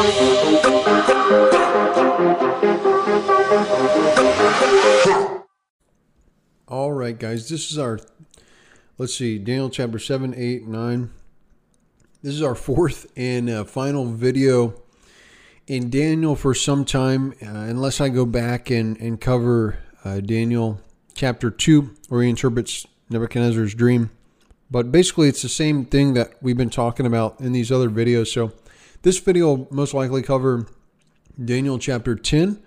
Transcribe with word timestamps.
All 0.00 0.06
right, 6.92 7.18
guys, 7.18 7.50
this 7.50 7.70
is 7.70 7.76
our, 7.76 8.00
let's 8.96 9.14
see, 9.14 9.36
Daniel 9.36 9.68
chapter 9.68 9.98
7, 9.98 10.32
8, 10.34 10.66
9. 10.66 11.10
This 12.22 12.32
is 12.32 12.40
our 12.40 12.54
fourth 12.54 13.12
and 13.14 13.50
uh, 13.50 13.64
final 13.64 14.06
video 14.06 14.72
in 15.66 15.90
Daniel 15.90 16.34
for 16.34 16.54
some 16.54 16.86
time, 16.86 17.34
uh, 17.42 17.48
unless 17.48 18.00
I 18.00 18.08
go 18.08 18.24
back 18.24 18.70
and, 18.70 18.96
and 19.02 19.20
cover 19.20 19.80
uh, 20.02 20.20
Daniel 20.20 20.80
chapter 21.12 21.50
2, 21.50 21.94
where 22.08 22.22
he 22.22 22.30
interprets 22.30 22.86
Nebuchadnezzar's 23.10 23.74
dream. 23.74 24.08
But 24.70 24.90
basically, 24.90 25.28
it's 25.28 25.42
the 25.42 25.50
same 25.50 25.84
thing 25.84 26.14
that 26.14 26.32
we've 26.40 26.56
been 26.56 26.70
talking 26.70 27.04
about 27.04 27.38
in 27.40 27.52
these 27.52 27.70
other 27.70 27.90
videos. 27.90 28.28
So, 28.28 28.54
this 29.02 29.18
video 29.18 29.46
will 29.54 29.68
most 29.70 29.94
likely 29.94 30.22
cover 30.22 30.66
Daniel 31.42 31.78
chapter 31.78 32.14
10, 32.14 32.60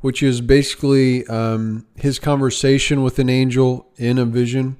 which 0.00 0.22
is 0.22 0.40
basically 0.40 1.26
um, 1.26 1.86
his 1.96 2.18
conversation 2.18 3.02
with 3.02 3.18
an 3.18 3.28
angel 3.28 3.88
in 3.96 4.18
a 4.18 4.24
vision. 4.24 4.76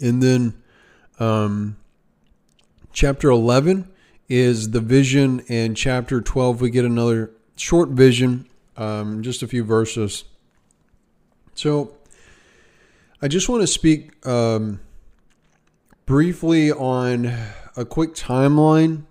And 0.00 0.22
then 0.22 0.54
um, 1.18 1.76
chapter 2.92 3.28
11 3.30 3.88
is 4.28 4.70
the 4.70 4.80
vision, 4.80 5.44
and 5.48 5.76
chapter 5.76 6.20
12, 6.20 6.60
we 6.60 6.70
get 6.70 6.84
another 6.84 7.32
short 7.56 7.90
vision, 7.90 8.48
um, 8.76 9.22
just 9.22 9.42
a 9.42 9.46
few 9.46 9.62
verses. 9.62 10.24
So, 11.54 11.94
I 13.20 13.28
just 13.28 13.48
want 13.48 13.60
to 13.60 13.66
speak 13.66 14.26
um, 14.26 14.80
briefly 16.06 16.72
on 16.72 17.26
a 17.76 17.84
quick 17.84 18.14
timeline 18.14 19.04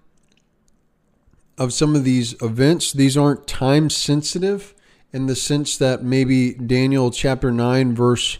of 1.57 1.73
some 1.73 1.95
of 1.95 2.03
these 2.03 2.39
events. 2.41 2.91
These 2.91 3.17
aren't 3.17 3.47
time 3.47 3.89
sensitive 3.89 4.73
in 5.13 5.25
the 5.25 5.35
sense 5.35 5.77
that 5.77 6.03
maybe 6.03 6.53
Daniel 6.53 7.11
chapter 7.11 7.51
9, 7.51 7.93
verse 7.93 8.39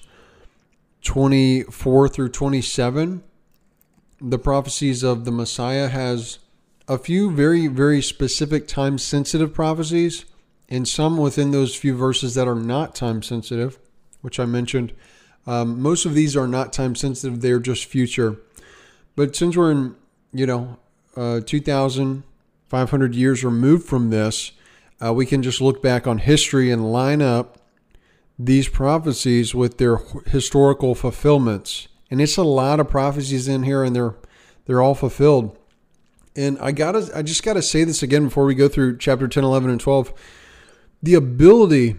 24 1.03 2.07
through 2.07 2.29
27, 2.29 3.23
the 4.19 4.39
prophecies 4.39 5.03
of 5.03 5.25
the 5.25 5.31
Messiah 5.31 5.87
has 5.87 6.39
a 6.87 6.97
few 6.97 7.31
very, 7.31 7.67
very 7.67 8.01
specific 8.01 8.67
time 8.67 8.97
sensitive 8.97 9.53
prophecies, 9.53 10.25
and 10.69 10.87
some 10.87 11.17
within 11.17 11.51
those 11.51 11.75
few 11.75 11.95
verses 11.95 12.35
that 12.35 12.47
are 12.47 12.55
not 12.55 12.95
time 12.95 13.21
sensitive, 13.21 13.79
which 14.21 14.39
I 14.39 14.45
mentioned. 14.45 14.93
Um, 15.47 15.81
most 15.81 16.05
of 16.05 16.13
these 16.13 16.37
are 16.37 16.47
not 16.47 16.71
time 16.71 16.95
sensitive, 16.95 17.41
they're 17.41 17.59
just 17.59 17.85
future. 17.85 18.37
But 19.15 19.35
since 19.35 19.57
we're 19.57 19.71
in, 19.71 19.95
you 20.33 20.45
know, 20.45 20.77
uh, 21.15 21.41
2,500 21.41 23.15
years 23.15 23.43
removed 23.43 23.85
from 23.85 24.09
this, 24.09 24.51
uh, 25.03 25.13
we 25.13 25.25
can 25.25 25.43
just 25.43 25.61
look 25.61 25.81
back 25.81 26.07
on 26.07 26.19
history 26.19 26.71
and 26.71 26.91
line 26.91 27.21
up 27.21 27.57
these 28.37 28.67
prophecies 28.67 29.53
with 29.53 29.77
their 29.77 29.97
historical 30.27 30.95
fulfillments. 30.95 31.87
And 32.09 32.21
it's 32.21 32.37
a 32.37 32.43
lot 32.43 32.79
of 32.79 32.89
prophecies 32.89 33.47
in 33.47 33.63
here, 33.63 33.83
and 33.83 33.95
they're 33.95 34.15
they're 34.65 34.81
all 34.81 34.95
fulfilled. 34.95 35.57
And 36.35 36.57
I 36.59 36.71
gotta, 36.71 37.09
I 37.13 37.23
just 37.23 37.43
gotta 37.43 37.61
say 37.61 37.83
this 37.83 38.03
again 38.03 38.25
before 38.25 38.45
we 38.45 38.55
go 38.55 38.67
through 38.67 38.97
chapter 38.97 39.27
10, 39.27 39.43
11, 39.43 39.69
and 39.69 39.79
12. 39.79 40.13
The 41.03 41.13
ability 41.15 41.97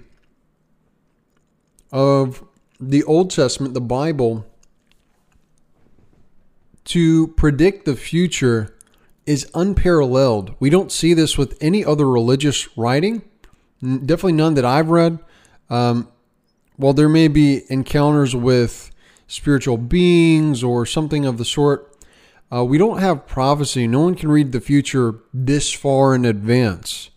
of 1.91 2.45
the 2.81 3.05
Old 3.05 3.31
Testament, 3.31 3.75
the 3.75 3.81
Bible, 3.81 4.47
to 6.85 7.29
predict 7.29 7.85
the 7.85 7.97
future 7.97 8.75
is 9.27 9.49
unparalleled. 9.55 10.55
We 10.59 10.71
don't 10.71 10.91
see 10.91 11.15
this 11.15 11.39
with 11.39 11.57
any 11.61 11.85
other 11.85 12.09
religious 12.09 12.77
writing, 12.77 13.23
definitely 13.81 14.33
none 14.33 14.55
that 14.55 14.65
I've 14.65 14.91
read. 14.91 15.19
Um, 15.71 16.09
while 16.77 16.93
there 16.93 17.09
may 17.09 17.29
be 17.29 17.63
encounters 17.69 18.35
with 18.35 18.91
spiritual 19.27 19.79
beings 19.79 20.65
or 20.65 20.85
something 20.85 21.25
of 21.25 21.39
the 21.39 21.45
sort, 21.45 21.97
uh, 22.53 22.65
we 22.65 22.77
don't 22.77 22.99
have 22.99 23.27
prophecy. 23.27 23.87
No 23.87 24.01
one 24.01 24.15
can 24.15 24.31
read 24.31 24.53
the 24.53 24.61
future 24.61 25.21
this 25.33 25.73
far 25.73 26.15
in 26.15 26.25
advance. 26.25 27.11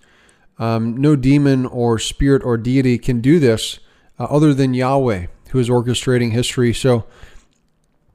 Um, 0.57 0.95
no 0.95 1.15
demon 1.15 1.65
or 1.65 1.99
spirit 1.99 2.43
or 2.43 2.55
deity 2.57 2.97
can 2.97 3.19
do 3.19 3.39
this 3.39 3.79
uh, 4.17 4.25
other 4.25 4.53
than 4.53 4.73
Yahweh 4.73 5.27
who 5.49 5.59
is 5.59 5.69
orchestrating 5.69 6.31
history. 6.31 6.73
So 6.73 7.05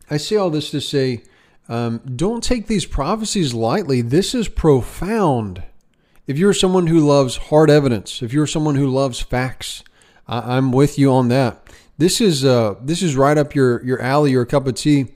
I 0.08 0.16
say 0.16 0.36
all 0.36 0.50
this 0.50 0.70
to 0.70 0.80
say 0.80 1.22
um, 1.70 2.00
don't 2.16 2.42
take 2.42 2.66
these 2.66 2.84
prophecies 2.84 3.54
lightly. 3.54 4.02
This 4.02 4.34
is 4.34 4.48
profound. 4.48 5.62
If 6.26 6.36
you're 6.36 6.52
someone 6.52 6.88
who 6.88 6.98
loves 6.98 7.36
hard 7.36 7.70
evidence, 7.70 8.22
if 8.22 8.32
you're 8.32 8.48
someone 8.48 8.74
who 8.74 8.88
loves 8.88 9.20
facts, 9.20 9.84
I- 10.26 10.56
am 10.56 10.72
with 10.72 10.98
you 10.98 11.12
on 11.12 11.28
that. 11.28 11.62
This 11.96 12.20
is 12.20 12.44
uh, 12.44 12.74
this 12.82 13.02
is 13.02 13.14
right 13.14 13.38
up 13.38 13.54
your 13.54 13.84
your 13.84 14.02
alley, 14.02 14.32
your 14.32 14.44
cup 14.44 14.66
of 14.66 14.74
tea. 14.74 15.12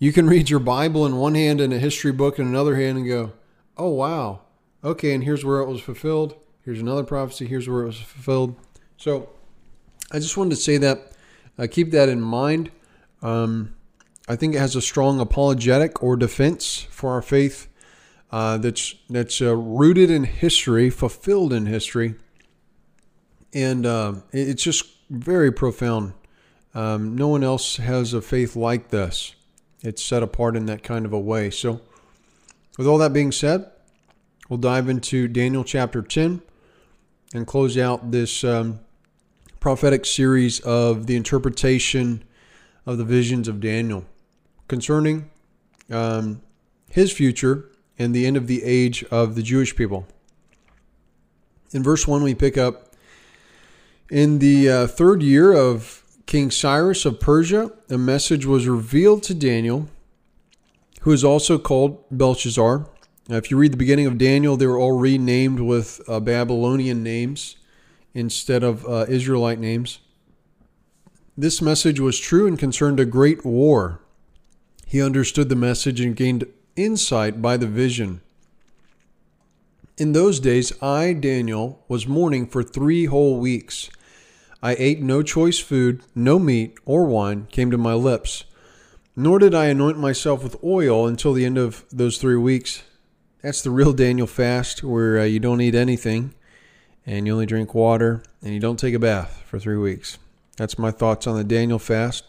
You 0.00 0.12
can 0.12 0.26
read 0.26 0.50
your 0.50 0.58
Bible 0.58 1.06
in 1.06 1.16
one 1.16 1.36
hand 1.36 1.60
and 1.60 1.72
a 1.72 1.78
history 1.78 2.10
book 2.10 2.38
in 2.40 2.48
another 2.48 2.74
hand 2.74 2.98
and 2.98 3.06
go, 3.06 3.32
"Oh 3.76 3.90
wow, 3.90 4.40
okay." 4.82 5.14
And 5.14 5.22
here's 5.22 5.44
where 5.44 5.60
it 5.60 5.68
was 5.68 5.80
fulfilled. 5.80 6.34
Here's 6.64 6.80
another 6.80 7.04
prophecy. 7.04 7.46
Here's 7.46 7.68
where 7.68 7.82
it 7.82 7.86
was 7.86 8.00
fulfilled. 8.00 8.56
So, 8.96 9.28
I 10.10 10.18
just 10.18 10.36
wanted 10.36 10.50
to 10.50 10.56
say 10.56 10.78
that 10.78 11.12
uh, 11.58 11.68
keep 11.70 11.92
that 11.92 12.08
in 12.08 12.20
mind. 12.20 12.70
Um, 13.20 13.74
I 14.28 14.36
think 14.36 14.54
it 14.54 14.58
has 14.58 14.76
a 14.76 14.82
strong 14.82 15.20
apologetic 15.20 16.02
or 16.02 16.16
defense 16.16 16.86
for 16.90 17.10
our 17.10 17.22
faith 17.22 17.68
uh, 18.30 18.56
that's 18.58 18.94
that's 19.10 19.42
uh, 19.42 19.54
rooted 19.54 20.10
in 20.10 20.24
history, 20.24 20.90
fulfilled 20.90 21.52
in 21.52 21.66
history, 21.66 22.14
and 23.52 23.84
uh, 23.84 24.14
it's 24.32 24.62
just 24.62 24.84
very 25.10 25.52
profound. 25.52 26.14
Um, 26.74 27.14
no 27.14 27.28
one 27.28 27.44
else 27.44 27.76
has 27.76 28.14
a 28.14 28.22
faith 28.22 28.56
like 28.56 28.88
this. 28.88 29.34
It's 29.82 30.02
set 30.02 30.22
apart 30.22 30.56
in 30.56 30.66
that 30.66 30.82
kind 30.82 31.04
of 31.04 31.12
a 31.12 31.20
way. 31.20 31.50
So, 31.50 31.80
with 32.78 32.86
all 32.86 32.98
that 32.98 33.12
being 33.12 33.32
said, 33.32 33.70
we'll 34.48 34.58
dive 34.58 34.88
into 34.88 35.28
Daniel 35.28 35.64
chapter 35.64 36.00
10 36.00 36.40
and 37.34 37.46
close 37.46 37.76
out 37.76 38.12
this 38.12 38.44
um, 38.44 38.80
prophetic 39.60 40.06
series 40.06 40.60
of 40.60 41.06
the 41.06 41.16
interpretation 41.16 42.22
of 42.86 42.96
the 42.96 43.04
visions 43.04 43.48
of 43.48 43.60
Daniel 43.60 44.06
concerning 44.68 45.30
um, 45.90 46.40
his 46.90 47.12
future 47.12 47.70
and 47.98 48.14
the 48.14 48.26
end 48.26 48.36
of 48.36 48.46
the 48.46 48.62
age 48.64 49.04
of 49.04 49.34
the 49.34 49.42
Jewish 49.42 49.76
people. 49.76 50.06
In 51.72 51.82
verse 51.82 52.06
1, 52.06 52.22
we 52.22 52.34
pick 52.34 52.58
up 52.58 52.94
in 54.10 54.40
the 54.40 54.68
uh, 54.68 54.86
third 54.86 55.22
year 55.22 55.52
of 55.52 56.02
King 56.26 56.50
Cyrus 56.50 57.04
of 57.04 57.18
Persia, 57.18 57.72
a 57.88 57.98
message 57.98 58.46
was 58.46 58.68
revealed 58.68 59.22
to 59.24 59.34
Daniel, 59.34 59.88
who 61.00 61.12
is 61.12 61.24
also 61.24 61.58
called 61.58 62.04
Belshazzar. 62.10 62.88
Now, 63.28 63.36
if 63.36 63.50
you 63.50 63.56
read 63.56 63.72
the 63.72 63.78
beginning 63.78 64.06
of 64.06 64.18
Daniel, 64.18 64.56
they 64.56 64.66
were 64.66 64.78
all 64.78 64.98
renamed 64.98 65.60
with 65.60 66.00
uh, 66.08 66.20
Babylonian 66.20 67.02
names 67.02 67.56
instead 68.14 68.62
of 68.62 68.86
uh, 68.86 69.06
Israelite 69.08 69.58
names. 69.58 70.00
This 71.36 71.62
message 71.62 71.98
was 71.98 72.20
true 72.20 72.46
and 72.46 72.58
concerned 72.58 73.00
a 73.00 73.06
great 73.06 73.44
war. 73.44 74.00
He 74.92 75.00
understood 75.00 75.48
the 75.48 75.56
message 75.56 76.02
and 76.02 76.14
gained 76.14 76.44
insight 76.76 77.40
by 77.40 77.56
the 77.56 77.66
vision. 77.66 78.20
In 79.96 80.12
those 80.12 80.38
days, 80.38 80.70
I, 80.82 81.14
Daniel, 81.14 81.82
was 81.88 82.06
mourning 82.06 82.46
for 82.46 82.62
three 82.62 83.06
whole 83.06 83.40
weeks. 83.40 83.88
I 84.62 84.74
ate 84.78 85.00
no 85.00 85.22
choice 85.22 85.58
food, 85.58 86.02
no 86.14 86.38
meat 86.38 86.76
or 86.84 87.06
wine 87.06 87.46
came 87.50 87.70
to 87.70 87.78
my 87.78 87.94
lips, 87.94 88.44
nor 89.16 89.38
did 89.38 89.54
I 89.54 89.68
anoint 89.68 89.98
myself 89.98 90.42
with 90.42 90.62
oil 90.62 91.06
until 91.06 91.32
the 91.32 91.46
end 91.46 91.56
of 91.56 91.86
those 91.90 92.18
three 92.18 92.36
weeks. 92.36 92.82
That's 93.40 93.62
the 93.62 93.70
real 93.70 93.94
Daniel 93.94 94.26
fast, 94.26 94.84
where 94.84 95.20
uh, 95.20 95.24
you 95.24 95.40
don't 95.40 95.62
eat 95.62 95.74
anything 95.74 96.34
and 97.06 97.26
you 97.26 97.32
only 97.32 97.46
drink 97.46 97.74
water 97.74 98.22
and 98.42 98.52
you 98.52 98.60
don't 98.60 98.78
take 98.78 98.92
a 98.92 98.98
bath 98.98 99.42
for 99.46 99.58
three 99.58 99.78
weeks. 99.78 100.18
That's 100.58 100.78
my 100.78 100.90
thoughts 100.90 101.26
on 101.26 101.38
the 101.38 101.44
Daniel 101.44 101.78
fast. 101.78 102.26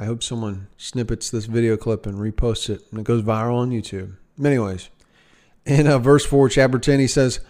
I 0.00 0.04
hope 0.04 0.22
someone 0.22 0.68
snippets 0.76 1.28
this 1.28 1.46
video 1.46 1.76
clip 1.76 2.06
and 2.06 2.18
reposts 2.18 2.70
it 2.70 2.82
and 2.90 3.00
it 3.00 3.04
goes 3.04 3.22
viral 3.22 3.56
on 3.56 3.70
YouTube. 3.70 4.16
Anyways, 4.42 4.90
in 5.66 5.88
uh, 5.88 5.98
verse 5.98 6.24
4, 6.24 6.48
chapter 6.48 6.78
10, 6.78 7.00
he 7.00 7.08
says, 7.08 7.40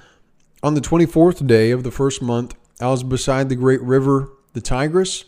On 0.63 0.75
the 0.75 0.81
24th 0.81 1.47
day 1.47 1.71
of 1.71 1.83
the 1.83 1.91
first 1.91 2.23
month, 2.23 2.55
I 2.81 2.89
was 2.89 3.03
beside 3.03 3.51
the 3.51 3.55
great 3.55 3.83
river, 3.83 4.31
the 4.55 4.63
Tigris. 4.63 5.27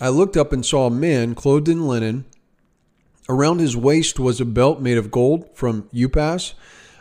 I 0.00 0.10
looked 0.10 0.36
up 0.36 0.52
and 0.52 0.66
saw 0.66 0.86
a 0.86 0.90
man 0.90 1.34
clothed 1.34 1.68
in 1.68 1.88
linen. 1.88 2.26
Around 3.28 3.60
his 3.60 3.74
waist 3.74 4.20
was 4.20 4.38
a 4.38 4.44
belt 4.44 4.82
made 4.82 4.98
of 4.98 5.10
gold 5.10 5.48
from 5.56 5.88
Uphaz. 5.94 6.52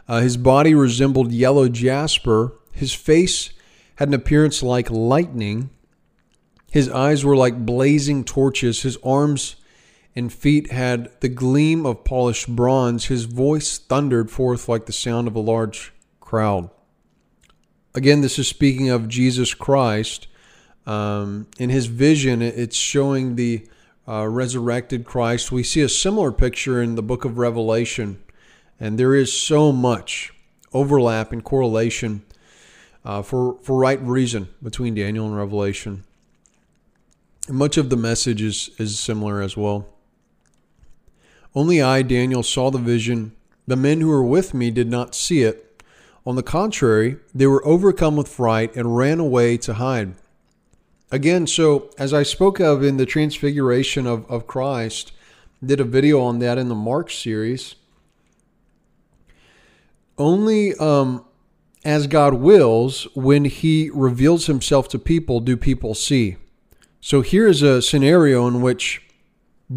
Uh, 0.07 0.21
his 0.21 0.37
body 0.37 0.73
resembled 0.73 1.33
yellow 1.33 1.67
jasper 1.67 2.53
his 2.77 2.93
face 2.93 3.49
had 3.95 4.07
an 4.07 4.13
appearance 4.13 4.61
like 4.61 4.91
lightning. 4.91 5.71
His 6.71 6.89
eyes 6.89 7.23
were 7.23 7.35
like 7.35 7.65
blazing 7.65 8.23
torches. 8.23 8.81
His 8.81 8.97
arms 9.03 9.55
and 10.15 10.33
feet 10.33 10.71
had 10.71 11.11
the 11.21 11.29
gleam 11.29 11.85
of 11.85 12.03
polished 12.03 12.53
bronze. 12.55 13.05
His 13.05 13.25
voice 13.25 13.77
thundered 13.77 14.31
forth 14.31 14.67
like 14.67 14.85
the 14.85 14.93
sound 14.93 15.27
of 15.27 15.35
a 15.35 15.39
large 15.39 15.93
crowd. 16.19 16.69
Again, 17.95 18.21
this 18.21 18.37
is 18.37 18.47
speaking 18.47 18.89
of 18.89 19.07
Jesus 19.07 19.53
Christ. 19.53 20.27
Um, 20.85 21.47
in 21.57 21.69
his 21.69 21.87
vision, 21.87 22.41
it's 22.41 22.75
showing 22.75 23.35
the 23.35 23.67
uh, 24.07 24.27
resurrected 24.27 25.05
Christ. 25.05 25.51
We 25.51 25.63
see 25.63 25.81
a 25.81 25.89
similar 25.89 26.31
picture 26.31 26.81
in 26.81 26.95
the 26.95 27.03
book 27.03 27.25
of 27.25 27.37
Revelation, 27.37 28.21
and 28.79 28.97
there 28.97 29.15
is 29.15 29.37
so 29.39 29.71
much 29.71 30.33
overlap 30.73 31.31
and 31.31 31.43
correlation 31.43 32.23
uh, 33.03 33.21
for, 33.21 33.57
for 33.61 33.77
right 33.77 34.01
reason 34.01 34.49
between 34.63 34.95
Daniel 34.95 35.25
and 35.25 35.35
Revelation. 35.35 36.03
Much 37.49 37.77
of 37.77 37.89
the 37.89 37.97
message 37.97 38.41
is, 38.41 38.69
is 38.77 38.99
similar 38.99 39.41
as 39.41 39.55
well. 39.55 39.87
Only 41.55 41.81
I, 41.81 42.01
Daniel, 42.01 42.43
saw 42.43 42.69
the 42.71 42.77
vision. 42.77 43.35
The 43.65 43.75
men 43.75 44.01
who 44.01 44.09
were 44.09 44.23
with 44.23 44.53
me 44.53 44.69
did 44.69 44.89
not 44.89 45.15
see 45.15 45.43
it 45.43 45.67
on 46.27 46.35
the 46.35 46.43
contrary, 46.43 47.15
they 47.33 47.47
were 47.47 47.65
overcome 47.65 48.17
with 48.17 48.27
fright 48.27 48.75
and 48.75 48.97
ran 48.97 49.17
away 49.17 49.55
to 49.59 49.75
hide. 49.75 50.13
Again, 51.09 51.47
so 51.47 51.89
as 51.97 52.13
I 52.13 52.23
spoke 52.23 52.59
of 52.59 52.83
in 52.83 52.97
the 52.97 53.05
Transfiguration 53.05 54.05
of, 54.05 54.29
of 54.29 54.45
Christ, 54.45 55.13
did 55.65 55.79
a 55.79 55.85
video 55.85 56.19
on 56.19 56.39
that 56.39 56.57
in 56.57 56.67
the 56.67 56.75
Mark 56.75 57.09
series. 57.09 57.75
Only 60.17 60.75
um, 60.75 61.23
as 61.85 62.07
God 62.07 62.33
wills, 62.33 63.07
when 63.15 63.45
He 63.45 63.89
reveals 63.93 64.47
Himself 64.47 64.89
to 64.89 64.99
people, 64.99 65.39
do 65.39 65.55
people 65.55 65.95
see. 65.95 66.35
So 66.99 67.21
here's 67.21 67.61
a 67.61 67.81
scenario 67.81 68.47
in 68.47 68.61
which 68.61 69.01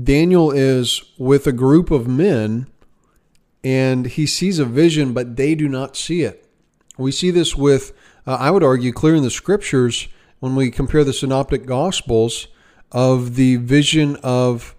Daniel 0.03 0.51
is 0.51 1.03
with 1.19 1.47
a 1.47 1.53
group 1.53 1.91
of 1.91 2.09
men 2.09 2.67
and 3.63 4.07
he 4.07 4.27
sees 4.27 4.59
a 4.59 4.65
vision, 4.65 5.13
but 5.13 5.37
they 5.37 5.55
do 5.55 5.69
not 5.69 5.97
see 5.97 6.23
it. 6.23 6.47
We 6.97 7.13
see 7.13 7.31
this 7.31 7.55
with, 7.55 7.93
uh, 8.27 8.35
I 8.35 8.51
would 8.51 8.63
argue, 8.63 8.93
clear 8.93 9.15
in 9.15 9.23
the 9.23 9.31
scriptures 9.31 10.09
when 10.39 10.55
we 10.55 10.71
compare 10.71 11.05
the 11.05 11.13
synoptic 11.13 11.67
gospels 11.67 12.49
of 12.93 13.37
the 13.37 13.57
vision 13.57 14.17
of 14.23 14.75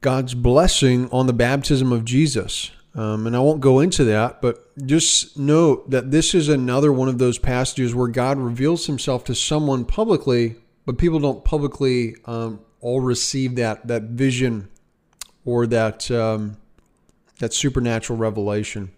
God's 0.00 0.34
blessing 0.34 1.10
on 1.10 1.26
the 1.26 1.32
baptism 1.32 1.92
of 1.92 2.04
Jesus. 2.04 2.70
Um, 2.94 3.26
and 3.26 3.36
I 3.36 3.40
won't 3.40 3.60
go 3.60 3.80
into 3.80 4.04
that, 4.04 4.42
but 4.42 4.66
just 4.86 5.38
note 5.38 5.90
that 5.90 6.10
this 6.10 6.34
is 6.34 6.48
another 6.48 6.92
one 6.92 7.08
of 7.08 7.18
those 7.18 7.38
passages 7.38 7.94
where 7.94 8.08
God 8.08 8.38
reveals 8.38 8.86
himself 8.86 9.24
to 9.24 9.34
someone 9.34 9.84
publicly, 9.84 10.56
but 10.86 10.98
people 10.98 11.18
don't 11.18 11.44
publicly 11.44 12.16
um, 12.24 12.60
all 12.80 13.00
receive 13.00 13.56
that, 13.56 13.86
that 13.86 14.02
vision 14.04 14.68
or 15.44 15.66
that, 15.66 16.10
um, 16.10 16.56
that 17.38 17.52
supernatural 17.52 18.18
revelation. 18.18 18.90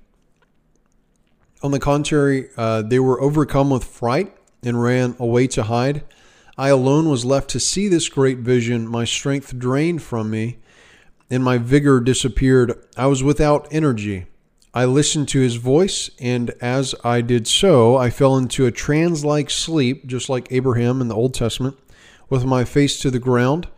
On 1.62 1.70
the 1.70 1.79
contrary, 1.79 2.49
uh, 2.56 2.82
they 2.82 2.99
were 2.99 3.20
overcome 3.20 3.70
with 3.70 3.84
fright 3.84 4.34
and 4.64 4.82
ran 4.82 5.14
away 5.19 5.46
to 5.49 5.64
hide. 5.64 6.05
I 6.58 6.69
alone 6.69 7.08
was 7.08 7.25
left 7.25 7.50
to 7.50 7.61
see 7.61 7.88
this 7.88 8.08
great 8.08 8.38
vision. 8.38 8.87
My 8.87 9.05
strength 9.05 9.58
drained 9.58 10.02
from 10.02 10.31
me, 10.31 10.58
and 11.31 11.43
my 11.43 11.58
vigor 11.58 12.00
disappeared. 12.00 12.84
I 12.96 13.06
was 13.06 13.23
without 13.23 13.69
energy. 13.70 14.26
I 14.75 14.87
listened 14.87 15.29
to 15.29 15.41
his 15.41 15.57
voice, 15.57 16.11
and 16.19 16.51
as 16.61 16.95
I 17.05 17.21
did 17.21 17.47
so, 17.47 17.97
I 17.97 18.09
fell 18.09 18.39
into 18.39 18.65
a 18.65 18.71
trance 18.71 19.23
like 19.23 19.51
sleep, 19.51 20.07
just 20.07 20.31
like 20.31 20.51
Abraham 20.51 21.03
in 21.03 21.09
the 21.09 21.15
Old 21.15 21.35
Testament, 21.35 21.77
with 22.31 22.47
my 22.47 22.65
face 22.65 22.99
to 23.01 23.11
the 23.11 23.19
ground. 23.19 23.69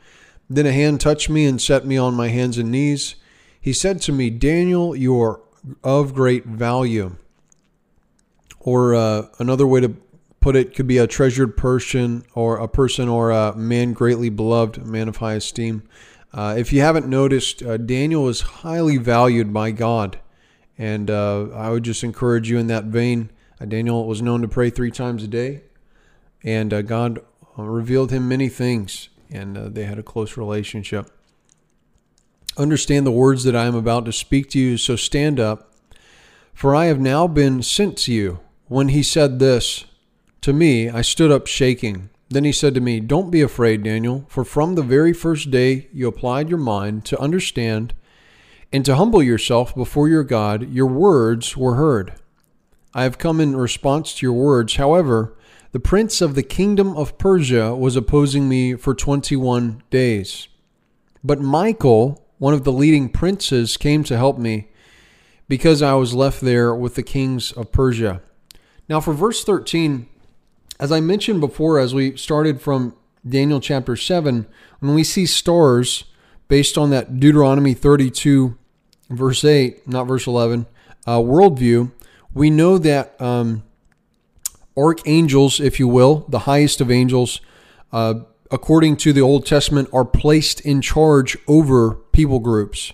Then 0.48 0.66
a 0.66 0.72
hand 0.72 1.00
touched 1.00 1.28
me 1.28 1.46
and 1.46 1.60
set 1.60 1.84
me 1.84 1.96
on 1.96 2.14
my 2.14 2.28
hands 2.28 2.58
and 2.58 2.70
knees. 2.70 3.16
He 3.60 3.72
said 3.72 4.00
to 4.02 4.12
me, 4.12 4.30
Daniel, 4.30 4.94
you 4.94 5.20
are 5.20 5.40
of 5.82 6.14
great 6.14 6.44
value. 6.44 7.16
Or 8.60 8.94
uh, 8.94 9.26
another 9.40 9.66
way 9.66 9.80
to 9.80 9.96
put 10.40 10.54
it 10.54 10.76
could 10.76 10.86
be 10.86 10.98
a 10.98 11.08
treasured 11.08 11.56
person 11.56 12.24
or 12.34 12.58
a 12.58 12.68
person 12.68 13.08
or 13.08 13.30
a 13.30 13.56
man 13.56 13.94
greatly 13.94 14.28
beloved, 14.28 14.78
a 14.78 14.84
man 14.84 15.08
of 15.08 15.16
high 15.16 15.34
esteem. 15.34 15.82
Uh, 16.32 16.54
if 16.56 16.72
you 16.72 16.82
haven't 16.82 17.08
noticed, 17.08 17.62
uh, 17.62 17.78
Daniel 17.78 18.28
is 18.28 18.42
highly 18.42 18.96
valued 18.96 19.52
by 19.52 19.72
God. 19.72 20.18
And 20.76 21.10
uh, 21.10 21.48
I 21.54 21.70
would 21.70 21.84
just 21.84 22.02
encourage 22.02 22.50
you 22.50 22.58
in 22.58 22.66
that 22.66 22.84
vein. 22.84 23.30
Uh, 23.60 23.66
Daniel 23.66 24.06
was 24.06 24.22
known 24.22 24.42
to 24.42 24.48
pray 24.48 24.70
three 24.70 24.90
times 24.90 25.22
a 25.22 25.28
day, 25.28 25.62
and 26.42 26.72
uh, 26.72 26.82
God 26.82 27.20
revealed 27.56 28.10
him 28.10 28.28
many 28.28 28.48
things, 28.48 29.08
and 29.30 29.56
they 29.56 29.84
had 29.84 29.98
a 29.98 30.02
close 30.02 30.36
relationship. 30.36 31.10
Understand 32.56 33.06
the 33.06 33.12
words 33.12 33.44
that 33.44 33.56
I 33.56 33.66
am 33.66 33.74
about 33.74 34.04
to 34.06 34.12
speak 34.12 34.50
to 34.50 34.58
you, 34.58 34.76
so 34.76 34.96
stand 34.96 35.40
up, 35.40 35.72
for 36.52 36.74
I 36.74 36.86
have 36.86 37.00
now 37.00 37.26
been 37.26 37.62
sent 37.62 37.96
to 37.98 38.12
you. 38.12 38.40
When 38.66 38.88
he 38.88 39.02
said 39.02 39.38
this 39.38 39.84
to 40.40 40.52
me, 40.52 40.88
I 40.88 41.02
stood 41.02 41.30
up 41.30 41.46
shaking. 41.46 42.10
Then 42.28 42.44
he 42.44 42.52
said 42.52 42.74
to 42.74 42.80
me, 42.80 43.00
Don't 43.00 43.30
be 43.30 43.42
afraid, 43.42 43.82
Daniel, 43.82 44.24
for 44.28 44.44
from 44.44 44.74
the 44.74 44.82
very 44.82 45.12
first 45.12 45.50
day 45.50 45.88
you 45.92 46.08
applied 46.08 46.48
your 46.48 46.58
mind 46.58 47.04
to 47.06 47.20
understand 47.20 47.94
and 48.74 48.84
to 48.84 48.96
humble 48.96 49.22
yourself 49.22 49.72
before 49.72 50.08
your 50.08 50.24
God, 50.24 50.68
your 50.72 50.88
words 50.88 51.56
were 51.56 51.76
heard. 51.76 52.12
I 52.92 53.04
have 53.04 53.18
come 53.18 53.40
in 53.40 53.54
response 53.54 54.16
to 54.16 54.26
your 54.26 54.32
words. 54.32 54.74
However, 54.74 55.38
the 55.70 55.78
prince 55.78 56.20
of 56.20 56.34
the 56.34 56.42
kingdom 56.42 56.96
of 56.96 57.16
Persia 57.16 57.76
was 57.76 57.94
opposing 57.94 58.48
me 58.48 58.74
for 58.74 58.92
21 58.92 59.84
days. 59.90 60.48
But 61.22 61.40
Michael, 61.40 62.26
one 62.38 62.52
of 62.52 62.64
the 62.64 62.72
leading 62.72 63.10
princes, 63.10 63.76
came 63.76 64.02
to 64.02 64.16
help 64.16 64.38
me 64.38 64.72
because 65.46 65.80
I 65.80 65.94
was 65.94 66.12
left 66.12 66.40
there 66.40 66.74
with 66.74 66.96
the 66.96 67.04
kings 67.04 67.52
of 67.52 67.70
Persia. 67.70 68.22
Now, 68.88 69.00
for 69.00 69.14
verse 69.14 69.44
13, 69.44 70.08
as 70.80 70.90
I 70.90 70.98
mentioned 70.98 71.40
before, 71.40 71.78
as 71.78 71.94
we 71.94 72.16
started 72.16 72.60
from 72.60 72.96
Daniel 73.24 73.60
chapter 73.60 73.94
7, 73.94 74.48
when 74.80 74.94
we 74.96 75.04
see 75.04 75.26
stars 75.26 76.06
based 76.48 76.76
on 76.76 76.90
that 76.90 77.20
Deuteronomy 77.20 77.72
32, 77.72 78.58
verse 79.08 79.44
8, 79.44 79.86
not 79.86 80.04
verse 80.04 80.26
11, 80.26 80.66
uh, 81.06 81.18
worldview, 81.18 81.92
we 82.32 82.50
know 82.50 82.78
that 82.78 83.20
um, 83.20 83.62
archangels, 84.76 85.60
if 85.60 85.78
you 85.78 85.88
will, 85.88 86.26
the 86.28 86.40
highest 86.40 86.80
of 86.80 86.90
angels, 86.90 87.40
uh, 87.92 88.14
according 88.50 88.96
to 88.98 89.12
the 89.12 89.20
Old 89.20 89.46
Testament, 89.46 89.88
are 89.92 90.04
placed 90.04 90.60
in 90.60 90.80
charge 90.80 91.36
over 91.46 91.94
people 92.12 92.40
groups. 92.40 92.92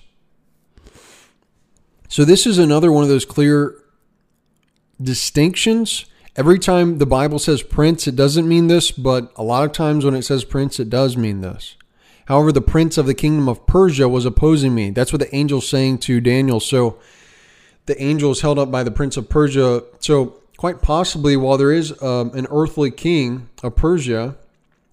So, 2.09 2.25
this 2.25 2.47
is 2.47 2.59
another 2.59 2.91
one 2.91 3.05
of 3.05 3.09
those 3.09 3.25
clear 3.25 3.77
distinctions. 5.01 6.07
Every 6.37 6.59
time 6.59 6.99
the 6.99 7.07
Bible 7.07 7.39
says 7.39 7.63
prince, 7.63 8.07
it 8.07 8.17
doesn't 8.17 8.49
mean 8.49 8.67
this, 8.67 8.91
but 8.91 9.33
a 9.37 9.43
lot 9.43 9.65
of 9.65 9.73
times 9.73 10.05
when 10.05 10.15
it 10.15 10.23
says 10.23 10.45
prince, 10.45 10.79
it 10.81 10.91
does 10.91 11.17
mean 11.17 11.41
this. 11.41 11.77
However, 12.31 12.53
the 12.53 12.61
prince 12.61 12.97
of 12.97 13.07
the 13.07 13.15
kingdom 13.15 13.49
of 13.49 13.67
Persia 13.67 14.09
was 14.09 14.25
opposing 14.25 14.73
me. 14.73 14.91
That's 14.91 15.13
what 15.13 15.19
the 15.19 15.35
angel's 15.35 15.69
saying 15.69 15.99
to 15.99 16.21
Daniel. 16.21 16.61
So, 16.61 16.97
the 17.87 18.01
angel 18.01 18.31
is 18.31 18.41
held 18.41 18.57
up 18.57 18.71
by 18.71 18.85
the 18.85 18.93
prince 18.93 19.17
of 19.17 19.29
Persia. 19.29 19.83
So, 19.99 20.37
quite 20.57 20.81
possibly, 20.81 21.37
while 21.37 21.59
there 21.59 21.73
is 21.73 22.01
um, 22.01 22.31
an 22.33 22.47
earthly 22.49 22.93
king 22.93 23.49
of 23.65 23.75
Persia, 23.75 24.37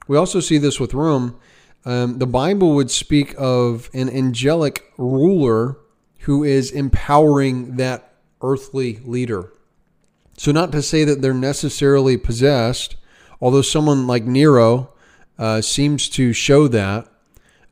we 0.07 0.17
also 0.17 0.39
see 0.39 0.57
this 0.57 0.79
with 0.79 0.95
Rome. 0.95 1.39
Um, 1.85 2.17
the 2.17 2.25
Bible 2.25 2.73
would 2.73 2.89
speak 2.89 3.35
of 3.37 3.91
an 3.93 4.09
angelic 4.09 4.91
ruler 4.97 5.77
who 6.21 6.43
is 6.43 6.71
empowering 6.71 7.75
that 7.75 8.15
earthly 8.41 8.99
leader. 9.05 9.53
So, 10.37 10.51
not 10.51 10.71
to 10.71 10.81
say 10.81 11.03
that 11.03 11.21
they're 11.21 11.35
necessarily 11.35 12.17
possessed, 12.17 12.95
although 13.39 13.61
someone 13.61 14.07
like 14.07 14.23
Nero 14.23 14.89
uh, 15.37 15.61
seems 15.61 16.09
to 16.09 16.33
show 16.33 16.67
that, 16.69 17.07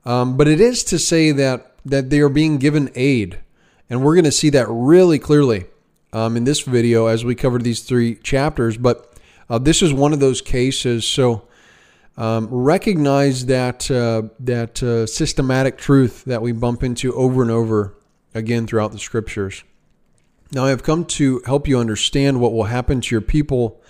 um, 0.05 0.37
but 0.37 0.47
it 0.47 0.59
is 0.61 0.83
to 0.85 0.99
say 0.99 1.31
that 1.31 1.71
that 1.85 2.09
they 2.09 2.19
are 2.19 2.29
being 2.29 2.57
given 2.57 2.89
aid, 2.95 3.39
and 3.89 4.03
we're 4.03 4.15
going 4.15 4.25
to 4.25 4.31
see 4.31 4.49
that 4.49 4.67
really 4.69 5.19
clearly 5.19 5.65
um, 6.13 6.35
in 6.35 6.43
this 6.43 6.61
video 6.61 7.07
as 7.07 7.23
we 7.23 7.35
cover 7.35 7.59
these 7.59 7.81
three 7.81 8.15
chapters. 8.15 8.77
But 8.77 9.13
uh, 9.49 9.59
this 9.59 9.81
is 9.81 9.93
one 9.93 10.13
of 10.13 10.19
those 10.19 10.41
cases. 10.41 11.07
So, 11.07 11.47
um, 12.17 12.47
recognize 12.49 13.45
that 13.47 13.91
uh, 13.91 14.23
that 14.39 14.81
uh, 14.81 15.05
systematic 15.05 15.77
truth 15.77 16.23
that 16.25 16.41
we 16.41 16.51
bump 16.53 16.83
into 16.83 17.13
over 17.13 17.41
and 17.41 17.51
over 17.51 17.95
again 18.33 18.67
throughout 18.67 18.91
the 18.91 18.99
scriptures. 18.99 19.63
Now, 20.51 20.65
I 20.65 20.69
have 20.69 20.83
come 20.83 21.05
to 21.05 21.41
help 21.45 21.67
you 21.67 21.79
understand 21.79 22.39
what 22.39 22.53
will 22.53 22.65
happen 22.65 23.01
to 23.01 23.15
your 23.15 23.21
people 23.21 23.81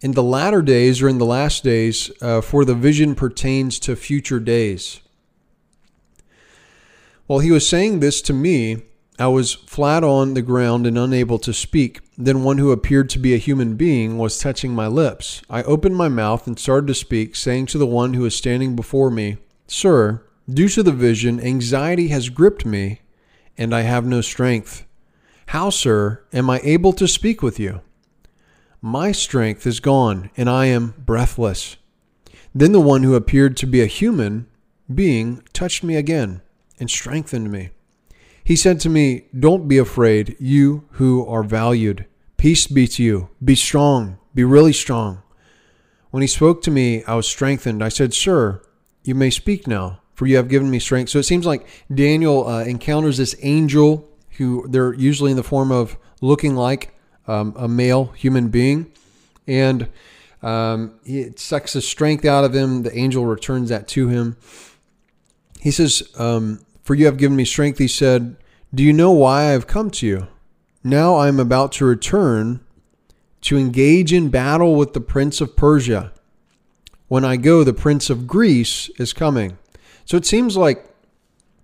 in 0.00 0.12
the 0.12 0.22
latter 0.22 0.62
days 0.62 1.02
or 1.02 1.08
in 1.08 1.18
the 1.18 1.26
last 1.26 1.62
days, 1.62 2.10
uh, 2.22 2.40
for 2.40 2.64
the 2.64 2.74
vision 2.74 3.14
pertains 3.14 3.78
to 3.80 3.96
future 3.96 4.40
days. 4.40 5.00
While 7.30 7.38
he 7.38 7.52
was 7.52 7.68
saying 7.68 8.00
this 8.00 8.20
to 8.22 8.32
me, 8.32 8.82
I 9.16 9.28
was 9.28 9.52
flat 9.54 10.02
on 10.02 10.34
the 10.34 10.42
ground 10.42 10.84
and 10.84 10.98
unable 10.98 11.38
to 11.38 11.54
speak. 11.54 12.00
Then 12.18 12.42
one 12.42 12.58
who 12.58 12.72
appeared 12.72 13.08
to 13.10 13.20
be 13.20 13.34
a 13.34 13.36
human 13.36 13.76
being 13.76 14.18
was 14.18 14.36
touching 14.36 14.74
my 14.74 14.88
lips. 14.88 15.40
I 15.48 15.62
opened 15.62 15.96
my 15.96 16.08
mouth 16.08 16.48
and 16.48 16.58
started 16.58 16.88
to 16.88 16.94
speak, 16.96 17.36
saying 17.36 17.66
to 17.66 17.78
the 17.78 17.86
one 17.86 18.14
who 18.14 18.22
was 18.22 18.34
standing 18.34 18.74
before 18.74 19.12
me, 19.12 19.36
Sir, 19.68 20.26
Due 20.52 20.68
to 20.70 20.82
the 20.82 20.90
vision, 20.90 21.38
anxiety 21.38 22.08
has 22.08 22.30
gripped 22.30 22.66
me, 22.66 23.02
and 23.56 23.72
I 23.72 23.82
have 23.82 24.04
no 24.04 24.22
strength. 24.22 24.84
How, 25.46 25.70
sir, 25.70 26.24
am 26.32 26.50
I 26.50 26.60
able 26.64 26.92
to 26.94 27.06
speak 27.06 27.44
with 27.44 27.60
you? 27.60 27.80
My 28.82 29.12
strength 29.12 29.68
is 29.68 29.78
gone, 29.78 30.30
and 30.36 30.50
I 30.50 30.66
am 30.66 30.94
breathless. 30.98 31.76
Then 32.52 32.72
the 32.72 32.80
one 32.80 33.04
who 33.04 33.14
appeared 33.14 33.56
to 33.58 33.68
be 33.68 33.82
a 33.82 33.86
human 33.86 34.48
being 34.92 35.44
touched 35.52 35.84
me 35.84 35.94
again 35.94 36.42
and 36.80 36.90
strengthened 36.90 37.52
me. 37.52 37.70
He 38.42 38.56
said 38.56 38.80
to 38.80 38.88
me, 38.88 39.26
Don't 39.38 39.68
be 39.68 39.78
afraid, 39.78 40.36
you 40.40 40.88
who 40.92 41.24
are 41.26 41.44
valued. 41.44 42.06
Peace 42.36 42.66
be 42.66 42.88
to 42.88 43.02
you. 43.02 43.28
Be 43.44 43.54
strong. 43.54 44.18
Be 44.34 44.44
really 44.44 44.72
strong. 44.72 45.22
When 46.10 46.22
he 46.22 46.26
spoke 46.26 46.62
to 46.62 46.70
me, 46.70 47.04
I 47.04 47.14
was 47.14 47.28
strengthened. 47.28 47.84
I 47.84 47.90
said, 47.90 48.14
Sir, 48.14 48.62
you 49.04 49.14
may 49.14 49.30
speak 49.30 49.66
now, 49.66 50.00
for 50.14 50.26
you 50.26 50.36
have 50.36 50.48
given 50.48 50.70
me 50.70 50.78
strength. 50.78 51.10
So 51.10 51.18
it 51.18 51.24
seems 51.24 51.46
like 51.46 51.66
Daniel 51.94 52.48
uh, 52.48 52.64
encounters 52.64 53.18
this 53.18 53.36
angel 53.42 54.08
who 54.38 54.66
they're 54.68 54.94
usually 54.94 55.30
in 55.30 55.36
the 55.36 55.42
form 55.42 55.70
of 55.70 55.96
looking 56.20 56.56
like 56.56 56.94
um, 57.28 57.54
a 57.56 57.68
male 57.68 58.06
human 58.16 58.48
being. 58.48 58.90
And 59.46 59.88
um, 60.42 60.98
it 61.04 61.38
sucks 61.38 61.74
the 61.74 61.82
strength 61.82 62.24
out 62.24 62.44
of 62.44 62.54
him. 62.54 62.82
The 62.82 62.96
angel 62.96 63.26
returns 63.26 63.68
that 63.68 63.86
to 63.88 64.08
him. 64.08 64.36
He 65.60 65.70
says, 65.70 66.02
um, 66.18 66.64
For 66.90 66.96
you 66.96 67.06
have 67.06 67.18
given 67.18 67.36
me 67.36 67.44
strength. 67.44 67.78
He 67.78 67.86
said, 67.86 68.34
Do 68.74 68.82
you 68.82 68.92
know 68.92 69.12
why 69.12 69.42
I 69.42 69.50
have 69.50 69.68
come 69.68 69.92
to 69.92 70.06
you? 70.08 70.26
Now 70.82 71.14
I 71.14 71.28
am 71.28 71.38
about 71.38 71.70
to 71.74 71.84
return 71.84 72.64
to 73.42 73.56
engage 73.56 74.12
in 74.12 74.28
battle 74.28 74.74
with 74.74 74.92
the 74.92 75.00
prince 75.00 75.40
of 75.40 75.54
Persia. 75.54 76.12
When 77.06 77.24
I 77.24 77.36
go, 77.36 77.62
the 77.62 77.72
prince 77.72 78.10
of 78.10 78.26
Greece 78.26 78.90
is 78.98 79.12
coming. 79.12 79.56
So 80.04 80.16
it 80.16 80.26
seems 80.26 80.56
like 80.56 80.84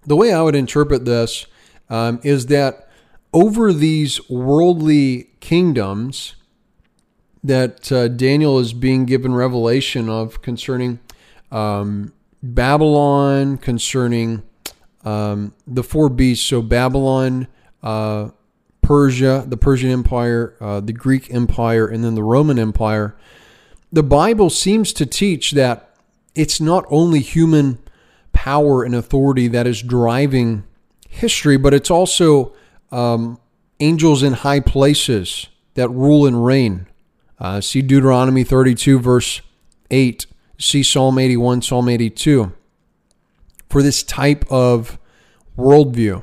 the 0.05 0.15
way 0.15 0.33
I 0.33 0.43
would 0.43 0.55
interpret 0.55 1.07
this 1.07 1.47
um, 1.91 2.21
is 2.23 2.47
that 2.47 2.89
over 3.33 3.73
these 3.73 4.31
worldly 4.31 5.31
kingdoms 5.41 6.37
that 7.43 7.91
uh, 7.91 8.07
Daniel 8.07 8.61
is 8.61 8.73
being 8.73 9.07
given 9.07 9.35
revelation 9.35 10.09
of 10.09 10.41
concerning 10.41 11.01
um, 11.51 12.13
Babylon, 12.45 13.59
concerning 13.59 14.45
um, 15.07 15.55
the 15.67 15.83
four 15.83 16.11
beasts. 16.11 16.45
So 16.45 16.61
Babylon, 16.61 17.47
uh, 17.83 18.31
Persia, 18.83 19.45
the 19.47 19.57
Persian 19.57 19.91
Empire, 19.91 20.57
uh, 20.61 20.81
the 20.81 20.93
Greek 20.93 21.33
Empire, 21.33 21.87
and 21.87 22.05
then 22.05 22.15
the 22.15 22.23
Roman 22.23 22.59
Empire. 22.59 23.17
The 23.93 24.03
Bible 24.03 24.51
seems 24.51 24.93
to 24.95 25.07
teach 25.07 25.53
that 25.53 25.95
it's 26.35 26.61
not 26.61 26.85
only 26.91 27.21
human 27.21 27.79
power 28.33 28.83
and 28.83 28.95
authority 28.95 29.49
that 29.49 29.67
is 29.67 29.81
driving 29.81 30.65
history, 31.09 31.57
but 31.57 31.73
it's 31.73 31.91
also 31.91 32.53
um, 32.91 33.39
angels 33.81 34.23
in 34.23 34.33
high 34.35 34.61
places 34.61 35.47
that 35.75 35.89
rule 35.89 36.27
and 36.27 36.45
reign. 36.45 36.87
Uh, 37.39 37.61
see 37.61 37.81
Deuteronomy 37.81 38.45
32, 38.45 38.99
verse 38.99 39.41
8. 39.91 40.27
See 40.59 40.83
Psalm 40.83 41.19
81, 41.19 41.63
Psalm 41.63 41.89
82. 41.89 42.53
For 43.77 43.83
this 43.83 44.03
type 44.03 44.47
of 44.49 44.99
worldview. 45.59 46.23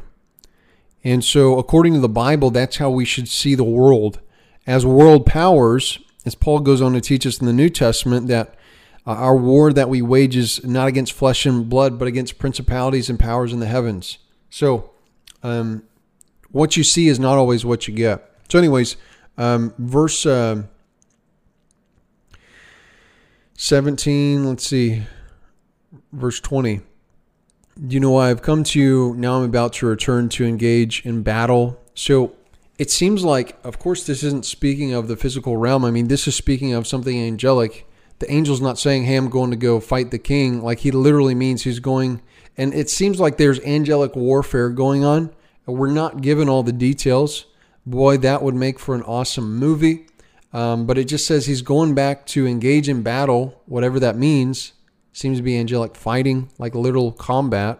And 1.03 1.24
so, 1.24 1.60
according 1.60 1.93
to 1.93 2.00
the 2.00 2.10
Bible, 2.10 2.50
that's 2.50 2.77
how 2.77 2.89
we 2.89 3.05
should 3.05 3.27
see 3.27 3.53
the 3.53 3.63
world 3.63 4.19
as 4.65 4.88
world 4.88 5.27
powers, 5.27 6.00
as 6.25 6.33
Paul 6.33 6.62
goes 6.62 6.81
on 6.81 6.93
to 6.93 7.00
teach 7.00 7.27
us 7.27 7.39
in 7.39 7.45
the 7.45 7.53
New 7.53 7.69
Testament, 7.69 8.27
that 8.27 8.55
uh, 9.05 9.12
our 9.12 9.36
war 9.36 9.72
that 9.72 9.88
we 9.88 10.01
wage 10.01 10.36
is 10.36 10.65
not 10.65 10.88
against 10.88 11.13
flesh 11.13 11.45
and 11.45 11.69
blood, 11.69 12.00
but 12.00 12.07
against 12.07 12.39
principalities 12.39 13.07
and 13.07 13.19
powers 13.19 13.53
in 13.53 13.60
the 13.60 13.67
heavens. 13.67 14.17
So, 14.50 14.89
um, 15.43 15.83
what 16.50 16.75
you 16.75 16.83
see 16.83 17.07
is 17.07 17.19
not 17.19 17.38
always 17.38 17.63
what 17.63 17.88
you 17.88 17.93
get. 17.93 18.36
So, 18.50 18.57
anyways, 18.57 18.98
um, 19.38 19.75
verse 19.77 20.25
uh, 20.25 20.63
17, 23.53 24.43
let's 24.43 24.65
see, 24.65 25.03
verse 26.12 26.39
20. 26.39 26.81
You 27.80 28.00
know, 28.00 28.18
I've 28.18 28.42
come 28.42 28.63
to 28.65 28.80
you, 28.80 29.15
now 29.18 29.38
I'm 29.38 29.44
about 29.44 29.74
to 29.74 29.88
return 29.88 30.30
to 30.30 30.46
engage 30.46 31.06
in 31.06 31.24
battle. 31.24 31.80
So, 31.96 32.36
it 32.80 32.89
seems 32.89 33.24
like, 33.24 33.58
of 33.63 33.77
course, 33.77 34.06
this 34.06 34.24
isn't 34.24 34.46
speaking 34.46 34.94
of 34.94 35.08
the 35.08 35.15
physical 35.15 35.58
realm. 35.58 35.86
I 35.86 35.92
mean, 35.92 36.08
this 36.08 36.27
is 36.27 36.36
speaking 36.36 36.74
of 36.74 36.88
something 36.88 37.20
angelic. 37.20 37.88
The 38.20 38.30
angel's 38.30 38.62
not 38.62 38.80
saying, 38.80 39.03
hey, 39.06 39.15
I'm 39.15 39.30
going 39.30 39.51
to 39.51 39.58
go 39.58 39.80
fight 39.80 40.12
the 40.12 40.20
king. 40.20 40.62
Like, 40.62 40.80
he 40.80 40.92
literally 40.92 41.36
means 41.36 41.63
he's 41.63 41.80
going. 41.80 42.22
And 42.58 42.74
it 42.74 42.89
seems 42.89 43.20
like 43.20 43.38
there's 43.38 43.60
angelic 43.60 44.15
warfare 44.15 44.70
going 44.70 45.03
on. 45.03 45.32
We're 45.65 45.92
not 45.92 46.22
given 46.22 46.50
all 46.50 46.63
the 46.63 46.72
details. 46.74 47.46
Boy, 47.86 48.18
that 48.18 48.42
would 48.42 48.56
make 48.56 48.80
for 48.80 48.96
an 48.96 49.03
awesome 49.03 49.56
movie. 49.58 50.08
Um, 50.51 50.86
but 50.86 50.98
it 50.98 51.06
just 51.06 51.25
says 51.25 51.46
he's 51.46 51.62
going 51.62 51.96
back 51.96 52.25
to 52.27 52.48
engage 52.48 52.88
in 52.89 53.01
battle, 53.01 53.62
whatever 53.65 54.00
that 54.00 54.15
means. 54.15 54.74
Seems 55.13 55.38
to 55.38 55.43
be 55.43 55.58
angelic 55.58 55.96
fighting, 55.96 56.50
like 56.58 56.74
literal 56.74 57.12
combat. 57.12 57.79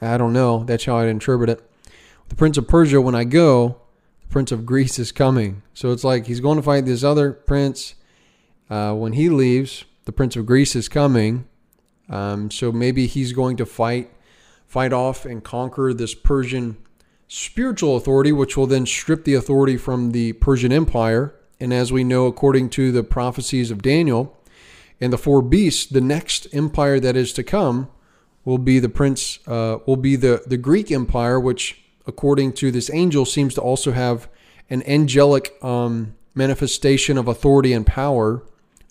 I 0.00 0.18
don't 0.18 0.32
know. 0.32 0.64
That's 0.64 0.84
how 0.84 0.98
I'd 0.98 1.08
interpret 1.08 1.48
it. 1.48 1.62
The 2.28 2.34
Prince 2.34 2.58
of 2.58 2.66
Persia, 2.66 3.00
when 3.00 3.14
I 3.14 3.24
go, 3.24 3.80
the 4.22 4.26
Prince 4.28 4.50
of 4.50 4.66
Greece 4.66 4.98
is 4.98 5.12
coming. 5.12 5.62
So 5.74 5.92
it's 5.92 6.04
like 6.04 6.26
he's 6.26 6.40
going 6.40 6.56
to 6.56 6.62
fight 6.62 6.84
this 6.84 7.04
other 7.04 7.32
prince. 7.32 7.94
Uh, 8.68 8.94
when 8.94 9.12
he 9.12 9.28
leaves, 9.28 9.84
the 10.06 10.12
Prince 10.12 10.34
of 10.34 10.44
Greece 10.44 10.74
is 10.74 10.88
coming. 10.88 11.46
Um, 12.08 12.50
so 12.50 12.72
maybe 12.72 13.06
he's 13.06 13.32
going 13.32 13.56
to 13.58 13.66
fight, 13.66 14.10
fight 14.66 14.92
off 14.92 15.24
and 15.24 15.42
conquer 15.42 15.94
this 15.94 16.14
Persian 16.14 16.76
spiritual 17.28 17.96
authority, 17.96 18.32
which 18.32 18.56
will 18.56 18.66
then 18.66 18.86
strip 18.86 19.24
the 19.24 19.34
authority 19.34 19.76
from 19.76 20.10
the 20.10 20.32
Persian 20.34 20.72
Empire. 20.72 21.34
And 21.60 21.72
as 21.72 21.92
we 21.92 22.02
know, 22.02 22.26
according 22.26 22.70
to 22.70 22.90
the 22.90 23.04
prophecies 23.04 23.70
of 23.70 23.82
Daniel 23.82 24.36
and 25.00 25.12
the 25.12 25.18
four 25.18 25.42
beasts, 25.42 25.86
the 25.86 26.00
next 26.00 26.46
empire 26.52 26.98
that 27.00 27.16
is 27.16 27.32
to 27.34 27.42
come 27.42 27.88
will 28.44 28.58
be 28.58 28.78
the 28.78 28.88
prince, 28.88 29.38
uh, 29.46 29.78
will 29.86 29.96
be 29.96 30.16
the, 30.16 30.42
the 30.46 30.56
Greek 30.56 30.90
Empire, 30.90 31.38
which, 31.38 31.82
according 32.06 32.52
to 32.54 32.70
this 32.70 32.90
angel, 32.90 33.24
seems 33.24 33.54
to 33.54 33.60
also 33.60 33.92
have 33.92 34.28
an 34.70 34.82
angelic 34.84 35.62
um, 35.62 36.14
manifestation 36.34 37.18
of 37.18 37.28
authority 37.28 37.72
and 37.72 37.86
power, 37.86 38.42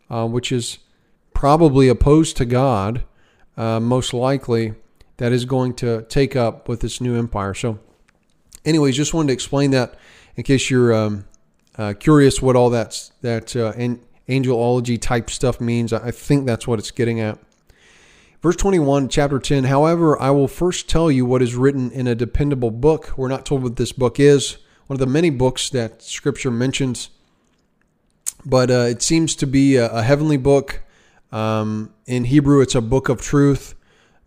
uh, 0.10 0.28
which 0.28 0.52
is 0.52 0.80
probably 1.34 1.88
opposed 1.88 2.38
to 2.38 2.46
God, 2.46 3.04
uh, 3.58 3.80
most 3.80 4.14
likely, 4.14 4.74
that 5.18 5.32
is 5.32 5.46
going 5.46 5.74
to 5.76 6.04
take 6.04 6.36
up 6.36 6.68
with 6.68 6.82
this 6.82 7.00
new 7.00 7.18
empire. 7.18 7.54
So, 7.54 7.80
anyways, 8.66 8.96
just 8.96 9.14
wanted 9.14 9.28
to 9.28 9.34
explain 9.34 9.72
that 9.72 9.96
in 10.36 10.44
case 10.44 10.70
you're 10.70 10.94
um, 10.94 11.26
uh, 11.78 11.94
curious 11.98 12.42
what 12.42 12.56
all 12.56 12.70
that's 12.70 13.12
that 13.22 13.56
uh, 13.56 13.74
angelology 14.28 15.00
type 15.00 15.30
stuff 15.30 15.62
means. 15.62 15.94
I 15.94 16.12
think 16.12 16.46
that's 16.46 16.68
what 16.68 16.80
it's 16.80 16.92
getting 16.92 17.20
at. 17.20 17.40
Verse 18.42 18.56
21, 18.56 19.10
chapter 19.10 19.40
10. 19.40 19.66
However, 19.66 20.20
I 20.22 20.30
will 20.32 20.48
first 20.48 20.88
tell 20.88 21.10
you 21.10 21.26
what 21.26 21.42
is 21.42 21.56
written 21.56 21.92
in 21.92 22.08
a 22.08 22.16
dependable 22.16 22.72
book. 22.72 23.18
We're 23.18 23.28
not 23.28 23.46
told 23.46 23.64
what 23.64 23.76
this 23.76 23.92
book 23.92 24.20
is. 24.20 24.58
One 24.88 24.96
of 24.96 25.00
the 25.00 25.08
many 25.08 25.32
books 25.32 25.70
that 25.72 26.04
Scripture 26.04 26.52
mentions, 26.52 27.10
but 28.46 28.70
uh, 28.70 28.86
it 28.90 29.02
seems 29.02 29.36
to 29.38 29.48
be 29.48 29.78
a, 29.78 29.90
a 29.90 30.04
heavenly 30.04 30.38
book. 30.38 30.84
Um, 31.32 31.94
in 32.06 32.26
Hebrew, 32.26 32.62
it's 32.62 32.76
a 32.76 32.82
book 32.82 33.10
of 33.10 33.20
truth. 33.20 33.74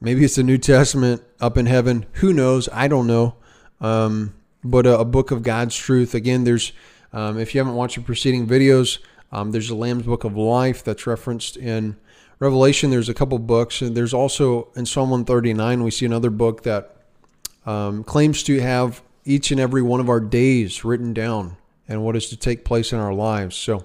Maybe 0.00 0.24
it's 0.24 0.34
the 0.34 0.42
New 0.42 0.58
Testament 0.58 1.22
up 1.40 1.56
in 1.56 1.66
heaven. 1.66 2.06
Who 2.14 2.32
knows? 2.32 2.68
I 2.72 2.88
don't 2.88 3.06
know 3.06 3.36
um, 3.80 4.34
but 4.64 4.86
a, 4.86 5.00
a, 5.00 5.04
book 5.04 5.30
of 5.30 5.42
God's 5.42 5.76
truth. 5.76 6.14
Again, 6.14 6.44
there's 6.44 6.72
um, 7.12 7.38
if 7.38 7.54
you 7.54 7.60
haven't 7.60 7.74
watched 7.74 7.96
the 7.96 8.02
preceding 8.02 8.46
videos, 8.46 8.98
um, 9.32 9.50
there's 9.52 9.68
the 9.68 9.74
Lamb's 9.74 10.04
Book 10.04 10.24
of 10.24 10.36
Life 10.36 10.84
that's 10.84 11.06
referenced 11.06 11.56
in 11.56 11.96
Revelation. 12.38 12.90
There's 12.90 13.08
a 13.08 13.14
couple 13.14 13.38
books, 13.38 13.82
and 13.82 13.96
there's 13.96 14.14
also 14.14 14.68
in 14.76 14.86
Psalm 14.86 15.10
139 15.10 15.82
we 15.82 15.90
see 15.90 16.06
another 16.06 16.30
book 16.30 16.62
that 16.62 16.96
um, 17.66 18.04
claims 18.04 18.42
to 18.44 18.60
have 18.60 19.02
each 19.24 19.50
and 19.50 19.60
every 19.60 19.82
one 19.82 20.00
of 20.00 20.08
our 20.08 20.20
days 20.20 20.84
written 20.84 21.12
down 21.12 21.56
and 21.86 22.02
what 22.02 22.16
is 22.16 22.28
to 22.30 22.36
take 22.36 22.64
place 22.64 22.92
in 22.92 22.98
our 22.98 23.12
lives. 23.12 23.56
So 23.56 23.84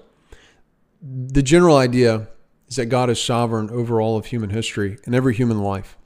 the 1.02 1.42
general 1.42 1.76
idea 1.76 2.28
is 2.68 2.76
that 2.76 2.86
God 2.86 3.10
is 3.10 3.20
sovereign 3.20 3.68
over 3.70 4.00
all 4.00 4.16
of 4.16 4.26
human 4.26 4.50
history 4.50 4.98
and 5.04 5.14
every 5.14 5.34
human 5.34 5.60
life, 5.60 5.98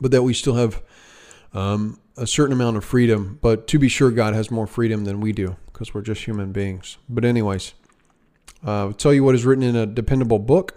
but 0.00 0.10
that 0.10 0.22
we 0.22 0.34
still 0.34 0.56
have 0.56 0.82
um, 1.54 1.98
a 2.16 2.26
certain 2.26 2.52
amount 2.52 2.76
of 2.76 2.84
freedom, 2.84 3.38
but 3.40 3.66
to 3.68 3.78
be 3.78 3.88
sure, 3.88 4.10
God 4.10 4.34
has 4.34 4.50
more 4.50 4.66
freedom 4.66 5.04
than 5.04 5.20
we 5.20 5.32
do 5.32 5.56
because 5.72 5.94
we're 5.94 6.02
just 6.02 6.24
human 6.24 6.52
beings. 6.52 6.98
But, 7.08 7.24
anyways, 7.24 7.72
uh, 8.64 8.92
tell 8.92 9.14
you 9.14 9.24
what 9.24 9.34
is 9.34 9.44
written 9.44 9.64
in 9.64 9.76
a 9.76 9.86
dependable 9.86 10.38
book. 10.38 10.76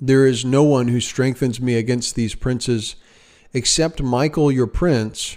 There 0.00 0.26
is 0.26 0.44
no 0.44 0.62
one 0.62 0.88
who 0.88 1.00
strengthens 1.00 1.60
me 1.60 1.76
against 1.76 2.14
these 2.14 2.34
princes 2.34 2.96
except 3.52 4.02
Michael, 4.02 4.50
your 4.50 4.66
prince. 4.66 5.36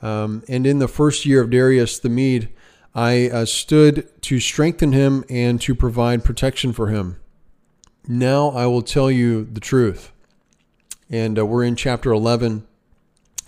Um, 0.00 0.42
and 0.48 0.66
in 0.66 0.78
the 0.78 0.88
first 0.88 1.24
year 1.24 1.40
of 1.40 1.50
Darius 1.50 1.98
the 1.98 2.08
Mede, 2.08 2.48
I 2.94 3.28
uh, 3.28 3.44
stood 3.44 4.08
to 4.22 4.40
strengthen 4.40 4.92
him 4.92 5.24
and 5.30 5.60
to 5.62 5.74
provide 5.74 6.24
protection 6.24 6.72
for 6.72 6.88
him. 6.88 7.16
Now 8.06 8.50
I 8.50 8.66
will 8.66 8.82
tell 8.82 9.10
you 9.10 9.44
the 9.44 9.60
truth. 9.60 10.12
And 11.08 11.38
uh, 11.38 11.46
we're 11.46 11.64
in 11.64 11.76
chapter 11.76 12.10
11 12.10 12.66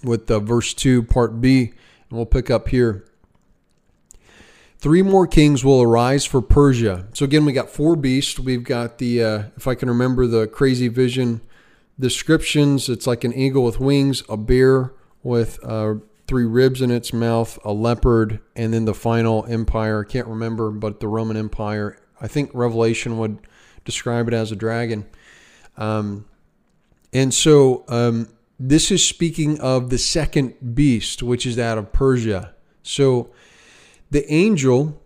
with 0.02 0.30
uh, 0.30 0.38
verse 0.38 0.72
2, 0.74 1.02
part 1.02 1.40
B, 1.40 1.72
and 2.08 2.16
we'll 2.16 2.26
pick 2.26 2.50
up 2.50 2.68
here. 2.68 3.06
Three 4.84 5.00
more 5.00 5.26
kings 5.26 5.64
will 5.64 5.80
arise 5.80 6.26
for 6.26 6.42
Persia. 6.42 7.06
So 7.14 7.24
again, 7.24 7.46
we 7.46 7.54
got 7.54 7.70
four 7.70 7.96
beasts. 7.96 8.38
We've 8.38 8.62
got 8.62 8.98
the, 8.98 9.24
uh, 9.24 9.42
if 9.56 9.66
I 9.66 9.74
can 9.74 9.88
remember 9.88 10.26
the 10.26 10.46
crazy 10.46 10.88
vision 10.88 11.40
descriptions, 11.98 12.90
it's 12.90 13.06
like 13.06 13.24
an 13.24 13.32
eagle 13.32 13.64
with 13.64 13.80
wings, 13.80 14.22
a 14.28 14.36
bear 14.36 14.92
with 15.22 15.58
uh, 15.64 15.94
three 16.26 16.44
ribs 16.44 16.82
in 16.82 16.90
its 16.90 17.14
mouth, 17.14 17.58
a 17.64 17.72
leopard, 17.72 18.40
and 18.54 18.74
then 18.74 18.84
the 18.84 18.92
final 18.92 19.46
empire. 19.48 20.04
I 20.06 20.12
can't 20.12 20.28
remember, 20.28 20.70
but 20.70 21.00
the 21.00 21.08
Roman 21.08 21.38
Empire. 21.38 21.98
I 22.20 22.28
think 22.28 22.50
Revelation 22.52 23.16
would 23.16 23.38
describe 23.86 24.28
it 24.28 24.34
as 24.34 24.52
a 24.52 24.56
dragon. 24.56 25.06
Um, 25.78 26.26
and 27.10 27.32
so 27.32 27.86
um, 27.88 28.28
this 28.60 28.90
is 28.90 29.08
speaking 29.08 29.58
of 29.60 29.88
the 29.88 29.96
second 29.96 30.74
beast, 30.74 31.22
which 31.22 31.46
is 31.46 31.56
that 31.56 31.78
of 31.78 31.90
Persia. 31.94 32.52
So 32.82 33.30
the 34.14 34.32
angel, 34.32 35.02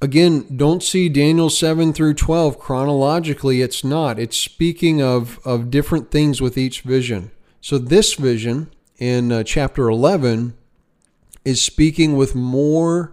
again, 0.00 0.46
don't 0.56 0.80
see 0.80 1.08
Daniel 1.08 1.50
7 1.50 1.92
through 1.92 2.14
12 2.14 2.56
chronologically. 2.56 3.60
It's 3.60 3.82
not. 3.82 4.16
It's 4.16 4.38
speaking 4.38 5.02
of, 5.02 5.40
of 5.44 5.72
different 5.72 6.12
things 6.12 6.40
with 6.40 6.56
each 6.56 6.82
vision. 6.82 7.32
So 7.60 7.78
this 7.78 8.14
vision 8.14 8.70
in 8.96 9.32
uh, 9.32 9.42
chapter 9.42 9.88
11 9.88 10.54
is 11.44 11.64
speaking 11.64 12.16
with 12.16 12.36
more 12.36 13.12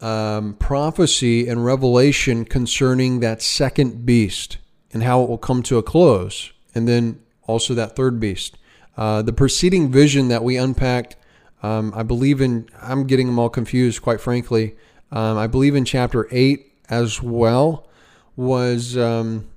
um, 0.00 0.54
prophecy 0.54 1.46
and 1.46 1.62
revelation 1.62 2.46
concerning 2.46 3.20
that 3.20 3.42
second 3.42 4.06
beast 4.06 4.56
and 4.94 5.02
how 5.02 5.22
it 5.22 5.28
will 5.28 5.36
come 5.36 5.62
to 5.64 5.76
a 5.76 5.82
close, 5.82 6.52
and 6.74 6.88
then 6.88 7.20
also 7.42 7.74
that 7.74 7.96
third 7.96 8.18
beast. 8.18 8.56
Uh, 8.96 9.20
the 9.20 9.32
preceding 9.34 9.92
vision 9.92 10.28
that 10.28 10.42
we 10.42 10.56
unpacked, 10.56 11.16
um, 11.62 11.92
I 11.94 12.02
believe 12.02 12.40
in, 12.40 12.68
I'm 12.80 13.06
getting 13.06 13.28
them 13.28 13.38
all 13.38 13.48
confused, 13.48 14.02
quite 14.02 14.20
frankly. 14.20 14.76
Um, 15.12 15.38
I 15.38 15.46
believe 15.46 15.74
in 15.74 15.84
chapter 15.84 16.28
8 16.30 16.72
as 16.88 17.22
well, 17.22 17.88
was 18.34 18.96
um, 18.96 19.48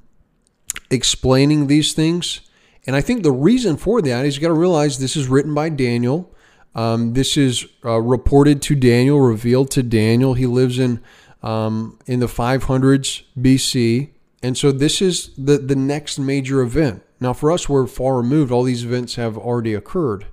explaining 0.89 1.67
these 1.67 1.93
things. 1.93 2.41
And 2.85 2.95
I 2.95 3.01
think 3.01 3.23
the 3.23 3.31
reason 3.31 3.77
for 3.77 4.01
that 4.01 4.25
is 4.25 4.35
you 4.35 4.41
got 4.41 4.49
to 4.49 4.53
realize 4.53 4.99
this 4.99 5.15
is 5.15 5.27
written 5.27 5.53
by 5.53 5.69
Daniel. 5.69 6.31
Um, 6.75 7.13
this 7.13 7.37
is 7.37 7.65
uh, 7.83 7.99
reported 7.99 8.61
to 8.63 8.75
Daniel, 8.75 9.19
revealed 9.19 9.71
to 9.71 9.81
Daniel. 9.81 10.33
He 10.33 10.45
lives 10.45 10.77
in 10.77 11.01
um, 11.41 11.99
in 12.05 12.19
the 12.19 12.25
500s 12.25 13.23
BC, 13.39 14.09
and 14.41 14.57
so 14.57 14.71
this 14.71 15.01
is 15.01 15.29
the 15.37 15.57
the 15.57 15.75
next 15.75 16.19
major 16.19 16.61
event. 16.61 17.03
Now, 17.19 17.33
for 17.33 17.51
us, 17.51 17.69
we're 17.69 17.87
far 17.87 18.17
removed. 18.17 18.51
All 18.51 18.63
these 18.63 18.83
events 18.83 19.15
have 19.15 19.37
already 19.37 19.73
occurred 19.73 20.25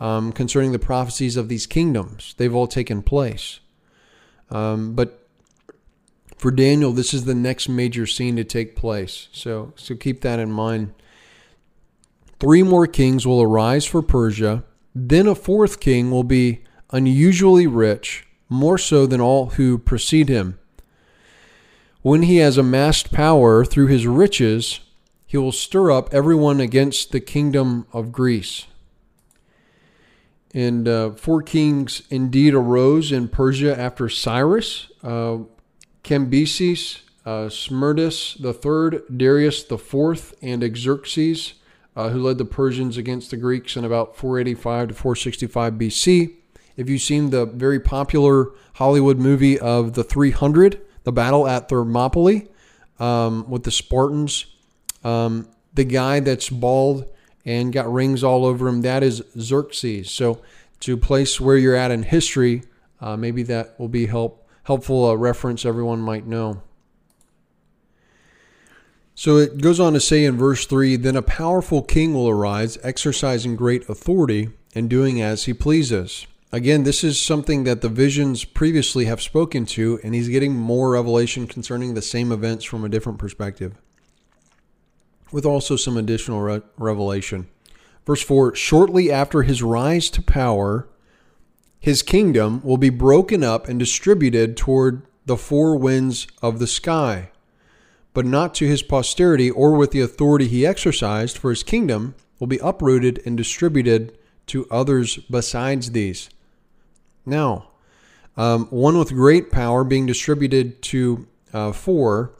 um, 0.00 0.32
concerning 0.32 0.72
the 0.72 0.78
prophecies 0.78 1.36
of 1.36 1.48
these 1.48 1.66
kingdoms. 1.66 2.34
They've 2.36 2.54
all 2.54 2.66
taken 2.66 3.02
place. 3.02 3.60
Um, 4.50 4.94
but 4.94 5.28
for 6.36 6.50
Daniel, 6.50 6.92
this 6.92 7.12
is 7.12 7.24
the 7.24 7.34
next 7.34 7.68
major 7.68 8.06
scene 8.06 8.36
to 8.36 8.44
take 8.44 8.76
place. 8.76 9.28
So, 9.32 9.72
so 9.76 9.96
keep 9.96 10.20
that 10.20 10.38
in 10.38 10.52
mind. 10.52 10.94
Three 12.38 12.62
more 12.62 12.86
kings 12.86 13.26
will 13.26 13.42
arise 13.42 13.84
for 13.84 14.00
Persia. 14.00 14.62
Then 14.94 15.26
a 15.26 15.34
fourth 15.34 15.80
king 15.80 16.10
will 16.10 16.24
be 16.24 16.64
unusually 16.90 17.66
rich, 17.66 18.26
more 18.48 18.78
so 18.78 19.06
than 19.06 19.20
all 19.20 19.50
who 19.50 19.78
precede 19.78 20.28
him. 20.28 20.58
When 22.02 22.22
he 22.22 22.36
has 22.36 22.56
amassed 22.56 23.12
power 23.12 23.64
through 23.64 23.88
his 23.88 24.06
riches, 24.06 24.80
he 25.26 25.36
will 25.36 25.52
stir 25.52 25.90
up 25.90 26.08
everyone 26.14 26.60
against 26.60 27.10
the 27.10 27.20
kingdom 27.20 27.86
of 27.92 28.12
Greece. 28.12 28.66
And 30.54 30.88
uh, 30.88 31.10
four 31.10 31.42
kings 31.42 32.02
indeed 32.10 32.54
arose 32.54 33.12
in 33.12 33.28
Persia 33.28 33.78
after 33.78 34.08
Cyrus, 34.08 34.90
uh, 35.02 35.38
Cambyses, 36.02 37.00
uh, 37.26 37.48
Smerdis 37.48 38.40
the 38.40 38.54
third, 38.54 39.02
Darius 39.14 39.62
the 39.64 39.76
fourth, 39.76 40.34
and 40.40 40.62
Xerxes 40.76 41.54
uh, 41.98 42.10
who 42.10 42.22
led 42.22 42.38
the 42.38 42.44
Persians 42.44 42.96
against 42.96 43.32
the 43.32 43.36
Greeks 43.36 43.76
in 43.76 43.84
about 43.84 44.16
485 44.16 44.88
to 44.88 44.94
465 44.94 45.72
BC. 45.74 46.34
If 46.76 46.88
you've 46.88 47.02
seen 47.02 47.30
the 47.30 47.44
very 47.44 47.80
popular 47.80 48.52
Hollywood 48.74 49.18
movie 49.18 49.58
of 49.58 49.94
the 49.94 50.04
300, 50.04 50.80
the 51.02 51.10
battle 51.10 51.48
at 51.48 51.68
Thermopylae 51.68 52.46
um, 53.00 53.50
with 53.50 53.64
the 53.64 53.72
Spartans, 53.72 54.46
um, 55.02 55.48
the 55.74 55.82
guy 55.82 56.20
that's 56.20 56.48
bald 56.48 57.12
and 57.48 57.72
got 57.72 57.90
rings 57.90 58.22
all 58.22 58.44
over 58.44 58.68
him, 58.68 58.82
that 58.82 59.02
is 59.02 59.22
Xerxes. 59.38 60.10
So, 60.10 60.42
to 60.80 60.96
place 60.96 61.40
where 61.40 61.56
you're 61.56 61.74
at 61.74 61.90
in 61.90 62.02
history, 62.04 62.62
uh, 63.00 63.16
maybe 63.16 63.42
that 63.44 63.78
will 63.80 63.88
be 63.88 64.06
help 64.06 64.46
helpful 64.64 65.06
uh, 65.06 65.14
reference 65.14 65.64
everyone 65.64 66.00
might 66.00 66.26
know. 66.26 66.60
So 69.14 69.38
it 69.38 69.60
goes 69.60 69.80
on 69.80 69.94
to 69.94 70.00
say 70.00 70.24
in 70.24 70.36
verse 70.36 70.66
3 70.66 70.96
Then 70.96 71.16
a 71.16 71.22
powerful 71.22 71.82
king 71.82 72.14
will 72.14 72.28
arise, 72.28 72.78
exercising 72.82 73.56
great 73.56 73.88
authority 73.88 74.50
and 74.74 74.88
doing 74.88 75.20
as 75.20 75.46
he 75.46 75.54
pleases. 75.54 76.26
Again, 76.52 76.84
this 76.84 77.02
is 77.02 77.20
something 77.20 77.64
that 77.64 77.80
the 77.80 77.88
visions 77.88 78.44
previously 78.44 79.06
have 79.06 79.20
spoken 79.20 79.66
to, 79.66 79.98
and 80.04 80.14
he's 80.14 80.28
getting 80.28 80.54
more 80.54 80.92
revelation 80.92 81.46
concerning 81.46 81.94
the 81.94 82.02
same 82.02 82.30
events 82.30 82.64
from 82.64 82.84
a 82.84 82.88
different 82.88 83.18
perspective, 83.18 83.74
with 85.30 85.44
also 85.44 85.76
some 85.76 85.96
additional 85.96 86.40
re- 86.40 86.62
revelation. 86.76 87.48
Verse 88.06 88.22
4 88.22 88.54
Shortly 88.54 89.10
after 89.10 89.42
his 89.42 89.62
rise 89.62 90.10
to 90.10 90.22
power, 90.22 90.88
his 91.78 92.02
kingdom 92.02 92.60
will 92.62 92.78
be 92.78 92.90
broken 92.90 93.44
up 93.44 93.68
and 93.68 93.78
distributed 93.78 94.56
toward 94.56 95.02
the 95.26 95.36
four 95.36 95.76
winds 95.76 96.26
of 96.42 96.58
the 96.58 96.66
sky 96.66 97.30
but 98.18 98.26
not 98.26 98.52
to 98.52 98.66
his 98.66 98.82
posterity 98.82 99.48
or 99.48 99.76
with 99.76 99.92
the 99.92 100.00
authority 100.00 100.48
he 100.48 100.66
exercised, 100.66 101.38
for 101.38 101.50
his 101.50 101.62
kingdom 101.62 102.16
will 102.40 102.48
be 102.48 102.58
uprooted 102.58 103.22
and 103.24 103.36
distributed 103.36 104.18
to 104.44 104.66
others 104.72 105.18
besides 105.30 105.92
these. 105.92 106.28
Now, 107.24 107.68
um, 108.36 108.66
one 108.70 108.98
with 108.98 109.14
great 109.14 109.52
power 109.52 109.84
being 109.84 110.04
distributed 110.04 110.82
to 110.82 111.28
uh, 111.52 111.70
four 111.70 112.32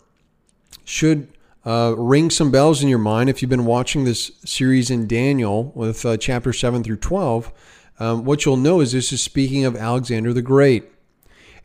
should 0.85 1.29
uh, 1.69 1.95
ring 1.99 2.31
some 2.31 2.51
bells 2.51 2.83
in 2.83 2.89
your 2.89 2.99
mind 2.99 3.29
if 3.29 3.43
you've 3.43 3.51
been 3.51 3.67
watching 3.67 4.05
this 4.05 4.33
series 4.43 4.91
in 4.91 5.07
Daniel 5.07 5.71
with 5.75 6.07
uh, 6.07 6.17
chapter 6.17 6.51
7 6.51 6.83
through 6.83 6.97
12. 6.97 7.53
Um, 8.01 8.25
what 8.25 8.47
you'll 8.47 8.57
know 8.57 8.81
is 8.81 8.93
this 8.93 9.13
is 9.13 9.23
speaking 9.23 9.67
of 9.67 9.77
Alexander 9.77 10.33
the 10.33 10.41
Great. 10.41 10.91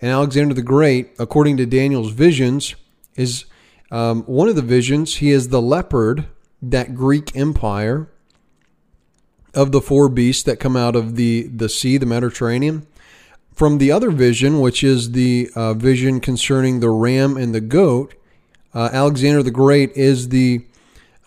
And 0.02 0.12
Alexander 0.12 0.54
the 0.54 0.62
Great, 0.62 1.12
according 1.20 1.56
to 1.56 1.66
Daniel's 1.66 2.12
visions, 2.12 2.76
is 3.16 3.46
um, 3.92 4.24
one 4.24 4.50
of 4.50 4.58
the 4.58 4.62
visions, 4.62 5.16
he 5.16 5.32
is 5.32 5.48
the 5.48 5.62
leopard, 5.62 6.26
that 6.62 6.96
Greek 6.96 7.34
empire 7.34 8.10
of 9.54 9.72
the 9.72 9.80
four 9.80 10.10
beasts 10.10 10.44
that 10.44 10.60
come 10.60 10.76
out 10.76 10.98
of 10.98 11.16
the, 11.16 11.44
the 11.44 11.70
sea, 11.70 11.96
the 11.96 12.06
Mediterranean. 12.06 12.86
From 13.54 13.78
the 13.78 13.94
other 13.94 14.12
vision, 14.12 14.60
which 14.60 14.84
is 14.84 15.12
the 15.12 15.50
uh, 15.56 15.76
vision 15.76 16.20
concerning 16.20 16.82
the 16.82 16.89
ram 16.89 17.38
and 17.38 17.56
the 17.56 17.62
goat, 17.62 18.16
uh, 18.74 18.90
Alexander 18.92 19.44
the 19.44 19.52
Great 19.52 19.92
is 19.92 20.30
the 20.30 20.66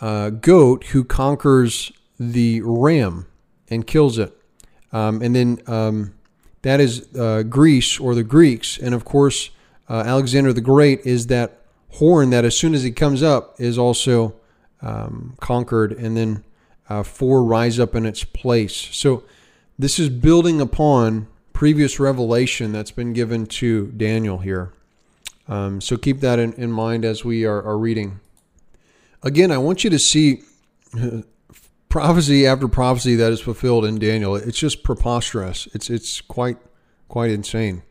uh, 0.01 0.31
goat 0.31 0.85
who 0.85 1.05
conquers 1.05 1.93
the 2.19 2.61
ram 2.63 3.27
and 3.69 3.87
kills 3.87 4.19
it. 4.19 4.37
Um, 4.93 5.23
and 5.23 5.35
then 5.35 5.59
um, 5.67 6.15
that 6.63 6.81
is 6.81 7.15
uh, 7.17 7.43
Greece 7.43 8.01
or 8.01 8.15
the 8.15 8.25
Greeks. 8.25 8.79
And 8.79 8.95
of 8.95 9.05
course, 9.05 9.51
uh, 9.89 10.03
Alexander 10.07 10.53
the 10.53 10.61
Great 10.61 11.01
is 11.05 11.29
that 11.29 11.61
horn 11.91 12.31
that 12.31 12.45
as 12.45 12.57
soon 12.57 12.75
as 12.75 12.83
he 12.83 12.91
comes 12.91 13.23
up 13.23 13.61
is 13.61 13.79
also 13.79 14.35
um, 14.83 15.37
conquered, 15.41 15.93
and 15.93 16.17
then 16.17 16.45
uh, 16.89 17.03
four 17.03 17.43
rise 17.43 17.81
up 17.81 17.95
in 17.95 18.05
its 18.05 18.25
place. 18.25 18.75
So 18.75 19.25
this 19.79 19.99
is 19.99 20.09
building 20.09 20.61
upon 20.61 21.29
previous 21.53 21.99
revelation 21.99 22.73
that's 22.73 22.91
been 22.91 23.13
given 23.13 23.47
to 23.47 23.87
Daniel 23.93 24.39
here. 24.39 24.73
Um, 25.49 25.81
so 25.81 25.97
keep 25.97 26.21
that 26.21 26.39
in, 26.39 26.53
in 26.55 26.73
mind 26.73 27.05
as 27.05 27.25
we 27.25 27.45
are, 27.45 27.63
are 27.63 27.79
reading. 27.79 28.21
Again, 29.23 29.51
I 29.51 29.59
want 29.59 29.85
you 29.85 29.91
to 29.91 29.99
see 29.99 30.43
prophecy 31.89 32.47
after 32.47 32.69
prophecy 32.69 33.15
that 33.17 33.33
is 33.33 33.41
fulfilled 33.41 33.85
in 33.85 33.99
Daniel. 33.99 34.37
It's 34.37 34.59
just 34.59 34.83
preposterous. 34.83 35.69
It's 35.73 35.89
it's 35.89 36.21
quite 36.21 36.59
quite 37.09 37.31
insane. 37.31 37.83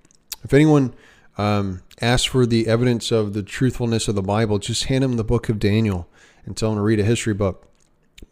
If 0.43 0.53
anyone 0.53 0.93
um, 1.37 1.81
ask 2.01 2.29
for 2.29 2.45
the 2.45 2.67
evidence 2.67 3.11
of 3.11 3.33
the 3.33 3.43
truthfulness 3.43 4.07
of 4.07 4.15
the 4.15 4.21
Bible, 4.21 4.59
just 4.59 4.85
hand 4.85 5.03
him 5.03 5.17
the 5.17 5.23
book 5.23 5.49
of 5.49 5.59
Daniel 5.59 6.07
and 6.45 6.55
tell 6.55 6.71
him 6.71 6.77
to 6.77 6.81
read 6.81 6.99
a 6.99 7.03
history 7.03 7.33
book. 7.33 7.67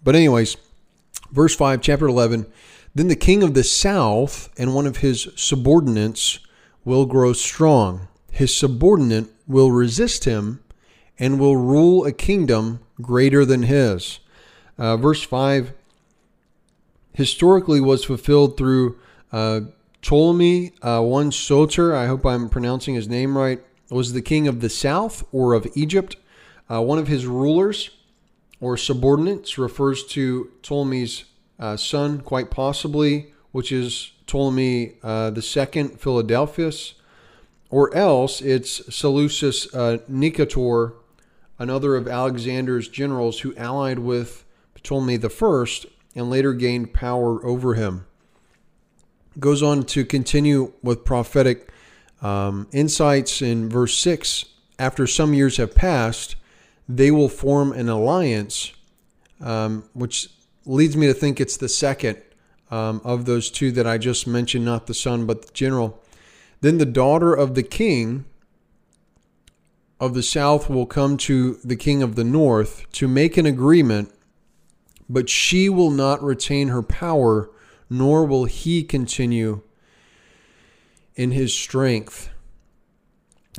But, 0.03 0.15
anyways, 0.15 0.57
verse 1.31 1.55
5, 1.55 1.81
chapter 1.81 2.07
11 2.07 2.45
Then 2.93 3.07
the 3.07 3.15
king 3.15 3.43
of 3.43 3.53
the 3.53 3.63
south 3.63 4.49
and 4.57 4.75
one 4.75 4.85
of 4.85 4.97
his 4.97 5.27
subordinates 5.35 6.39
will 6.85 7.05
grow 7.05 7.33
strong. 7.33 8.07
His 8.33 8.55
subordinate 8.55 9.27
will 9.47 9.69
resist 9.69 10.25
him 10.25 10.63
and 11.19 11.39
will 11.39 11.55
rule 11.55 12.03
a 12.03 12.11
kingdom 12.11 12.79
greater 12.99 13.45
than 13.45 13.61
his. 13.63 14.19
Uh, 14.75 14.97
verse 14.97 15.21
5 15.21 15.71
historically 17.13 17.79
was 17.79 18.03
fulfilled 18.03 18.57
through 18.57 18.97
uh, 19.31 19.61
Ptolemy, 20.01 20.73
uh, 20.81 21.01
one 21.01 21.31
Soter, 21.31 21.95
I 21.95 22.07
hope 22.07 22.25
I'm 22.25 22.49
pronouncing 22.49 22.95
his 22.95 23.07
name 23.07 23.37
right, 23.37 23.61
was 23.91 24.13
the 24.13 24.21
king 24.23 24.47
of 24.47 24.61
the 24.61 24.69
south 24.69 25.23
or 25.31 25.53
of 25.53 25.67
Egypt. 25.75 26.15
Uh, 26.67 26.81
one 26.81 26.97
of 26.97 27.07
his 27.07 27.27
rulers 27.27 27.91
or 28.59 28.77
subordinates 28.77 29.59
refers 29.59 30.03
to 30.07 30.49
Ptolemy's 30.63 31.25
uh, 31.59 31.77
son, 31.77 32.21
quite 32.21 32.49
possibly, 32.49 33.31
which 33.51 33.71
is 33.71 34.11
Ptolemy 34.25 34.95
uh, 35.03 35.29
the 35.29 35.43
second, 35.43 35.99
Philadelphus, 36.01 36.95
or 37.73 37.91
else 37.97 38.39
it's 38.39 38.95
Seleucus 38.95 39.73
uh, 39.73 39.97
Nicator, 40.07 40.93
another 41.57 41.95
of 41.95 42.07
Alexander's 42.07 42.87
generals 42.87 43.39
who 43.39 43.55
allied 43.55 43.97
with 43.97 44.45
Ptolemy 44.75 45.17
the 45.17 45.31
first 45.31 45.87
and 46.13 46.29
later 46.29 46.53
gained 46.53 46.93
power 46.93 47.43
over 47.43 47.73
him. 47.73 48.05
Goes 49.39 49.63
on 49.63 49.85
to 49.85 50.05
continue 50.05 50.73
with 50.83 51.03
prophetic 51.03 51.71
um, 52.21 52.67
insights 52.71 53.41
in 53.41 53.69
verse 53.69 53.97
6. 53.97 54.45
After 54.77 55.07
some 55.07 55.33
years 55.33 55.57
have 55.57 55.73
passed, 55.73 56.35
they 56.87 57.09
will 57.09 57.27
form 57.27 57.71
an 57.71 57.89
alliance, 57.89 58.71
um, 59.41 59.89
which 59.93 60.29
leads 60.67 60.95
me 60.95 61.07
to 61.07 61.13
think 61.15 61.41
it's 61.41 61.57
the 61.57 61.69
second 61.69 62.21
um, 62.69 63.01
of 63.03 63.25
those 63.25 63.49
two 63.49 63.71
that 63.71 63.87
I 63.87 63.97
just 63.97 64.27
mentioned, 64.27 64.63
not 64.63 64.85
the 64.85 64.93
son, 64.93 65.25
but 65.25 65.47
the 65.47 65.53
general. 65.53 66.02
Then 66.63 66.77
the 66.77 66.85
daughter 66.85 67.33
of 67.33 67.55
the 67.55 67.61
king 67.61 68.23
of 69.99 70.13
the 70.13 70.23
south 70.23 70.69
will 70.69 70.85
come 70.85 71.17
to 71.17 71.59
the 71.63 71.75
king 71.75 72.01
of 72.01 72.15
the 72.15 72.23
north 72.23 72.89
to 72.93 73.07
make 73.07 73.35
an 73.35 73.45
agreement 73.45 74.13
but 75.09 75.29
she 75.29 75.67
will 75.67 75.91
not 75.91 76.23
retain 76.23 76.69
her 76.69 76.81
power, 76.81 77.49
nor 77.89 78.25
will 78.25 78.45
he 78.45 78.81
continue 78.81 79.61
in 81.15 81.31
his 81.31 81.53
strength. 81.53 82.29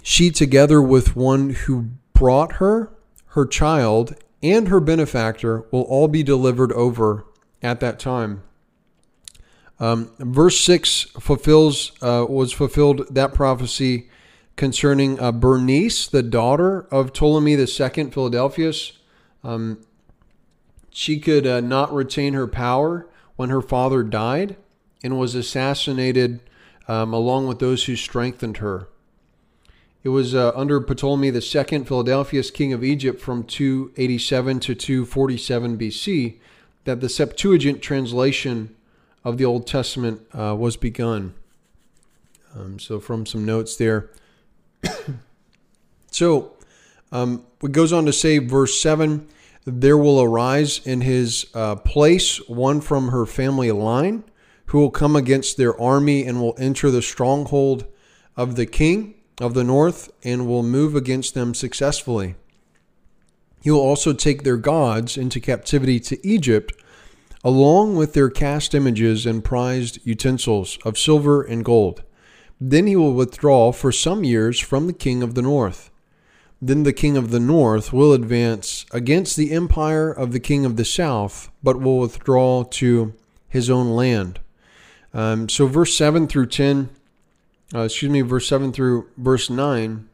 She, 0.03 0.31
together 0.31 0.81
with 0.81 1.15
one 1.15 1.51
who 1.51 1.91
brought 2.15 2.53
her, 2.55 2.91
her 3.27 3.45
child, 3.45 4.17
and 4.43 4.69
her 4.69 4.81
benefactor, 4.81 5.67
will 5.71 5.83
all 5.83 6.09
be 6.09 6.23
delivered 6.23 6.73
over 6.73 7.27
at 7.63 7.81
that 7.81 7.99
time. 7.99 8.43
Um, 9.81 10.11
verse 10.19 10.59
six 10.61 11.03
fulfills 11.19 11.93
uh, 12.01 12.27
was 12.29 12.53
fulfilled 12.53 13.07
that 13.15 13.35
prophecy 13.35 14.09
concerning 14.57 15.19
uh, 15.19 15.33
Bernice, 15.33 16.07
the 16.07 16.23
daughter 16.23 16.87
of 16.91 17.13
Ptolemy 17.13 17.55
II 17.55 18.11
Philadelphus. 18.11 18.93
Um, 19.43 19.85
she 20.91 21.19
could 21.19 21.47
uh, 21.47 21.61
not 21.61 21.93
retain 21.93 22.35
her 22.35 22.47
power 22.47 23.09
when 23.37 23.51
her 23.51 23.61
father 23.61 24.05
died 24.05 24.57
and 25.03 25.19
was 25.19 25.35
assassinated 25.35 26.41
um, 26.87 27.13
along 27.13 27.49
with 27.49 27.59
those 27.59 27.85
who 27.85 27.97
strengthened 27.97 28.59
her. 28.59 28.89
It 30.05 30.11
was 30.11 30.35
uh, 30.35 30.53
under 30.55 30.81
Ptolemy 30.81 31.29
II, 31.29 31.85
Philadelphus, 31.85 32.51
king 32.51 32.73
of 32.73 32.85
Egypt, 32.85 33.21
from 33.21 33.43
287 33.43 34.61
to 34.61 34.75
247 34.75 35.79
BC, 35.79 36.37
that 36.85 37.01
the 37.01 37.09
Septuagint 37.09 37.81
translation 37.81 38.77
of 39.25 39.39
the 39.39 39.45
Old 39.45 39.67
Testament 39.67 40.23
uh, 40.33 40.55
was 40.55 40.77
begun. 40.77 41.35
Um, 42.55 42.79
so, 42.79 43.01
from 43.01 43.27
some 43.27 43.45
notes 43.45 43.77
there. 43.77 44.11
so, 46.11 46.53
um, 47.11 47.45
it 47.63 47.73
goes 47.73 47.93
on 47.93 48.07
to 48.07 48.13
say, 48.13 48.39
verse 48.39 48.81
7 48.81 49.27
there 49.67 49.97
will 49.97 50.21
arise 50.21 50.81
in 50.87 51.01
his 51.01 51.47
uh, 51.55 51.77
place 51.77 52.37
one 52.49 52.81
from 52.81 53.09
her 53.09 53.25
family 53.25 53.73
line 53.73 54.25
who 54.67 54.79
will 54.79 54.91
come 54.91 55.17
against 55.17 55.57
their 55.57 55.79
army 55.81 56.25
and 56.25 56.41
will 56.41 56.55
enter 56.59 56.91
the 56.91 57.03
stronghold 57.03 57.87
of 58.37 58.57
the 58.57 58.67
king 58.67 59.15
of 59.41 59.55
the 59.55 59.65
north 59.65 60.13
and 60.23 60.47
will 60.47 60.63
move 60.63 60.95
against 60.95 61.35
them 61.35 61.55
successfully. 61.55 62.35
He 63.63 63.71
will 63.71 63.81
also 63.81 64.13
take 64.13 64.43
their 64.43 64.59
gods 64.59 65.17
into 65.17 65.41
captivity 65.41 65.99
to 66.01 66.27
Egypt, 66.27 66.73
along 67.45 67.95
with 67.95 68.15
their 68.15 68.31
cast 68.31 68.75
images 68.75 69.27
and 69.27 69.45
prized 69.45 69.99
utensils 70.03 70.79
of 70.85 70.99
silver 70.99 71.43
and 71.43 71.65
gold. 71.65 72.03
Then 72.59 72.87
he 72.87 72.97
will 72.97 73.13
withdraw 73.13 73.71
for 73.71 73.93
some 73.93 74.25
years 74.25 74.59
from 74.59 74.87
the 74.87 74.95
king 74.95 75.23
of 75.23 75.35
the 75.35 75.43
north. 75.43 75.91
Then 76.63 76.85
the 76.85 76.95
king 76.95 77.19
of 77.19 77.31
the 77.31 77.41
north 77.41 77.93
will 77.93 78.15
advance 78.15 78.87
against 78.91 79.37
the 79.37 79.53
empire 79.53 80.11
of 80.11 80.33
the 80.33 80.41
king 80.41 80.65
of 80.65 80.77
the 80.77 80.85
south, 80.85 81.51
but 81.63 81.81
will 81.81 81.99
withdraw 81.99 82.65
to 82.65 83.13
his 83.49 83.69
own 83.69 83.91
land. 83.91 84.41
Um, 85.13 85.49
so, 85.49 85.67
verse 85.67 85.95
7 85.95 86.27
through 86.27 86.47
10, 86.47 86.89
uh, 87.75 87.81
excuse 87.81 88.11
me, 88.11 88.23
verse 88.23 88.49
7 88.49 88.73
through 88.73 89.09
verse 89.19 89.51
9, 89.51 90.09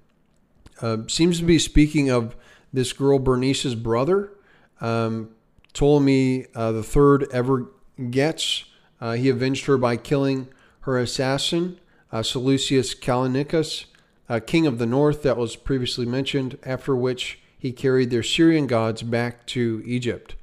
uh, 0.82 0.96
seems 1.06 1.38
to 1.38 1.44
be 1.44 1.58
speaking 1.58 2.10
of 2.10 2.34
this 2.72 2.92
girl 2.92 3.18
Bernice's 3.18 3.74
brother. 3.74 4.32
Um, 4.80 5.30
Ptolemy 5.72 6.46
uh, 6.54 6.72
the 6.72 6.82
third 6.82 7.26
ever 7.32 7.70
gets. 8.10 8.64
Uh, 9.00 9.12
he 9.12 9.28
avenged 9.28 9.66
her 9.66 9.78
by 9.78 9.96
killing 9.96 10.48
her 10.80 10.98
assassin, 10.98 11.78
uh, 12.12 12.22
Seleucus 12.22 12.94
Callinicus 12.94 13.86
uh, 14.30 14.38
king 14.38 14.66
of 14.66 14.78
the 14.78 14.86
north 14.86 15.24
that 15.24 15.36
was 15.36 15.56
previously 15.56 16.06
mentioned, 16.06 16.56
after 16.64 16.94
which 16.94 17.40
he 17.58 17.72
carried 17.72 18.10
their 18.10 18.22
Syrian 18.22 18.68
gods 18.68 19.02
back 19.02 19.44
to 19.46 19.82
Egypt. 19.84 20.36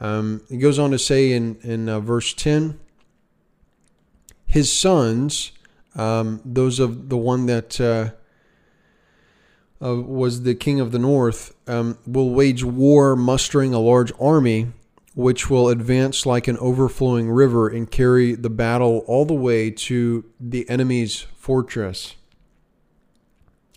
Um, 0.00 0.42
he 0.48 0.58
goes 0.58 0.78
on 0.78 0.90
to 0.90 0.98
say 0.98 1.32
in, 1.32 1.56
in 1.62 1.88
uh, 1.88 2.00
verse 2.00 2.34
10 2.34 2.80
his 4.48 4.72
sons, 4.72 5.52
um, 5.96 6.40
those 6.44 6.78
of 6.78 7.08
the 7.08 7.16
one 7.16 7.46
that 7.46 7.80
uh, 9.82 9.96
was 9.96 10.42
the 10.42 10.54
king 10.54 10.80
of 10.80 10.92
the 10.92 10.98
north, 10.98 11.54
um, 11.66 11.98
will 12.06 12.30
wage 12.30 12.64
war, 12.64 13.16
mustering 13.16 13.74
a 13.74 13.78
large 13.78 14.12
army, 14.20 14.68
which 15.14 15.48
will 15.48 15.68
advance 15.68 16.26
like 16.26 16.48
an 16.48 16.58
overflowing 16.58 17.30
river 17.30 17.68
and 17.68 17.90
carry 17.90 18.34
the 18.34 18.50
battle 18.50 19.02
all 19.06 19.24
the 19.24 19.34
way 19.34 19.70
to 19.70 20.24
the 20.38 20.68
enemy's 20.68 21.26
fortress. 21.36 22.16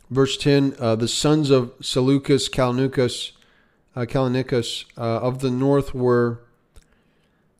Verse 0.09 0.37
10 0.37 0.75
uh, 0.79 0.95
The 0.95 1.07
sons 1.07 1.49
of 1.49 1.71
Seleucus 1.81 2.49
Calnucus, 2.49 3.31
uh, 3.95 4.01
Callicus 4.01 4.85
uh, 4.97 5.01
of 5.01 5.39
the 5.39 5.51
north 5.51 5.93
were 5.93 6.41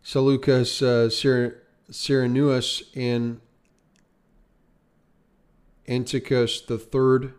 Seleucus 0.02 0.82
uh, 0.82 1.10
Ceraunus 1.92 2.84
and 2.96 3.40
Antiochus 5.88 6.62
the 6.62 6.78
third. 6.78 7.34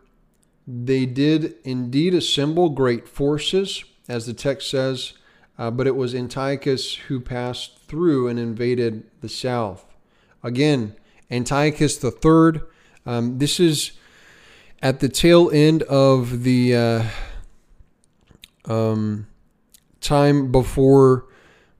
They 0.67 1.05
did 1.05 1.55
indeed 1.63 2.13
assemble 2.13 2.69
great 2.69 3.07
forces, 3.07 3.83
as 4.07 4.25
the 4.25 4.33
text 4.33 4.69
says, 4.69 5.13
uh, 5.57 5.71
but 5.71 5.87
it 5.87 5.95
was 5.95 6.15
Antiochus 6.15 6.95
who 6.95 7.19
passed 7.19 7.79
through 7.87 8.27
and 8.27 8.39
invaded 8.39 9.03
the 9.21 9.29
south. 9.29 9.85
Again, 10.43 10.95
Antiochus 11.29 11.97
third. 11.97 12.61
Um, 13.05 13.37
this 13.37 13.59
is 13.59 13.91
at 14.81 14.99
the 14.99 15.09
tail 15.09 15.49
end 15.51 15.83
of 15.83 16.43
the 16.43 16.75
uh, 16.75 17.03
um, 18.65 19.27
time 20.01 20.51
before 20.51 21.25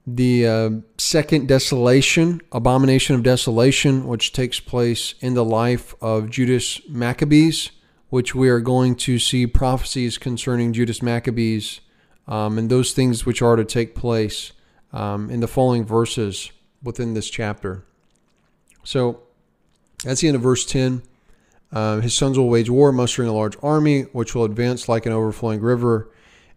the 0.06 0.46
uh, 0.46 0.70
second 0.98 1.46
desolation, 1.46 2.40
abomination 2.50 3.14
of 3.14 3.22
desolation, 3.22 4.06
which 4.06 4.32
takes 4.32 4.58
place 4.58 5.14
in 5.20 5.34
the 5.34 5.44
life 5.44 5.94
of 6.00 6.30
Judas 6.30 6.80
Maccabees, 6.88 7.70
which 8.12 8.34
we 8.34 8.50
are 8.50 8.60
going 8.60 8.94
to 8.94 9.18
see 9.18 9.46
prophecies 9.46 10.18
concerning 10.18 10.74
Judas 10.74 11.00
Maccabees 11.00 11.80
um, 12.28 12.58
and 12.58 12.68
those 12.68 12.92
things 12.92 13.24
which 13.24 13.40
are 13.40 13.56
to 13.56 13.64
take 13.64 13.94
place 13.94 14.52
um, 14.92 15.30
in 15.30 15.40
the 15.40 15.48
following 15.48 15.82
verses 15.82 16.52
within 16.82 17.14
this 17.14 17.30
chapter. 17.30 17.84
So 18.84 19.22
that's 20.04 20.20
the 20.20 20.28
end 20.28 20.36
of 20.36 20.42
verse 20.42 20.66
10. 20.66 21.00
Uh, 21.72 22.00
his 22.00 22.12
sons 22.12 22.36
will 22.36 22.50
wage 22.50 22.68
war, 22.68 22.92
mustering 22.92 23.30
a 23.30 23.32
large 23.32 23.56
army, 23.62 24.02
which 24.02 24.34
will 24.34 24.44
advance 24.44 24.90
like 24.90 25.06
an 25.06 25.12
overflowing 25.12 25.62
river 25.62 26.10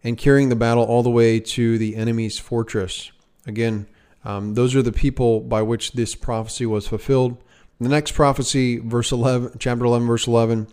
and 0.04 0.18
carrying 0.18 0.50
the 0.50 0.56
battle 0.56 0.84
all 0.84 1.02
the 1.02 1.08
way 1.08 1.40
to 1.40 1.78
the 1.78 1.96
enemy's 1.96 2.38
fortress. 2.38 3.12
Again, 3.46 3.86
um, 4.26 4.52
those 4.52 4.76
are 4.76 4.82
the 4.82 4.92
people 4.92 5.40
by 5.40 5.62
which 5.62 5.92
this 5.92 6.16
prophecy 6.16 6.66
was 6.66 6.86
fulfilled. 6.86 7.42
The 7.80 7.88
next 7.88 8.12
prophecy, 8.12 8.76
verse 8.76 9.10
11, 9.10 9.52
chapter 9.58 9.86
11, 9.86 10.06
verse 10.06 10.26
11. 10.26 10.66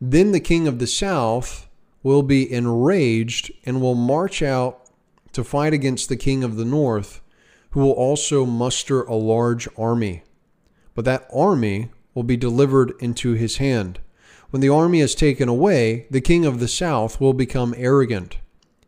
Then 0.00 0.32
the 0.32 0.40
king 0.40 0.66
of 0.66 0.78
the 0.78 0.86
south 0.86 1.68
will 2.02 2.22
be 2.22 2.50
enraged 2.52 3.50
and 3.64 3.80
will 3.80 3.94
march 3.94 4.42
out 4.42 4.80
to 5.32 5.44
fight 5.44 5.72
against 5.72 6.08
the 6.08 6.16
king 6.16 6.44
of 6.44 6.56
the 6.56 6.64
north, 6.64 7.20
who 7.70 7.80
will 7.80 7.92
also 7.92 8.46
muster 8.46 9.02
a 9.02 9.14
large 9.14 9.68
army. 9.76 10.22
But 10.94 11.04
that 11.06 11.28
army 11.34 11.90
will 12.14 12.22
be 12.22 12.36
delivered 12.36 12.92
into 13.00 13.32
his 13.32 13.56
hand. 13.56 13.98
When 14.50 14.60
the 14.60 14.68
army 14.68 15.00
is 15.00 15.16
taken 15.16 15.48
away, 15.48 16.06
the 16.10 16.20
king 16.20 16.44
of 16.44 16.60
the 16.60 16.68
south 16.68 17.20
will 17.20 17.32
become 17.32 17.74
arrogant. 17.76 18.38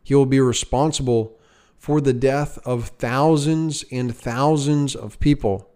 He 0.03 0.15
will 0.15 0.25
be 0.25 0.39
responsible 0.39 1.37
for 1.77 1.99
the 1.99 2.13
death 2.13 2.57
of 2.65 2.89
thousands 2.97 3.83
and 3.91 4.15
thousands 4.15 4.95
of 4.95 5.19
people, 5.19 5.69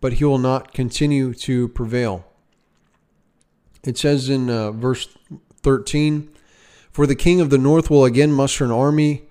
but 0.00 0.14
he 0.14 0.24
will 0.24 0.38
not 0.38 0.74
continue 0.74 1.32
to 1.34 1.68
prevail. 1.68 2.27
It 3.84 3.98
says 3.98 4.28
in 4.28 4.50
uh, 4.50 4.72
verse 4.72 5.08
13 5.62 6.30
For 6.90 7.06
the 7.06 7.14
king 7.14 7.40
of 7.40 7.50
the 7.50 7.58
north 7.58 7.90
will 7.90 8.04
again 8.04 8.32
muster 8.32 8.64
an 8.64 8.70
army, 8.70 9.22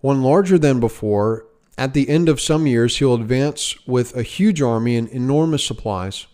one 0.00 0.22
larger 0.22 0.58
than 0.58 0.80
before. 0.80 1.46
At 1.78 1.94
the 1.94 2.08
end 2.08 2.28
of 2.28 2.40
some 2.40 2.66
years, 2.66 2.98
he 2.98 3.04
will 3.04 3.14
advance 3.14 3.74
with 3.86 4.14
a 4.16 4.22
huge 4.22 4.60
army 4.60 4.96
and 4.96 5.08
enormous 5.08 5.64
supplies. 5.64 6.26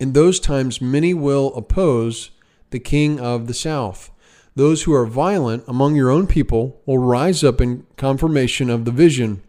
In 0.00 0.12
those 0.12 0.40
times, 0.40 0.80
many 0.80 1.14
will 1.14 1.54
oppose 1.54 2.30
the 2.70 2.80
king 2.80 3.20
of 3.20 3.46
the 3.46 3.54
south. 3.54 4.10
Those 4.56 4.82
who 4.82 4.92
are 4.92 5.06
violent 5.06 5.64
among 5.66 5.94
your 5.94 6.10
own 6.10 6.26
people 6.26 6.80
will 6.86 6.98
rise 6.98 7.42
up 7.42 7.60
in 7.60 7.86
confirmation 7.96 8.70
of 8.70 8.84
the 8.84 8.90
vision, 8.90 9.42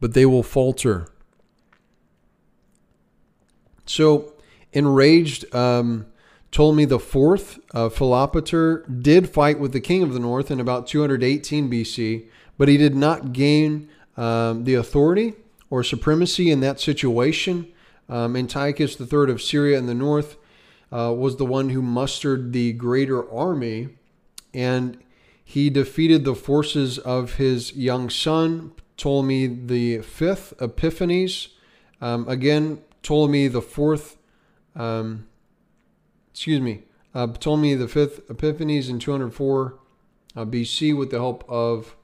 but 0.00 0.14
they 0.14 0.26
will 0.26 0.42
falter. 0.42 1.08
So, 3.86 4.31
enraged, 4.72 5.52
um, 5.54 6.06
Ptolemy 6.50 6.84
the 6.84 6.98
fourth, 6.98 7.58
uh, 7.74 7.88
Philopator, 7.88 9.02
did 9.02 9.30
fight 9.30 9.58
with 9.58 9.72
the 9.72 9.80
king 9.80 10.02
of 10.02 10.12
the 10.12 10.20
north 10.20 10.50
in 10.50 10.60
about 10.60 10.86
218 10.86 11.70
BC, 11.70 12.26
but 12.58 12.68
he 12.68 12.76
did 12.76 12.94
not 12.94 13.32
gain 13.32 13.88
um, 14.16 14.64
the 14.64 14.74
authority 14.74 15.34
or 15.70 15.82
supremacy 15.82 16.50
in 16.50 16.60
that 16.60 16.78
situation. 16.78 17.66
Um, 18.08 18.36
Antiochus 18.36 19.00
III 19.00 19.30
of 19.30 19.40
Syria 19.40 19.78
in 19.78 19.86
the 19.86 19.94
north 19.94 20.36
uh, 20.92 21.14
was 21.16 21.36
the 21.36 21.46
one 21.46 21.70
who 21.70 21.80
mustered 21.80 22.52
the 22.52 22.74
greater 22.74 23.28
army, 23.32 23.88
and 24.52 24.98
he 25.42 25.70
defeated 25.70 26.24
the 26.24 26.34
forces 26.34 26.98
of 26.98 27.34
his 27.34 27.74
young 27.74 28.10
son, 28.10 28.72
Ptolemy 28.98 29.46
the 29.46 30.02
fifth, 30.02 30.52
Epiphanes. 30.60 31.48
Um, 32.02 32.28
again, 32.28 32.82
Ptolemy 33.02 33.48
the 33.48 33.62
fourth, 33.62 34.18
um, 34.76 35.26
excuse 36.32 36.60
me, 36.60 36.82
uh, 37.14 37.26
Ptolemy 37.26 37.74
the 37.74 37.88
fifth, 37.88 38.30
Epiphanes 38.30 38.88
in 38.88 38.98
204 38.98 39.78
uh, 40.34 40.44
BC 40.44 40.96
with 40.96 41.10
the 41.10 41.18
help 41.18 41.44
of 41.48 41.96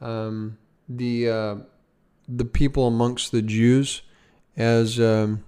um, 0.00 0.58
the 0.88 1.28
uh, 1.28 1.56
the 2.28 2.44
people 2.44 2.86
amongst 2.86 3.32
the 3.32 3.42
Jews, 3.42 4.02
as 4.56 5.00
um, 5.00 5.44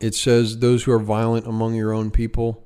it 0.00 0.14
says, 0.14 0.58
those 0.58 0.84
who 0.84 0.92
are 0.92 0.98
violent 0.98 1.46
among 1.46 1.74
your 1.74 1.92
own 1.92 2.10
people 2.10 2.64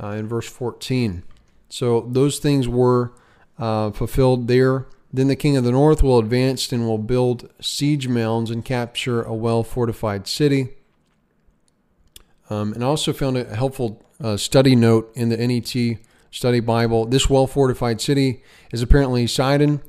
uh, 0.00 0.08
in 0.08 0.26
verse 0.28 0.48
14. 0.48 1.22
So 1.68 2.06
those 2.10 2.38
things 2.38 2.68
were 2.68 3.12
uh, 3.58 3.90
fulfilled 3.90 4.48
there. 4.48 4.86
Then 5.12 5.28
the 5.28 5.36
king 5.36 5.56
of 5.56 5.64
the 5.64 5.72
north 5.72 6.02
will 6.02 6.18
advance 6.18 6.72
and 6.72 6.86
will 6.86 6.98
build 6.98 7.50
siege 7.60 8.08
mounds 8.08 8.50
and 8.50 8.64
capture 8.64 9.22
a 9.22 9.34
well 9.34 9.62
fortified 9.62 10.26
city. 10.26 10.76
Um, 12.50 12.72
and 12.72 12.84
I 12.84 12.86
also 12.86 13.12
found 13.12 13.36
a 13.36 13.54
helpful 13.54 14.02
uh, 14.22 14.36
study 14.36 14.76
note 14.76 15.12
in 15.14 15.28
the 15.28 15.36
NET 15.36 15.98
Study 16.30 16.60
Bible. 16.60 17.06
This 17.06 17.28
well 17.28 17.46
fortified 17.46 18.00
city 18.00 18.42
is 18.72 18.82
apparently 18.82 19.26
Sidon. 19.26 19.82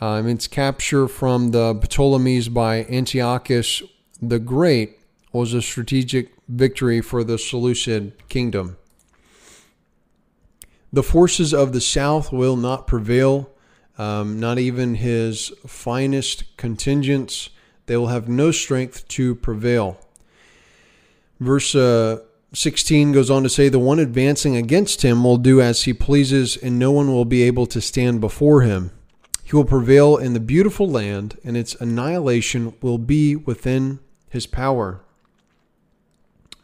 Um, 0.00 0.26
its 0.28 0.46
capture 0.46 1.06
from 1.08 1.52
the 1.52 1.74
Ptolemies 1.74 2.48
by 2.48 2.84
Antiochus 2.86 3.82
the 4.20 4.38
Great 4.38 4.98
was 5.32 5.52
a 5.52 5.62
strategic 5.62 6.32
victory 6.48 7.00
for 7.00 7.24
the 7.24 7.38
Seleucid 7.38 8.28
kingdom. 8.28 8.76
The 10.92 11.02
forces 11.02 11.52
of 11.52 11.72
the 11.72 11.80
south 11.80 12.32
will 12.32 12.56
not 12.56 12.86
prevail, 12.86 13.50
um, 13.98 14.38
not 14.38 14.58
even 14.58 14.94
his 14.96 15.52
finest 15.66 16.56
contingents. 16.56 17.50
They 17.86 17.96
will 17.96 18.06
have 18.06 18.28
no 18.28 18.52
strength 18.52 19.08
to 19.08 19.34
prevail. 19.34 19.98
Verse 21.44 21.74
uh, 21.74 22.20
16 22.54 23.12
goes 23.12 23.30
on 23.30 23.42
to 23.42 23.50
say, 23.50 23.68
The 23.68 23.78
one 23.78 23.98
advancing 23.98 24.56
against 24.56 25.02
him 25.02 25.22
will 25.22 25.36
do 25.36 25.60
as 25.60 25.82
he 25.82 25.92
pleases, 25.92 26.56
and 26.56 26.78
no 26.78 26.90
one 26.90 27.08
will 27.08 27.26
be 27.26 27.42
able 27.42 27.66
to 27.66 27.82
stand 27.82 28.22
before 28.22 28.62
him. 28.62 28.92
He 29.44 29.54
will 29.54 29.66
prevail 29.66 30.16
in 30.16 30.32
the 30.32 30.40
beautiful 30.40 30.88
land, 30.88 31.38
and 31.44 31.54
its 31.54 31.74
annihilation 31.74 32.72
will 32.80 32.96
be 32.96 33.36
within 33.36 33.98
his 34.30 34.46
power. 34.46 35.02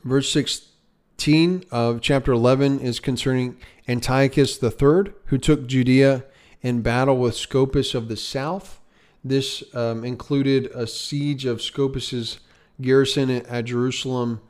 Verse 0.03 0.33
16 0.33 1.65
of 1.71 2.01
chapter 2.01 2.33
11 2.33 2.81
is 2.81 3.01
concerning 3.01 3.59
Antiochus 3.87 4.63
III, 4.63 5.13
who 5.27 5.37
took 5.37 5.67
Judea 5.67 6.25
in 6.63 6.81
battle 6.81 7.19
with 7.19 7.37
Scopus 7.37 7.95
of 7.95 8.09
the 8.09 8.17
south. 8.17 8.81
This 9.23 9.63
um, 9.75 10.07
included 10.07 10.71
a 10.75 10.87
siege 10.87 11.45
of 11.45 11.61
Scopus's 11.61 12.41
garrison 12.81 13.29
at 13.29 13.67
Jerusalem, 13.67 14.41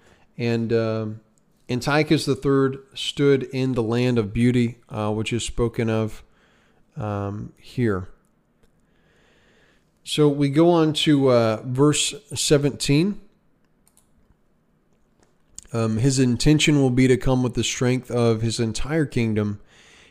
and 0.40 0.72
um, 0.72 1.20
Antiochus 1.68 2.26
III 2.26 2.78
stood 2.94 3.42
in 3.44 3.74
the 3.74 3.82
land 3.82 4.18
of 4.18 4.32
beauty, 4.32 4.78
uh, 4.88 5.12
which 5.12 5.34
is 5.34 5.44
spoken 5.44 5.90
of 5.90 6.24
um, 6.96 7.52
here. 7.58 8.08
So 10.02 10.28
we 10.28 10.48
go 10.48 10.70
on 10.70 10.94
to 10.94 11.30
uh, 11.30 11.62
verse 11.64 12.14
17. 12.34 13.20
Um, 15.72 15.98
his 15.98 16.18
intention 16.18 16.80
will 16.80 16.90
be 16.90 17.06
to 17.06 17.18
come 17.18 17.42
with 17.42 17.52
the 17.52 17.62
strength 17.62 18.10
of 18.10 18.40
his 18.40 18.58
entire 18.58 19.04
kingdom, 19.04 19.60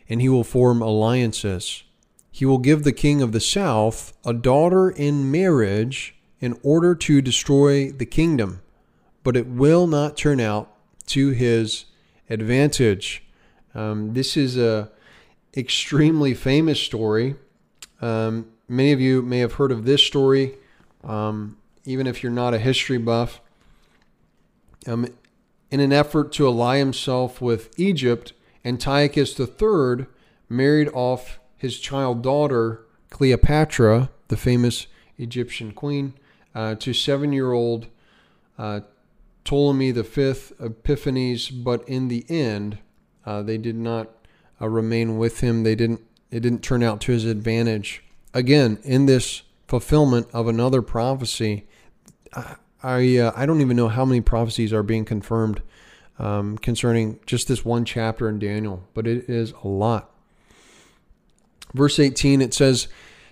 and 0.08 0.22
he 0.22 0.30
will 0.30 0.44
form 0.44 0.82
alliances. 0.82 1.84
He 2.32 2.46
will 2.46 2.60
give 2.60 2.84
the 2.84 2.94
king 2.94 3.24
of 3.24 3.32
the 3.32 3.42
south 3.42 4.14
a 4.24 4.34
daughter 4.34 4.92
in 4.92 5.32
marriage 5.32 6.16
in 6.40 6.58
order 6.62 6.94
to 6.94 7.22
destroy 7.22 7.92
the 7.92 8.06
kingdom, 8.06 8.62
but 9.30 9.38
it 9.38 9.46
will 9.46 9.86
not 9.86 10.18
turn 10.18 10.40
out 10.40 10.72
to 11.06 11.30
his 11.30 11.86
advantage. 12.32 13.24
Um, 13.76 14.16
this 14.16 14.36
is 14.36 14.58
a 14.58 14.90
extremely 15.56 16.34
famous 16.34 16.80
story. 16.82 17.36
Um, 18.02 18.48
many 18.68 18.92
of 18.92 19.00
you 19.00 19.22
may 19.22 19.38
have 19.38 19.54
heard 19.54 19.72
of 19.72 19.86
this 19.86 20.02
story, 20.02 20.56
um, 21.04 21.58
even 21.86 22.08
if 22.08 22.24
you're 22.24 22.32
not 22.32 22.56
a 22.56 22.58
history 22.58 22.98
buff. 22.98 23.40
Um, 24.88 25.06
in 25.70 25.80
an 25.80 25.94
effort 25.94 26.32
to 26.32 26.48
ally 26.48 26.80
himself 26.80 27.40
with 27.40 27.80
Egypt, 27.80 28.34
Antiochus 28.66 29.40
III 29.40 30.08
married 30.50 30.90
off 30.92 31.40
his 31.56 31.78
child 31.78 32.24
daughter, 32.24 32.84
Cleopatra, 33.12 34.10
the 34.30 34.38
famous 34.38 34.88
Egyptian 35.20 35.72
queen, 35.72 36.16
uh, 36.56 36.74
to 36.74 36.94
seven 36.94 37.32
year 37.32 37.52
old 37.52 37.86
uh, 38.58 38.80
Ptolemy 39.50 39.92
V 39.94 40.34
Epiphanes, 40.60 41.50
but 41.50 41.88
in 41.90 42.08
the 42.08 42.24
end, 42.30 42.78
uh, 43.26 43.42
they 43.42 43.58
did 43.58 43.76
not 43.76 44.10
uh, 44.62 44.70
remain 44.70 45.18
with 45.18 45.40
him. 45.40 45.64
They 45.64 45.74
didn't. 45.74 46.02
It 46.30 46.42
didn't 46.42 46.62
turn 46.62 46.84
out 46.84 47.02
to 47.02 47.12
his 47.12 47.26
advantage. 47.26 48.04
Again, 48.32 48.78
in 48.84 49.08
this 49.08 49.42
fulfillment 49.68 50.28
of 50.34 50.48
another 50.48 50.84
prophecy, 50.84 51.66
I 52.84 53.18
uh, 53.18 53.32
I 53.36 53.48
don't 53.48 53.62
even 53.62 53.76
know 53.76 53.88
how 53.88 54.06
many 54.06 54.22
prophecies 54.22 54.72
are 54.72 54.84
being 54.84 55.04
confirmed 55.04 55.64
um, 56.20 56.60
concerning 56.60 57.20
just 57.26 57.48
this 57.48 57.66
one 57.66 57.86
chapter 57.86 58.30
in 58.30 58.38
Daniel, 58.38 58.84
but 58.94 59.08
it 59.08 59.28
is 59.28 59.56
a 59.64 59.68
lot. 59.68 60.12
Verse 61.74 61.98
18 61.98 62.40
it 62.40 62.54
says, 62.54 62.88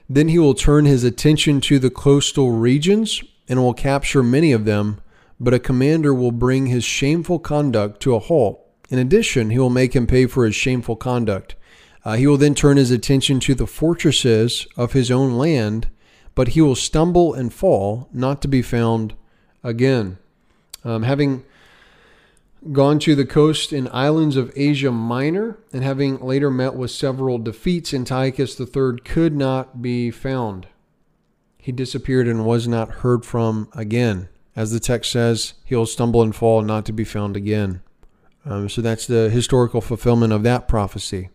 "Then 0.10 0.30
he 0.30 0.40
will 0.40 0.56
turn 0.56 0.86
his 0.86 1.04
attention 1.04 1.62
to 1.62 1.78
the 1.78 1.92
coastal 1.92 2.54
regions 2.54 3.24
and 3.48 3.60
will 3.60 3.76
capture 3.76 4.24
many 4.24 4.52
of 4.52 4.66
them, 4.66 5.00
but 5.40 5.54
a 5.54 5.60
commander 5.60 6.14
will 6.14 6.32
bring 6.32 6.68
his 6.68 6.84
shameful 6.84 7.40
conduct 7.40 8.02
to 8.02 8.16
a 8.16 8.20
halt. 8.20 8.64
In 8.90 9.00
addition, 9.00 9.50
he 9.50 9.60
will 9.60 9.70
make 9.70 9.96
him 9.96 10.08
pay 10.08 10.26
for 10.26 10.46
his 10.46 10.56
shameful 10.56 10.96
conduct." 10.96 11.56
Uh, 12.08 12.16
he 12.16 12.26
will 12.26 12.38
then 12.38 12.56
turn 12.56 12.78
his 12.78 12.90
attention 12.90 13.38
to 13.42 13.54
the 13.54 13.68
fortresses 13.68 14.66
of 14.78 14.94
his 14.94 15.12
own 15.12 15.38
land, 15.38 15.90
but 16.36 16.50
he 16.50 16.62
will 16.62 16.74
stumble 16.74 17.34
and 17.34 17.52
fall, 17.52 18.08
not 18.14 18.42
to 18.42 18.48
be 18.48 18.62
found 18.62 19.14
again. 19.62 20.18
Um, 20.86 21.04
having 21.04 21.44
gone 22.72 23.00
to 23.00 23.14
the 23.14 23.26
coast 23.26 23.74
and 23.74 23.90
islands 23.90 24.38
of 24.38 24.54
Asia 24.56 24.90
Minor, 24.90 25.58
and 25.74 25.84
having 25.84 26.18
later 26.20 26.50
met 26.50 26.76
with 26.76 26.92
several 26.92 27.40
defeats, 27.40 27.94
Antiochus 27.94 28.58
III 28.58 29.00
could 29.04 29.36
not 29.36 29.82
be 29.82 30.10
found. 30.10 30.68
He 31.58 31.74
disappeared 31.74 32.30
and 32.30 32.46
was 32.46 32.70
not 32.70 32.90
heard 33.04 33.26
from 33.26 33.68
again. 33.74 34.30
As 34.58 34.72
the 34.72 34.82
text 34.82 35.10
says, 35.12 35.54
he'll 35.64 35.86
stumble 35.86 36.22
and 36.22 36.36
fall, 36.36 36.62
not 36.62 36.86
to 36.88 36.92
be 36.92 37.06
found 37.06 37.38
again. 37.38 37.82
Um, 38.44 38.68
so 38.68 38.82
that's 38.82 39.08
the 39.08 39.30
historical 39.30 39.80
fulfillment 39.80 40.34
of 40.34 40.44
that 40.44 40.68
prophecy. 40.68 41.30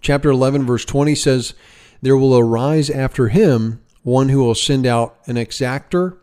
Chapter 0.00 0.30
11, 0.30 0.64
verse 0.64 0.86
20 0.86 1.14
says, 1.14 1.52
There 2.00 2.16
will 2.16 2.38
arise 2.38 2.88
after 2.88 3.28
him 3.28 3.82
one 4.02 4.30
who 4.30 4.42
will 4.42 4.54
send 4.54 4.86
out 4.86 5.18
an 5.26 5.36
exactor 5.36 6.16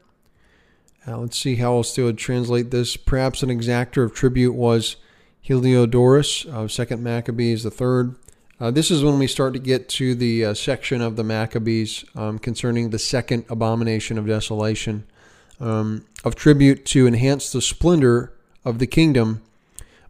uh, 1.08 1.18
let's 1.18 1.38
see 1.38 1.56
how 1.56 1.74
else 1.74 1.96
they 1.96 2.04
would 2.04 2.18
translate 2.18 2.70
this. 2.70 2.96
Perhaps 2.96 3.42
an 3.42 3.50
exactor 3.50 4.04
of 4.04 4.14
tribute 4.14 4.54
was 4.54 4.98
Heliodorus 5.46 6.46
of 6.46 6.72
Second 6.72 7.04
Maccabees 7.04 7.64
the 7.64 7.72
third. 7.72 8.16
Uh, 8.62 8.70
this 8.70 8.92
is 8.92 9.04
when 9.04 9.18
we 9.18 9.26
start 9.26 9.54
to 9.54 9.60
get 9.60 9.90
to 9.90 10.14
the 10.14 10.46
uh, 10.46 10.54
section 10.54 11.02
of 11.02 11.16
the 11.16 11.24
Maccabees 11.24 12.06
um, 12.16 12.38
concerning 12.38 12.92
the 12.92 13.00
second 13.00 13.44
abomination 13.50 14.20
of 14.20 14.28
desolation, 14.28 15.04
um, 15.60 16.06
of 16.24 16.36
tribute 16.36 16.86
to 16.86 17.08
enhance 17.08 17.52
the 17.52 17.60
splendor 17.60 18.32
of 18.64 18.78
the 18.78 18.86
kingdom. 18.86 19.42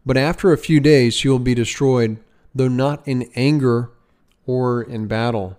But 0.05 0.17
after 0.17 0.51
a 0.51 0.57
few 0.57 0.81
days, 0.81 1.21
he 1.21 1.29
will 1.29 1.39
be 1.39 1.55
destroyed, 1.55 2.17
though 2.53 2.67
not 2.67 3.07
in 3.07 3.31
anger 3.35 3.89
or 4.45 4.81
in 4.81 5.07
battle. 5.07 5.55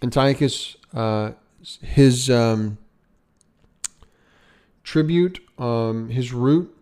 Antiochus, 0.00 0.76
uh, 0.94 1.32
his 1.82 2.30
um, 2.30 2.78
tribute, 4.84 5.40
um, 5.58 6.10
his 6.10 6.32
root, 6.32 6.72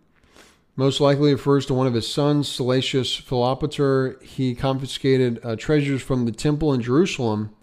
most 0.75 0.99
likely 0.99 1.31
refers 1.31 1.65
to 1.67 1.73
one 1.73 1.87
of 1.87 1.93
his 1.93 2.11
sons, 2.11 2.49
Seleucus 2.49 3.19
Philopator. 3.21 4.21
He 4.21 4.53
confiscated 4.53 5.39
uh, 5.43 5.55
treasures 5.55 6.01
from 6.01 6.25
the 6.25 6.31
temple 6.31 6.73
in 6.73 6.81
Jerusalem, 6.81 7.55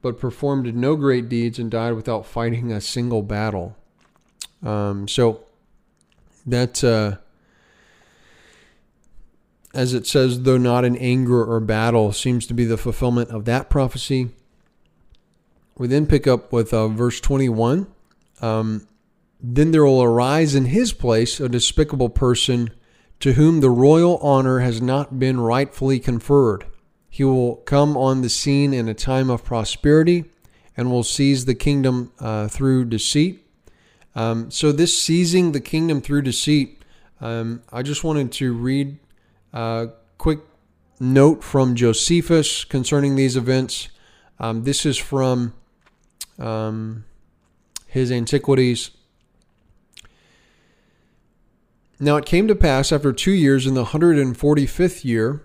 but 0.00 0.18
performed 0.18 0.74
no 0.74 0.96
great 0.96 1.28
deeds 1.28 1.58
and 1.58 1.70
died 1.70 1.92
without 1.92 2.24
fighting 2.24 2.72
a 2.72 2.80
single 2.80 3.22
battle. 3.22 3.76
Um, 4.62 5.06
so 5.08 5.44
that, 6.46 6.82
uh, 6.82 7.18
as 9.74 9.92
it 9.92 10.06
says, 10.06 10.42
though 10.42 10.56
not 10.56 10.86
in 10.86 10.96
anger 10.96 11.44
or 11.44 11.60
battle, 11.60 12.12
seems 12.12 12.46
to 12.46 12.54
be 12.54 12.64
the 12.64 12.78
fulfillment 12.78 13.28
of 13.28 13.44
that 13.44 13.68
prophecy. 13.68 14.30
We 15.76 15.86
then 15.86 16.06
pick 16.06 16.26
up 16.26 16.50
with 16.50 16.72
uh, 16.72 16.88
verse 16.88 17.20
21. 17.20 17.88
Um, 18.40 18.86
then 19.46 19.72
there 19.72 19.84
will 19.84 20.02
arise 20.02 20.54
in 20.54 20.66
his 20.66 20.94
place 20.94 21.38
a 21.38 21.50
despicable 21.50 22.08
person 22.08 22.70
to 23.20 23.34
whom 23.34 23.60
the 23.60 23.70
royal 23.70 24.16
honor 24.18 24.60
has 24.60 24.80
not 24.80 25.18
been 25.18 25.38
rightfully 25.38 26.00
conferred. 26.00 26.64
He 27.10 27.24
will 27.24 27.56
come 27.56 27.94
on 27.94 28.22
the 28.22 28.30
scene 28.30 28.72
in 28.72 28.88
a 28.88 28.94
time 28.94 29.28
of 29.28 29.44
prosperity 29.44 30.24
and 30.76 30.90
will 30.90 31.02
seize 31.02 31.44
the 31.44 31.54
kingdom 31.54 32.10
uh, 32.18 32.48
through 32.48 32.86
deceit. 32.86 33.46
Um, 34.14 34.50
so, 34.50 34.72
this 34.72 34.98
seizing 34.98 35.52
the 35.52 35.60
kingdom 35.60 36.00
through 36.00 36.22
deceit, 36.22 36.82
um, 37.20 37.62
I 37.70 37.82
just 37.82 38.02
wanted 38.02 38.32
to 38.32 38.54
read 38.54 38.98
a 39.52 39.90
quick 40.16 40.40
note 40.98 41.44
from 41.44 41.74
Josephus 41.74 42.64
concerning 42.64 43.14
these 43.14 43.36
events. 43.36 43.88
Um, 44.38 44.64
this 44.64 44.86
is 44.86 44.96
from 44.96 45.52
um, 46.38 47.04
his 47.86 48.10
Antiquities. 48.10 48.90
Now 52.00 52.16
it 52.16 52.26
came 52.26 52.48
to 52.48 52.56
pass 52.56 52.90
after 52.90 53.12
two 53.12 53.32
years 53.32 53.66
in 53.66 53.74
the 53.74 53.84
hundred 53.86 54.18
and 54.18 54.36
forty 54.36 54.66
fifth 54.66 55.04
year, 55.04 55.42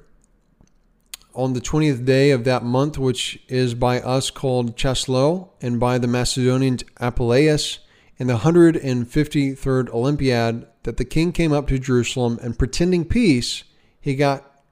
on 1.35 1.53
the 1.53 1.61
twentieth 1.61 2.05
day 2.05 2.31
of 2.31 2.43
that 2.43 2.63
month, 2.63 2.97
which 2.97 3.41
is 3.47 3.75
by 3.75 4.01
us 4.01 4.31
called 4.31 4.75
Chisleu, 4.75 5.49
and 5.61 5.79
by 5.79 5.99
the 5.99 6.07
Macedonians 6.07 6.83
Apelleus, 6.99 7.77
in 8.17 8.27
the 8.27 8.37
hundred 8.37 8.75
and 8.75 9.07
fifty 9.07 9.53
third 9.53 9.89
Olympiad, 9.89 10.67
that 10.83 10.97
the 10.97 11.05
king 11.05 11.31
came 11.31 11.53
up 11.53 11.67
to 11.67 11.77
Jerusalem, 11.77 12.39
and 12.41 12.57
pretending 12.57 13.05
peace, 13.05 13.63
he 14.01 14.15
got 14.15 14.63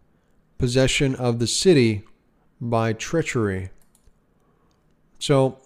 possession 0.57 1.13
of 1.13 1.37
the 1.37 1.47
city 1.47 2.03
by 2.59 2.91
treachery. 2.91 3.69
So, 5.19 5.59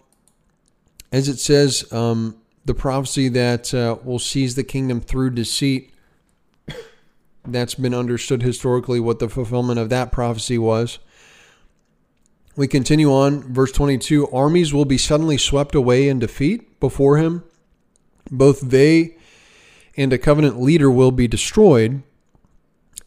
as 1.11 1.29
it 1.29 1.39
says, 1.39 1.91
um, 1.93 2.35
the 2.65 2.73
prophecy 2.73 3.29
that 3.29 3.73
uh, 3.73 3.97
will 4.03 4.19
seize 4.19 4.55
the 4.55 4.63
kingdom 4.63 4.99
through 4.99 5.31
deceit 5.31 5.93
that's 7.45 7.75
been 7.75 7.93
understood 7.93 8.43
historically 8.43 8.99
what 8.99 9.19
the 9.19 9.29
fulfillment 9.29 9.79
of 9.79 9.89
that 9.89 10.11
prophecy 10.11 10.57
was. 10.57 10.99
We 12.55 12.67
continue 12.67 13.11
on, 13.11 13.41
verse 13.53 13.71
22 13.71 14.27
Armies 14.29 14.73
will 14.73 14.85
be 14.85 14.97
suddenly 14.97 15.37
swept 15.37 15.73
away 15.73 16.07
in 16.07 16.19
defeat 16.19 16.79
before 16.79 17.17
him. 17.17 17.43
Both 18.29 18.61
they 18.61 19.15
and 19.97 20.13
a 20.13 20.17
covenant 20.17 20.61
leader 20.61 20.91
will 20.91 21.11
be 21.11 21.27
destroyed. 21.27 22.03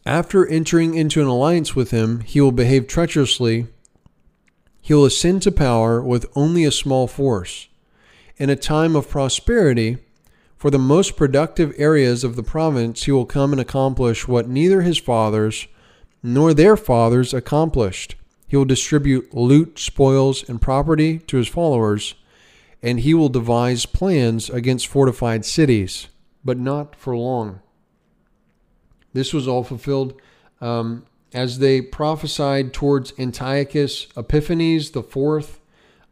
After 0.05 0.45
entering 0.47 0.95
into 0.95 1.21
an 1.21 1.27
alliance 1.27 1.75
with 1.75 1.91
him, 1.91 2.21
he 2.21 2.41
will 2.41 2.51
behave 2.51 2.87
treacherously. 2.87 3.67
He 4.81 4.93
will 4.93 5.05
ascend 5.05 5.41
to 5.43 5.51
power 5.51 6.01
with 6.01 6.29
only 6.35 6.63
a 6.63 6.71
small 6.71 7.07
force. 7.07 7.67
In 8.37 8.49
a 8.49 8.55
time 8.55 8.95
of 8.95 9.09
prosperity, 9.09 9.97
for 10.57 10.69
the 10.69 10.79
most 10.79 11.15
productive 11.15 11.73
areas 11.77 12.23
of 12.23 12.35
the 12.35 12.43
province, 12.43 13.03
he 13.03 13.11
will 13.11 13.25
come 13.25 13.51
and 13.51 13.61
accomplish 13.61 14.27
what 14.27 14.47
neither 14.47 14.81
his 14.81 14.97
fathers 14.97 15.67
nor 16.23 16.53
their 16.53 16.75
fathers 16.75 17.33
accomplished. 17.33 18.15
He 18.47 18.57
will 18.57 18.65
distribute 18.65 19.33
loot, 19.33 19.77
spoils, 19.79 20.47
and 20.47 20.61
property 20.61 21.19
to 21.19 21.37
his 21.37 21.47
followers, 21.47 22.15
and 22.81 23.01
he 23.01 23.13
will 23.13 23.29
devise 23.29 23.85
plans 23.85 24.49
against 24.49 24.87
fortified 24.87 25.45
cities, 25.45 26.07
but 26.43 26.57
not 26.57 26.95
for 26.95 27.15
long. 27.15 27.61
This 29.13 29.33
was 29.33 29.47
all 29.47 29.63
fulfilled 29.63 30.19
um, 30.61 31.05
as 31.33 31.59
they 31.59 31.81
prophesied 31.81 32.73
towards 32.73 33.13
Antiochus 33.19 34.07
Epiphanes 34.15 34.91
the 34.91 35.03
fourth, 35.03 35.59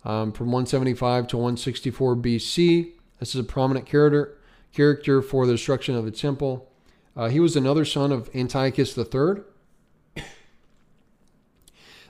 um, 0.06 0.32
from 0.32 0.48
175 0.48 1.28
to 1.28 1.38
164 1.38 2.16
BC. 2.18 2.93
This 3.24 3.36
is 3.36 3.40
a 3.40 3.46
prominent 3.46 3.86
character, 3.86 4.38
character 4.74 5.22
for 5.22 5.46
the 5.46 5.54
destruction 5.54 5.96
of 5.96 6.04
the 6.04 6.12
temple. 6.12 6.70
Uh, 7.16 7.30
he 7.30 7.40
was 7.40 7.56
another 7.56 7.86
son 7.86 8.12
of 8.12 8.30
Antiochus 8.36 8.98
III. 8.98 9.44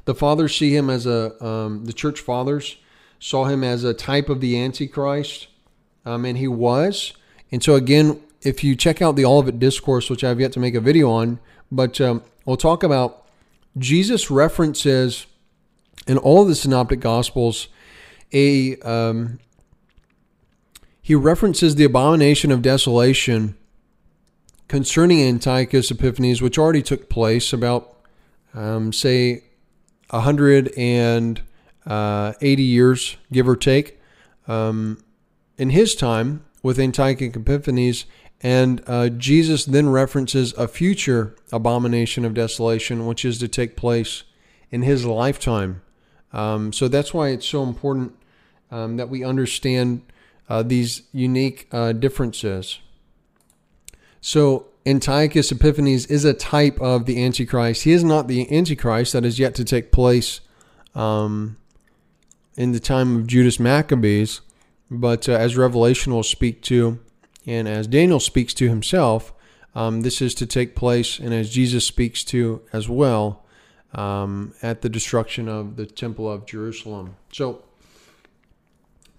The 0.06 0.15
fathers 0.15 0.58
see 0.58 0.76
him 0.76 0.89
as 0.89 1.06
a, 1.06 1.45
um, 1.45 1.86
the 1.86 1.93
church 1.93 2.19
fathers 2.19 2.78
saw 3.19 3.45
him 3.45 3.63
as 3.63 3.84
a 3.84 3.93
type 3.93 4.28
of 4.28 4.41
the 4.41 4.60
Antichrist, 4.60 5.49
um, 6.04 6.26
and 6.26 6.36
he 6.36 6.47
was. 6.47 7.13
And 7.52 7.63
so, 7.63 7.76
again, 7.76 8.19
if 8.41 8.63
you 8.63 8.76
check 8.76 8.99
out 8.99 9.15
the 9.15 9.23
Olivet 9.23 9.60
Discourse, 9.60 10.10
which 10.10 10.23
I've 10.23 10.39
yet 10.39 10.52
to 10.54 10.60
make 10.60 10.73
a 10.73 10.82
video 10.82 11.12
on, 11.12 11.38
but 11.71 12.02
um, 12.02 12.23
we'll 12.43 12.58
talk 12.58 12.82
about 12.82 13.28
Jesus 13.78 14.32
references 14.32 15.28
in 16.08 16.17
all 16.17 16.41
of 16.41 16.47
the 16.47 16.56
Synoptic 16.56 17.02
Gospels 17.02 17.67
a 18.34 18.78
um, 18.78 19.38
he 21.04 21.13
references 21.13 21.76
the 21.76 21.84
abomination 21.84 22.50
of 22.50 22.62
desolation 22.62 23.58
concerning 24.70 25.22
Antiochus 25.22 25.92
Epiphanes, 25.92 26.42
which 26.42 26.58
already 26.58 26.82
took 26.82 27.10
place 27.10 27.52
about, 27.52 27.98
um, 28.54 28.94
say, 28.94 29.44
180 30.12 31.42
uh, 31.86 32.34
years, 32.39 33.18
give 33.34 33.50
or 33.50 33.58
take, 33.58 34.00
um, 34.48 35.04
in 35.58 35.72
his 35.72 35.94
time 35.94 36.46
with 36.63 36.80
Antiochus 36.80 37.36
Epiphanes. 37.36 38.06
And 38.39 38.82
uh, 38.88 39.10
Jesus 39.10 39.66
then 39.66 39.89
references 39.89 40.54
a 40.54 40.70
future 40.70 41.36
abomination 41.52 42.24
of 42.24 42.34
desolation, 42.34 43.06
which 43.06 43.26
is 43.26 43.39
to 43.39 43.50
take 43.50 43.76
place 43.76 44.24
in 44.72 44.84
his 44.84 45.06
lifetime. 45.06 45.82
Um, 46.32 46.72
so 46.72 46.88
that's 46.88 47.13
why 47.13 47.28
it's 47.30 47.46
so 47.46 47.62
important 47.62 48.16
um, 48.72 48.96
that 48.96 49.10
we 49.10 49.26
understand 49.26 50.02
uh, 50.50 50.64
these 50.64 51.04
unique 51.12 51.68
uh, 51.72 51.94
differences. 51.94 52.80
So, 54.22 54.68
Antiochus 54.86 55.52
Epiphanes 55.52 56.06
is 56.08 56.26
a 56.26 56.34
type 56.34 56.80
of 56.82 57.06
the 57.06 57.24
Antichrist. 57.24 57.84
He 57.84 57.94
is 57.94 58.04
not 58.04 58.28
the 58.28 58.52
Antichrist 58.56 59.14
that 59.14 59.24
is 59.24 59.40
yet 59.40 59.56
to 59.56 59.64
take 59.64 59.92
place 59.92 60.42
um, 60.94 61.58
in 62.56 62.74
the 62.74 62.80
time 62.80 63.16
of 63.16 63.28
Judas 63.28 63.60
Maccabees, 63.60 64.42
but 64.92 65.30
uh, 65.30 65.34
as 65.34 65.56
Revelation 65.56 66.14
will 66.14 66.24
speak 66.24 66.62
to, 66.64 67.00
and 67.46 67.68
as 67.68 67.88
Daniel 67.88 68.20
speaks 68.20 68.54
to 68.56 68.68
himself, 68.68 69.34
um, 69.76 70.02
this 70.02 70.22
is 70.22 70.36
to 70.36 70.46
take 70.46 70.76
place, 70.76 71.18
and 71.18 71.34
as 71.34 71.50
Jesus 71.50 71.88
speaks 71.88 72.24
to 72.26 72.62
as 72.72 72.88
well, 72.88 73.44
um, 73.94 74.54
at 74.62 74.82
the 74.82 74.90
destruction 74.90 75.48
of 75.48 75.76
the 75.76 75.86
Temple 75.86 76.32
of 76.32 76.46
Jerusalem. 76.46 77.16
So, 77.32 77.64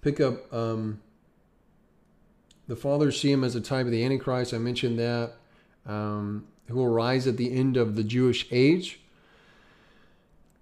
pick 0.01 0.19
up 0.19 0.53
um, 0.53 1.01
the 2.67 2.75
fathers 2.75 3.19
see 3.19 3.31
him 3.31 3.43
as 3.43 3.55
a 3.55 3.61
type 3.61 3.85
of 3.85 3.91
the 3.91 4.03
Antichrist. 4.03 4.53
I 4.53 4.57
mentioned 4.57 4.99
that, 4.99 5.33
um, 5.85 6.47
who 6.67 6.75
will 6.75 6.87
rise 6.87 7.27
at 7.27 7.37
the 7.37 7.53
end 7.53 7.77
of 7.77 7.95
the 7.95 8.03
Jewish 8.03 8.47
age. 8.51 8.99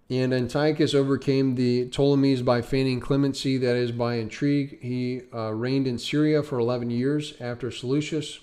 And 0.09 0.33
Antiochus 0.33 0.93
overcame 0.93 1.55
the 1.55 1.85
Ptolemies 1.85 2.41
by 2.41 2.61
feigning 2.61 2.99
clemency, 2.99 3.57
that 3.57 3.75
is, 3.75 3.91
by 3.91 4.15
intrigue. 4.15 4.79
He 4.81 5.21
uh, 5.33 5.53
reigned 5.53 5.87
in 5.87 5.97
Syria 5.97 6.43
for 6.43 6.59
11 6.59 6.89
years 6.89 7.33
after 7.39 7.71
Seleucus, 7.71 8.39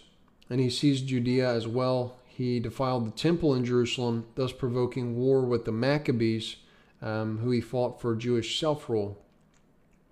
and 0.48 0.58
he 0.58 0.70
seized 0.70 1.06
Judea 1.06 1.48
as 1.48 1.68
well. 1.68 2.16
He 2.26 2.60
defiled 2.60 3.06
the 3.06 3.10
temple 3.10 3.54
in 3.54 3.64
Jerusalem, 3.64 4.26
thus 4.34 4.52
provoking 4.52 5.16
war 5.16 5.42
with 5.42 5.66
the 5.66 5.72
Maccabees, 5.72 6.56
um, 7.02 7.38
who 7.38 7.50
he 7.50 7.60
fought 7.60 8.00
for 8.00 8.16
Jewish 8.16 8.58
self 8.58 8.88
rule. 8.88 9.22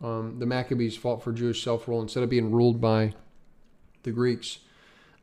Um, 0.03 0.39
the 0.39 0.47
Maccabees 0.47 0.97
fought 0.97 1.25
for 1.25 1.33
Jewish 1.33 1.65
self 1.65 1.89
rule 1.89 2.03
instead 2.03 2.23
of 2.23 2.31
being 2.31 2.53
ruled 2.53 2.81
by 2.81 3.15
the 4.09 4.15
Greeks. 4.15 4.59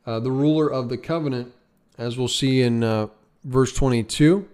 Uh, 0.06 0.20
the 0.20 0.30
ruler 0.30 0.68
of 0.68 0.88
the 0.88 0.96
covenant, 0.96 1.52
as 1.98 2.16
we'll 2.16 2.28
see 2.28 2.62
in 2.62 2.84
uh, 2.84 3.08
verse 3.44 3.72
22, 3.72 4.48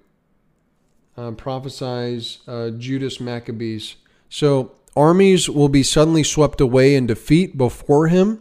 uh, 1.17 1.31
prophesies 1.33 2.39
uh, 2.49 2.71
Judas 2.71 3.21
Maccabees. 3.21 3.97
So 4.31 4.73
armies 4.97 5.51
will 5.51 5.69
be 5.69 5.83
suddenly 5.83 6.23
swept 6.23 6.61
away 6.61 6.95
in 6.95 7.07
defeat 7.07 7.59
before 7.59 8.09
him. 8.09 8.41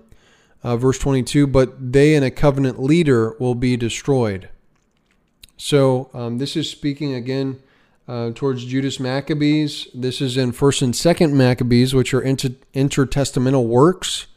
Uh, 0.64 0.78
verse 0.78 1.00
22, 1.00 1.48
but 1.48 1.92
they 1.92 2.16
and 2.16 2.24
a 2.24 2.32
covenant 2.32 2.82
leader 2.82 3.36
will 3.40 3.56
be 3.56 3.76
destroyed. 3.76 4.48
So 5.58 6.10
um, 6.14 6.38
this 6.38 6.56
is 6.56 6.70
speaking 6.70 7.14
again 7.16 7.60
uh, 8.08 8.32
towards 8.36 8.66
Judas 8.66 9.00
Maccabees. 9.00 9.88
This 9.94 10.22
is 10.22 10.38
in 10.38 10.52
First 10.52 10.84
and 10.84 10.96
Second 10.96 11.36
Maccabees, 11.36 11.96
which 11.96 12.14
are 12.14 12.22
inter- 12.22 12.56
intertestamental 12.76 13.66
works 13.66 14.28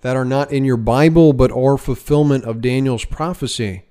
that 0.00 0.16
are 0.16 0.24
not 0.24 0.52
in 0.52 0.64
your 0.64 0.76
Bible 0.76 1.32
but 1.32 1.50
are 1.50 1.76
fulfillment 1.76 2.44
of 2.44 2.60
Daniel's 2.60 3.04
prophecy. 3.04 3.84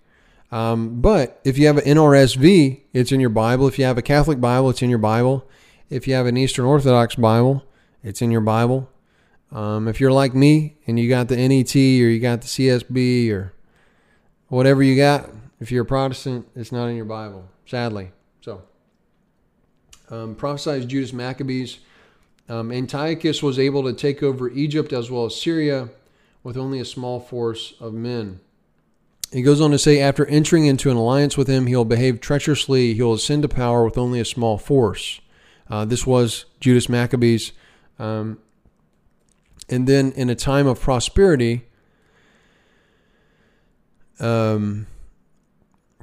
Um, 0.52 1.02
but 1.02 1.42
if 1.44 1.58
you 1.58 1.68
have 1.68 1.78
an 1.78 1.84
NRSV, 1.84 2.82
it's 2.94 3.12
in 3.12 3.20
your 3.20 3.30
Bible. 3.30 3.68
If 3.68 3.78
you 3.78 3.86
have 3.86 3.98
a 3.98 4.02
Catholic 4.02 4.40
Bible, 4.40 4.70
it's 4.70 4.82
in 4.82 4.90
your 4.90 5.00
Bible. 5.00 5.48
If 5.90 6.08
you 6.08 6.14
have 6.14 6.26
an 6.26 6.38
Eastern 6.38 6.66
Orthodox 6.66 7.16
Bible, 7.16 7.64
it's 8.04 8.22
in 8.22 8.32
your 8.32 8.42
Bible. 8.42 8.90
Um, 9.52 9.88
if 9.88 10.00
you're 10.00 10.12
like 10.12 10.34
me 10.34 10.78
and 10.88 11.00
you 11.00 11.10
got 11.10 11.28
the 11.28 11.36
NET 11.36 11.76
or 11.76 12.10
you 12.10 12.20
got 12.20 12.42
the 12.42 12.48
CSB 12.48 13.32
or 13.32 13.54
whatever 14.48 14.84
you 14.84 14.96
got, 14.96 15.30
if 15.60 15.72
you're 15.72 15.84
a 15.84 15.86
Protestant, 15.86 16.48
it's 16.56 16.72
not 16.72 16.88
in 16.88 16.96
your 16.96 17.06
Bible, 17.06 17.50
sadly. 17.66 18.12
So, 18.42 18.62
um, 20.10 20.36
prophesies 20.36 20.86
Judas 20.86 21.14
Maccabees. 21.14 21.80
Um, 22.50 22.72
Antiochus 22.72 23.44
was 23.44 23.60
able 23.60 23.84
to 23.84 23.94
take 23.94 24.24
over 24.24 24.50
Egypt 24.50 24.94
as 24.94 25.12
well 25.12 25.26
as 25.26 25.40
Syria 25.40 25.90
with 26.44 26.58
only 26.58 26.80
a 26.80 26.86
small 26.86 27.20
force 27.20 27.74
of 27.80 27.94
men. 27.94 28.40
He 29.32 29.42
goes 29.42 29.60
on 29.60 29.72
to 29.72 29.80
say, 29.80 30.00
after 30.00 30.26
entering 30.28 30.66
into 30.66 30.90
an 30.90 30.96
alliance 30.96 31.36
with 31.36 31.50
him, 31.50 31.68
he'll 31.68 31.84
behave 31.84 32.22
treacherously. 32.22 32.94
He'll 32.94 33.14
ascend 33.14 33.42
to 33.42 33.50
power 33.50 33.84
with 33.84 33.98
only 33.98 34.22
a 34.22 34.26
small 34.26 34.58
force. 34.58 35.20
Uh, 35.70 35.84
this 35.84 36.08
was 36.08 36.46
Judas 36.62 36.88
Maccabees. 36.88 37.52
Um, 38.00 38.40
and 39.68 39.86
then 39.86 40.14
in 40.14 40.30
a 40.30 40.36
time 40.36 40.66
of 40.66 40.80
prosperity, 40.80 41.66
um, 44.22 44.88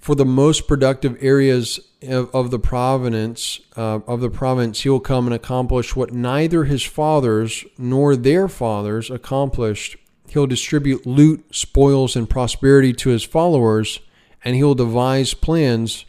for 0.04 0.14
the 0.14 0.24
most 0.24 0.68
productive 0.68 1.16
areas 1.20 1.80
of, 2.02 2.34
of 2.34 2.50
the 2.50 2.58
province 2.58 3.60
uh, 3.76 4.00
of 4.06 4.20
the 4.20 4.30
province, 4.30 4.82
he 4.82 4.88
will 4.88 5.00
come 5.00 5.26
and 5.26 5.34
accomplish 5.34 5.96
what 5.96 6.12
neither 6.12 6.64
his 6.64 6.82
fathers 6.82 7.64
nor 7.78 8.14
their 8.14 8.46
fathers 8.48 9.10
accomplished 9.10 9.96
He'll 10.28 10.46
distribute 10.46 11.06
loot, 11.06 11.54
spoils, 11.54 12.16
and 12.16 12.28
prosperity 12.28 12.92
to 12.94 13.10
his 13.10 13.24
followers, 13.24 14.00
and 14.44 14.56
he'll 14.56 14.74
devise 14.74 15.34
plans 15.34 16.06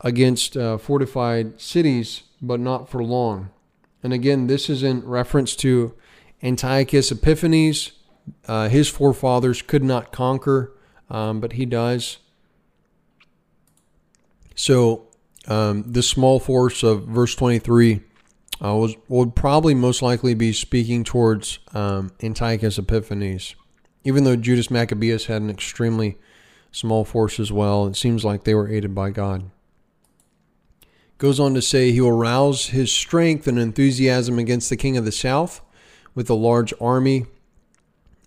against 0.00 0.56
uh, 0.56 0.78
fortified 0.78 1.60
cities, 1.60 2.22
but 2.40 2.58
not 2.58 2.88
for 2.88 3.04
long. 3.04 3.50
And 4.02 4.12
again, 4.12 4.48
this 4.48 4.68
is 4.68 4.82
in 4.82 5.06
reference 5.06 5.54
to 5.56 5.94
Antiochus 6.42 7.12
Epiphanes. 7.12 7.92
Uh, 8.48 8.68
his 8.68 8.88
forefathers 8.88 9.62
could 9.62 9.84
not 9.84 10.10
conquer, 10.10 10.72
um, 11.08 11.38
but 11.38 11.52
he 11.52 11.66
does. 11.66 12.18
So, 14.54 15.08
um, 15.48 15.84
this 15.86 16.08
small 16.08 16.38
force 16.38 16.82
of 16.82 17.04
verse 17.04 17.34
23 17.34 18.00
uh, 18.64 18.74
was 18.74 18.94
would 19.08 19.34
probably 19.34 19.74
most 19.74 20.02
likely 20.02 20.34
be 20.34 20.52
speaking 20.52 21.02
towards 21.02 21.58
um, 21.74 22.12
Antiochus 22.22 22.78
Epiphanes. 22.78 23.56
Even 24.04 24.24
though 24.24 24.36
Judas 24.36 24.70
Maccabeus 24.70 25.26
had 25.26 25.42
an 25.42 25.50
extremely 25.50 26.16
small 26.70 27.04
force 27.04 27.38
as 27.38 27.52
well, 27.52 27.86
it 27.86 27.96
seems 27.96 28.24
like 28.24 28.44
they 28.44 28.54
were 28.54 28.68
aided 28.68 28.94
by 28.94 29.10
God. 29.10 29.50
Goes 31.18 31.38
on 31.38 31.54
to 31.54 31.62
say 31.62 31.92
he 31.92 32.00
will 32.00 32.12
rouse 32.12 32.68
his 32.68 32.92
strength 32.92 33.46
and 33.46 33.58
enthusiasm 33.58 34.38
against 34.38 34.70
the 34.70 34.76
king 34.76 34.96
of 34.96 35.04
the 35.04 35.12
south 35.12 35.60
with 36.14 36.28
a 36.28 36.34
large 36.34 36.74
army. 36.80 37.26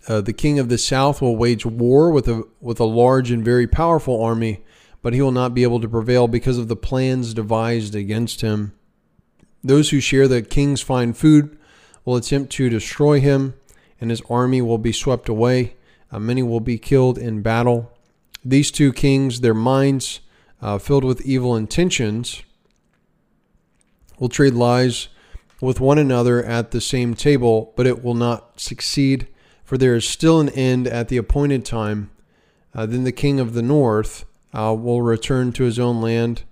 Uh, 0.08 0.22
the 0.22 0.34
king 0.34 0.60
of 0.60 0.70
the 0.70 0.78
south 0.78 1.22
will 1.22 1.36
wage 1.36 1.66
war 1.66 2.12
with 2.12 2.28
a 2.28 2.44
with 2.62 2.80
a 2.80 2.86
large 2.86 3.32
and 3.32 3.44
very 3.44 3.68
powerful 3.68 4.22
army, 4.22 4.64
but 5.06 5.14
he 5.14 5.22
will 5.22 5.32
not 5.32 5.54
be 5.54 5.62
able 5.62 5.80
to 5.80 5.88
prevail 5.88 6.28
because 6.28 6.58
of 6.58 6.68
the 6.68 6.76
plans 6.76 7.36
devised 7.36 7.94
against 7.94 8.42
him. 8.42 8.74
Those 9.64 9.92
who 9.92 10.00
share 10.00 10.28
the 10.28 10.42
king's 10.42 10.82
fine 10.82 11.14
food 11.14 11.60
will 12.04 12.16
attempt 12.16 12.52
to 12.54 12.72
destroy 12.72 13.20
him, 13.20 13.54
and 14.02 14.10
his 14.10 14.24
army 14.32 14.64
will 14.64 14.80
be 14.80 14.92
swept 14.92 15.30
away. 15.30 15.76
Uh, 16.12 16.18
many 16.18 16.42
will 16.42 16.60
be 16.60 16.80
killed 16.80 17.20
in 17.20 17.44
battle. 17.44 17.96
These 18.44 18.72
two 18.72 18.92
kings, 18.92 19.42
their 19.42 19.54
minds 19.54 20.22
uh, 20.60 20.80
filled 20.80 21.04
with 21.04 21.22
evil 21.22 21.56
intentions, 21.56 22.42
will 24.18 24.28
trade 24.28 24.56
lies 24.56 25.10
with 25.62 25.80
one 25.80 26.00
another 26.00 26.44
at 26.44 26.72
the 26.72 26.82
same 26.82 27.14
table, 27.14 27.74
but 27.76 27.86
it 27.86 28.04
will 28.04 28.16
not 28.16 28.60
succeed, 28.60 29.28
for 29.64 29.78
there 29.78 29.94
is 29.94 30.10
still 30.10 30.40
an 30.40 30.50
end 30.50 30.88
at 30.88 31.10
the 31.10 31.18
appointed 31.18 31.64
time. 31.64 32.10
Uh, 32.74 32.88
then 32.88 33.04
the 33.04 33.12
king 33.12 33.40
of 33.40 33.54
the 33.54 33.62
north 33.62 34.26
uh, 34.56 34.74
will 34.74 35.02
return 35.02 35.52
to 35.52 35.64
his 35.64 35.78
own 35.78 36.02
land 36.02 36.44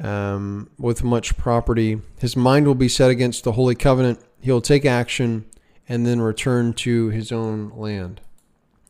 um, 0.00 0.68
with 0.78 1.04
much 1.04 1.36
property. 1.36 2.00
His 2.18 2.36
mind 2.36 2.66
will 2.66 2.74
be 2.74 2.88
set 2.88 3.10
against 3.10 3.44
the 3.44 3.52
Holy 3.52 3.74
Covenant. 3.74 4.20
He'll 4.40 4.60
take 4.60 4.84
action 4.84 5.46
and 5.88 6.04
then 6.04 6.20
return 6.20 6.72
to 6.72 7.10
his 7.10 7.30
own 7.30 7.70
land. 7.76 8.20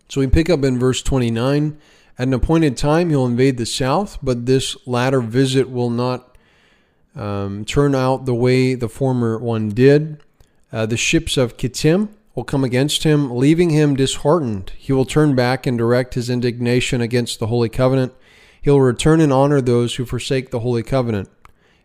So 0.08 0.20
we 0.20 0.26
pick 0.26 0.48
up 0.48 0.64
in 0.64 0.78
verse 0.78 1.02
29. 1.02 1.76
At 2.18 2.28
an 2.28 2.32
appointed 2.34 2.76
time, 2.76 3.10
he'll 3.10 3.26
invade 3.26 3.58
the 3.58 3.66
south, 3.66 4.18
but 4.22 4.46
this 4.46 4.76
latter 4.86 5.20
visit 5.20 5.68
will 5.68 5.90
not 5.90 6.38
um, 7.16 7.64
turn 7.64 7.94
out 7.94 8.24
the 8.24 8.34
way 8.34 8.74
the 8.74 8.88
former 8.88 9.38
one 9.38 9.70
did. 9.70 10.22
Uh, 10.72 10.86
the 10.86 10.96
ships 10.96 11.36
of 11.36 11.56
Kittim 11.56 12.08
will 12.34 12.44
come 12.44 12.64
against 12.64 13.04
him, 13.04 13.36
leaving 13.36 13.70
him 13.70 13.94
disheartened. 13.94 14.72
He 14.76 14.92
will 14.92 15.04
turn 15.04 15.34
back 15.34 15.66
and 15.66 15.78
direct 15.78 16.14
his 16.14 16.28
indignation 16.28 17.00
against 17.00 17.38
the 17.38 17.46
Holy 17.46 17.68
Covenant 17.68 18.12
He'll 18.64 18.80
return 18.80 19.20
and 19.20 19.30
honor 19.30 19.60
those 19.60 19.96
who 19.96 20.06
forsake 20.06 20.50
the 20.50 20.60
Holy 20.60 20.82
Covenant. 20.82 21.28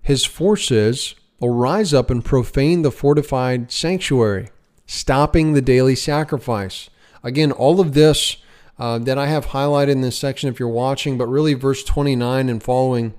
His 0.01 0.23
forces 0.23 1.13
will 1.37 1.49
rise 1.49 1.93
up 1.93 2.09
and 2.09 2.23
profane 2.23 2.83
the 2.83 2.91
fortified 2.91 3.69
sanctuary, 3.69 4.47
stopping 4.85 5.51
the 5.51 5.61
daily 5.61 5.93
sacrifice. 5.93 6.89
Again, 7.21 7.51
all 7.51 7.81
of 7.81 7.95
this 7.95 8.37
uh, 8.79 8.97
that 8.99 9.17
I 9.17 9.27
have 9.27 9.47
highlighted 9.47 9.91
in 9.91 9.99
this 9.99 10.17
section, 10.17 10.47
if 10.47 10.57
you're 10.57 10.69
watching, 10.69 11.17
but 11.17 11.27
really 11.27 11.53
verse 11.53 11.83
29 11.83 12.47
and 12.47 12.63
following, 12.63 13.13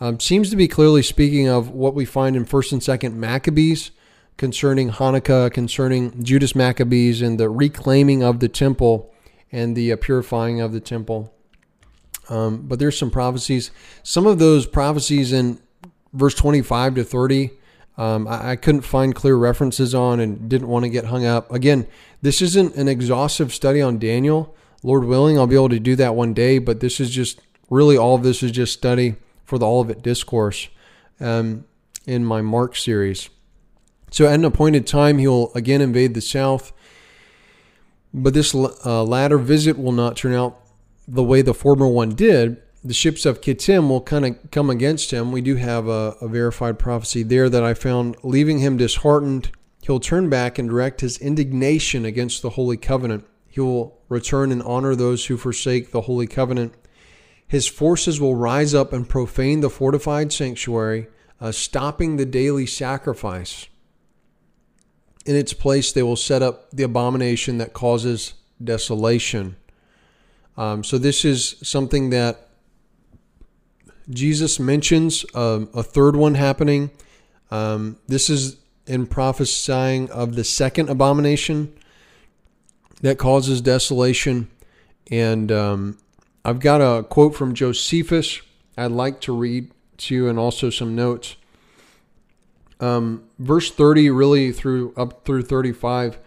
um, 0.00 0.18
seems 0.18 0.50
to 0.50 0.56
be 0.56 0.66
clearly 0.66 1.04
speaking 1.04 1.46
of 1.48 1.70
what 1.70 1.94
we 1.94 2.04
find 2.04 2.34
in 2.34 2.44
1st 2.44 2.72
and 2.72 2.80
2nd 2.80 3.14
Maccabees 3.14 3.92
concerning 4.36 4.90
Hanukkah, 4.90 5.52
concerning 5.52 6.22
Judas 6.22 6.54
Maccabees, 6.54 7.22
and 7.22 7.38
the 7.38 7.48
reclaiming 7.48 8.22
of 8.22 8.40
the 8.40 8.48
temple 8.48 9.12
and 9.52 9.76
the 9.76 9.92
uh, 9.92 9.96
purifying 9.96 10.60
of 10.60 10.72
the 10.72 10.80
temple. 10.80 11.32
Um, 12.28 12.66
but 12.66 12.78
there's 12.78 12.98
some 12.98 13.10
prophecies. 13.10 13.70
Some 14.02 14.26
of 14.26 14.38
those 14.38 14.66
prophecies 14.66 15.32
in 15.32 15.60
verse 16.12 16.34
25 16.34 16.96
to 16.96 17.04
30, 17.04 17.50
um, 17.96 18.26
I, 18.26 18.50
I, 18.50 18.56
couldn't 18.56 18.80
find 18.82 19.14
clear 19.14 19.36
references 19.36 19.94
on 19.94 20.20
and 20.20 20.48
didn't 20.48 20.68
want 20.68 20.84
to 20.84 20.88
get 20.88 21.06
hung 21.06 21.24
up. 21.24 21.52
Again, 21.52 21.86
this 22.22 22.40
isn't 22.40 22.74
an 22.76 22.88
exhaustive 22.88 23.52
study 23.52 23.80
on 23.80 23.98
Daniel. 23.98 24.56
Lord 24.82 25.04
willing, 25.04 25.38
I'll 25.38 25.46
be 25.46 25.54
able 25.54 25.68
to 25.68 25.78
do 25.78 25.94
that 25.96 26.14
one 26.14 26.34
day, 26.34 26.58
but 26.58 26.80
this 26.80 26.98
is 26.98 27.10
just 27.10 27.40
really 27.70 27.96
all 27.96 28.14
of 28.14 28.22
this 28.22 28.42
is 28.42 28.50
just 28.50 28.72
study 28.72 29.16
for 29.44 29.58
the 29.58 29.66
Olivet 29.66 30.02
Discourse 30.02 30.68
um, 31.20 31.64
in 32.06 32.24
my 32.24 32.40
Mark 32.40 32.76
series. 32.76 33.28
So 34.14 34.26
at 34.28 34.34
an 34.34 34.44
appointed 34.44 34.86
time, 34.86 35.18
he 35.18 35.26
will 35.26 35.52
again 35.56 35.80
invade 35.80 36.14
the 36.14 36.20
south. 36.20 36.72
But 38.12 38.32
this 38.32 38.54
uh, 38.54 39.02
latter 39.02 39.38
visit 39.38 39.76
will 39.76 39.90
not 39.90 40.16
turn 40.16 40.32
out 40.34 40.56
the 41.08 41.24
way 41.24 41.42
the 41.42 41.52
former 41.52 41.88
one 41.88 42.10
did, 42.10 42.62
the 42.84 42.94
ships 42.94 43.26
of 43.26 43.40
Kittim 43.40 43.88
will 43.88 44.00
kind 44.00 44.24
of 44.24 44.50
come 44.52 44.70
against 44.70 45.10
him. 45.10 45.32
We 45.32 45.40
do 45.40 45.56
have 45.56 45.88
a, 45.88 46.14
a, 46.20 46.28
verified 46.28 46.78
prophecy 46.78 47.24
there 47.24 47.48
that 47.48 47.64
I 47.64 47.74
found, 47.74 48.14
leaving 48.22 48.60
him 48.60 48.76
disheartened. 48.76 49.50
He'll 49.82 49.98
turn 49.98 50.30
back 50.30 50.60
and 50.60 50.68
direct 50.68 51.00
his 51.00 51.18
indignation 51.18 52.04
against 52.04 52.40
the 52.40 52.50
Holy 52.50 52.76
Covenant. 52.76 53.26
He 53.48 53.58
will 53.58 53.98
return 54.08 54.52
and 54.52 54.62
honor 54.62 54.94
those 54.94 55.26
who 55.26 55.36
forsake 55.36 55.90
the 55.90 56.02
Holy 56.02 56.28
Covenant. 56.28 56.72
His 57.48 57.66
forces 57.66 58.20
will 58.20 58.36
rise 58.36 58.74
up 58.74 58.92
and 58.92 59.08
profane 59.08 59.58
the 59.58 59.70
fortified 59.70 60.32
sanctuary, 60.32 61.08
uh, 61.40 61.50
stopping 61.50 62.16
the 62.16 62.24
daily 62.24 62.64
sacrifice. 62.64 63.66
In 65.24 65.36
its 65.36 65.52
place, 65.52 65.92
they 65.92 66.02
will 66.02 66.16
set 66.16 66.42
up 66.42 66.70
the 66.70 66.82
abomination 66.82 67.58
that 67.58 67.72
causes 67.72 68.34
desolation. 68.62 69.56
Um, 70.56 70.84
so 70.84 70.98
this 70.98 71.24
is 71.24 71.56
something 71.62 72.10
that 72.10 72.48
Jesus 74.10 74.60
mentions 74.60 75.24
um, 75.34 75.68
a 75.74 75.82
third 75.82 76.14
one 76.14 76.34
happening. 76.34 76.90
Um, 77.50 77.98
this 78.06 78.28
is 78.28 78.58
in 78.86 79.06
prophesying 79.06 80.10
of 80.10 80.34
the 80.34 80.44
second 80.44 80.90
abomination 80.90 81.72
that 83.00 83.18
causes 83.18 83.60
desolation. 83.60 84.50
And 85.10 85.50
um, 85.50 85.98
I've 86.44 86.60
got 86.60 86.80
a 86.80 87.02
quote 87.02 87.34
from 87.34 87.54
Josephus 87.54 88.40
I'd 88.76 88.90
like 88.90 89.20
to 89.22 89.36
read 89.36 89.70
to 89.98 90.14
you 90.14 90.28
and 90.28 90.38
also 90.38 90.68
some 90.68 90.96
notes. 90.96 91.36
Um, 92.80 93.24
verse 93.38 93.70
30 93.70 94.10
really 94.10 94.52
through 94.52 94.92
up 94.96 95.24
through 95.24 95.42
35 95.42 96.18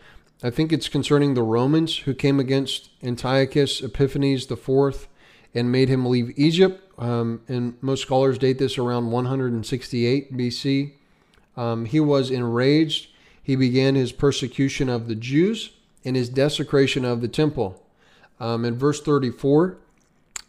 I 0.44 0.52
think 0.52 0.72
it's 0.72 0.88
concerning 0.88 1.34
the 1.34 1.42
Romans 1.42 1.98
who 2.00 2.14
came 2.14 2.40
against 2.40 2.90
Antiochus 3.02 3.82
Epiphanes 3.82 4.46
the 4.46 4.56
fourth 4.56 5.08
and 5.56 5.72
made 5.72 5.90
him 5.90 6.06
leave 6.06 6.38
Egypt. 6.38 6.84
Um, 7.00 7.42
and 7.48 7.76
most 7.82 8.04
scholars 8.04 8.38
date 8.38 8.60
this 8.60 8.78
around 8.78 9.10
168 9.10 10.36
BC. 10.36 10.94
Um, 11.56 11.86
he 11.86 12.00
was 12.00 12.30
enraged. 12.30 13.10
He 13.42 13.56
began 13.56 13.96
his 13.96 14.12
persecution 14.12 14.90
of 14.90 15.08
the 15.08 15.16
Jews 15.16 15.72
and 16.06 16.16
his 16.16 16.30
desecration 16.30 17.04
of 17.04 17.22
the 17.22 17.28
temple. 17.28 17.84
Um, 18.40 18.64
in 18.64 18.78
verse 18.78 19.02
34, 19.02 19.78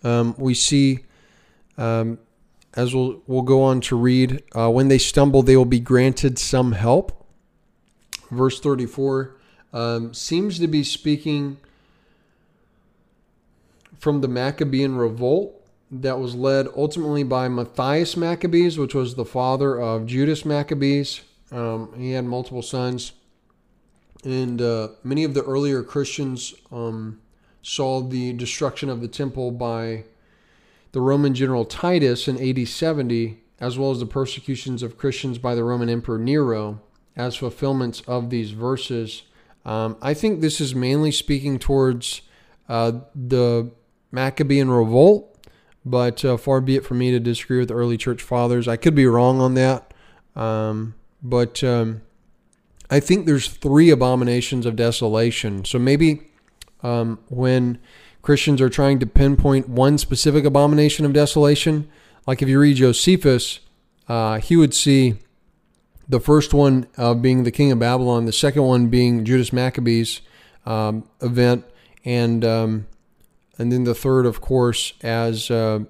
um, 0.05 0.35
we 0.37 0.53
see, 0.53 1.01
um, 1.79 2.19
as 2.79 2.95
we'll, 2.95 3.21
we'll 3.27 3.43
go 3.43 3.65
on 3.65 3.81
to 3.81 3.97
read, 3.97 4.41
uh, 4.55 4.71
when 4.71 4.87
they 4.87 4.99
stumble, 4.99 5.43
they 5.43 5.57
will 5.57 5.65
be 5.65 5.81
granted 5.81 6.39
some 6.39 6.71
help. 6.71 7.27
Verse 8.31 8.61
34 8.61 9.35
um, 9.73 10.15
seems 10.15 10.61
to 10.61 10.69
be 10.69 10.85
speaking 10.85 11.59
from 13.99 14.21
the 14.21 14.29
Maccabean 14.29 14.95
revolt 14.95 15.61
that 15.91 16.21
was 16.21 16.37
led 16.37 16.69
ultimately 16.77 17.25
by 17.25 17.49
Matthias 17.49 18.17
Maccabees, 18.17 18.79
which 18.79 18.95
was 18.95 19.17
the 19.17 19.25
father 19.25 19.81
of 19.81 20.07
Judas 20.07 20.45
Maccabees. 20.45 21.23
Um, 21.51 21.93
he 21.99 22.13
had 22.13 22.27
multiple 22.27 22.63
sons. 22.63 23.11
And 24.23 24.63
uh, 24.63 24.91
many 25.03 25.25
of 25.25 25.35
the 25.35 25.43
earlier 25.43 25.83
Christians 25.83 26.55
um, 26.71 27.21
saw 27.61 28.03
the 28.03 28.35
destruction 28.35 28.89
of 28.89 29.01
the 29.01 29.09
temple 29.09 29.51
by 29.51 30.05
the 30.93 31.01
Roman 31.01 31.35
general 31.35 31.65
Titus 31.65 32.29
in 32.29 32.39
AD 32.39 32.67
70, 32.69 33.43
as 33.61 33.79
well 33.79 33.91
as 33.91 34.01
the 34.01 34.07
persecutions 34.07 34.83
of 34.83 34.97
Christians 34.97 35.39
by 35.39 35.55
the 35.55 35.65
Roman 35.65 35.89
Emperor 35.89 36.19
Nero, 36.19 36.81
as 37.17 37.37
fulfillments 37.37 38.01
of 38.07 38.31
these 38.31 38.53
verses. 38.53 39.25
Um, 39.65 39.97
I 40.01 40.15
think 40.15 40.41
this 40.41 40.61
is 40.61 40.75
mainly 40.75 41.11
speaking 41.11 41.59
towards 41.59 42.23
uh, 42.69 42.93
the 43.15 43.71
Maccabean 44.13 44.71
revolt, 44.71 45.37
but 45.85 46.25
uh, 46.25 46.37
far 46.37 46.61
be 46.61 46.77
it 46.77 46.85
from 46.85 46.99
me 46.99 47.11
to 47.11 47.21
disagree 47.21 47.59
with 47.59 47.69
the 47.69 47.75
early 47.75 47.97
church 47.97 48.23
fathers. 48.23 48.69
I 48.69 48.77
could 48.77 48.95
be 48.95 49.07
wrong 49.07 49.41
on 49.41 49.55
that, 49.55 49.93
um, 50.37 50.95
but 51.23 51.63
um, 51.65 52.03
I 52.91 53.01
think 53.01 53.27
there's 53.27 53.49
three 53.49 53.91
abominations 53.91 54.65
of 54.65 54.77
desolation. 54.77 55.65
So 55.65 55.79
maybe 55.79 56.29
um, 56.83 57.19
when 57.29 57.79
Christians 58.23 58.61
are 58.61 58.69
trying 58.69 58.99
to 58.99 59.07
pinpoint 59.07 59.69
one 59.69 59.99
specific 59.99 60.45
abomination 60.45 61.05
of 61.07 61.13
desolation, 61.13 61.89
like 62.27 62.43
if 62.43 62.49
you 62.49 62.61
read 62.61 62.77
Josephus, 62.77 63.61
uh, 64.09 64.39
he 64.39 64.57
would 64.57 64.75
see 64.75 65.15
the 66.09 66.21
first 66.21 66.55
one 66.55 66.87
uh, 66.97 67.15
being 67.15 67.45
the 67.45 67.51
king 67.51 67.71
of 67.71 67.79
Babylon, 67.79 68.25
the 68.25 68.33
second 68.33 68.63
one 68.63 68.89
being 68.89 69.25
Judas 69.25 69.53
Maccabees 69.53 70.21
um, 70.67 71.09
event, 71.21 71.65
and 72.05 72.45
um, 72.45 72.87
and 73.59 73.73
then 73.73 73.85
the 73.85 73.95
third, 73.95 74.27
of 74.27 74.41
course, 74.41 74.93
as 75.03 75.51
uh, 75.51 75.81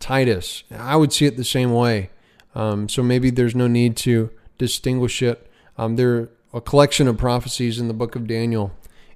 Titus. 0.00 0.64
I 0.70 0.96
would 0.96 1.12
see 1.12 1.26
it 1.26 1.36
the 1.36 1.44
same 1.44 1.72
way. 1.72 2.10
Um, 2.54 2.88
so 2.88 3.02
maybe 3.02 3.30
there's 3.30 3.54
no 3.54 3.68
need 3.68 3.96
to 3.98 4.30
distinguish 4.56 5.22
it. 5.22 5.50
Um, 5.76 5.96
there 5.96 6.16
are 6.16 6.28
a 6.54 6.60
collection 6.60 7.06
of 7.06 7.18
prophecies 7.18 7.78
in 7.78 7.88
the 7.88 7.94
book 7.94 8.16
of 8.16 8.26
Daniel, 8.26 8.72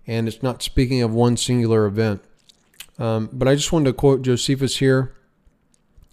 and 0.07 0.29
it's 0.29 0.43
not 0.43 0.63
speaking 0.63 1.03
of 1.03 1.13
one 1.13 1.37
singular 1.37 1.87
event. 1.87 2.23
Um, 2.99 3.29
but 3.33 3.49
I 3.49 3.55
just 3.55 3.73
wanted 3.73 3.87
to 3.87 3.93
quote 3.95 4.23
Josephus 4.23 4.77
here. 4.77 5.15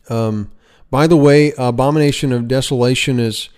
Um, 0.10 0.52
by 0.92 1.08
the 1.08 1.18
way, 1.18 1.54
abomination 1.58 2.32
of 2.32 2.48
desolation 2.48 3.20
is 3.20 3.50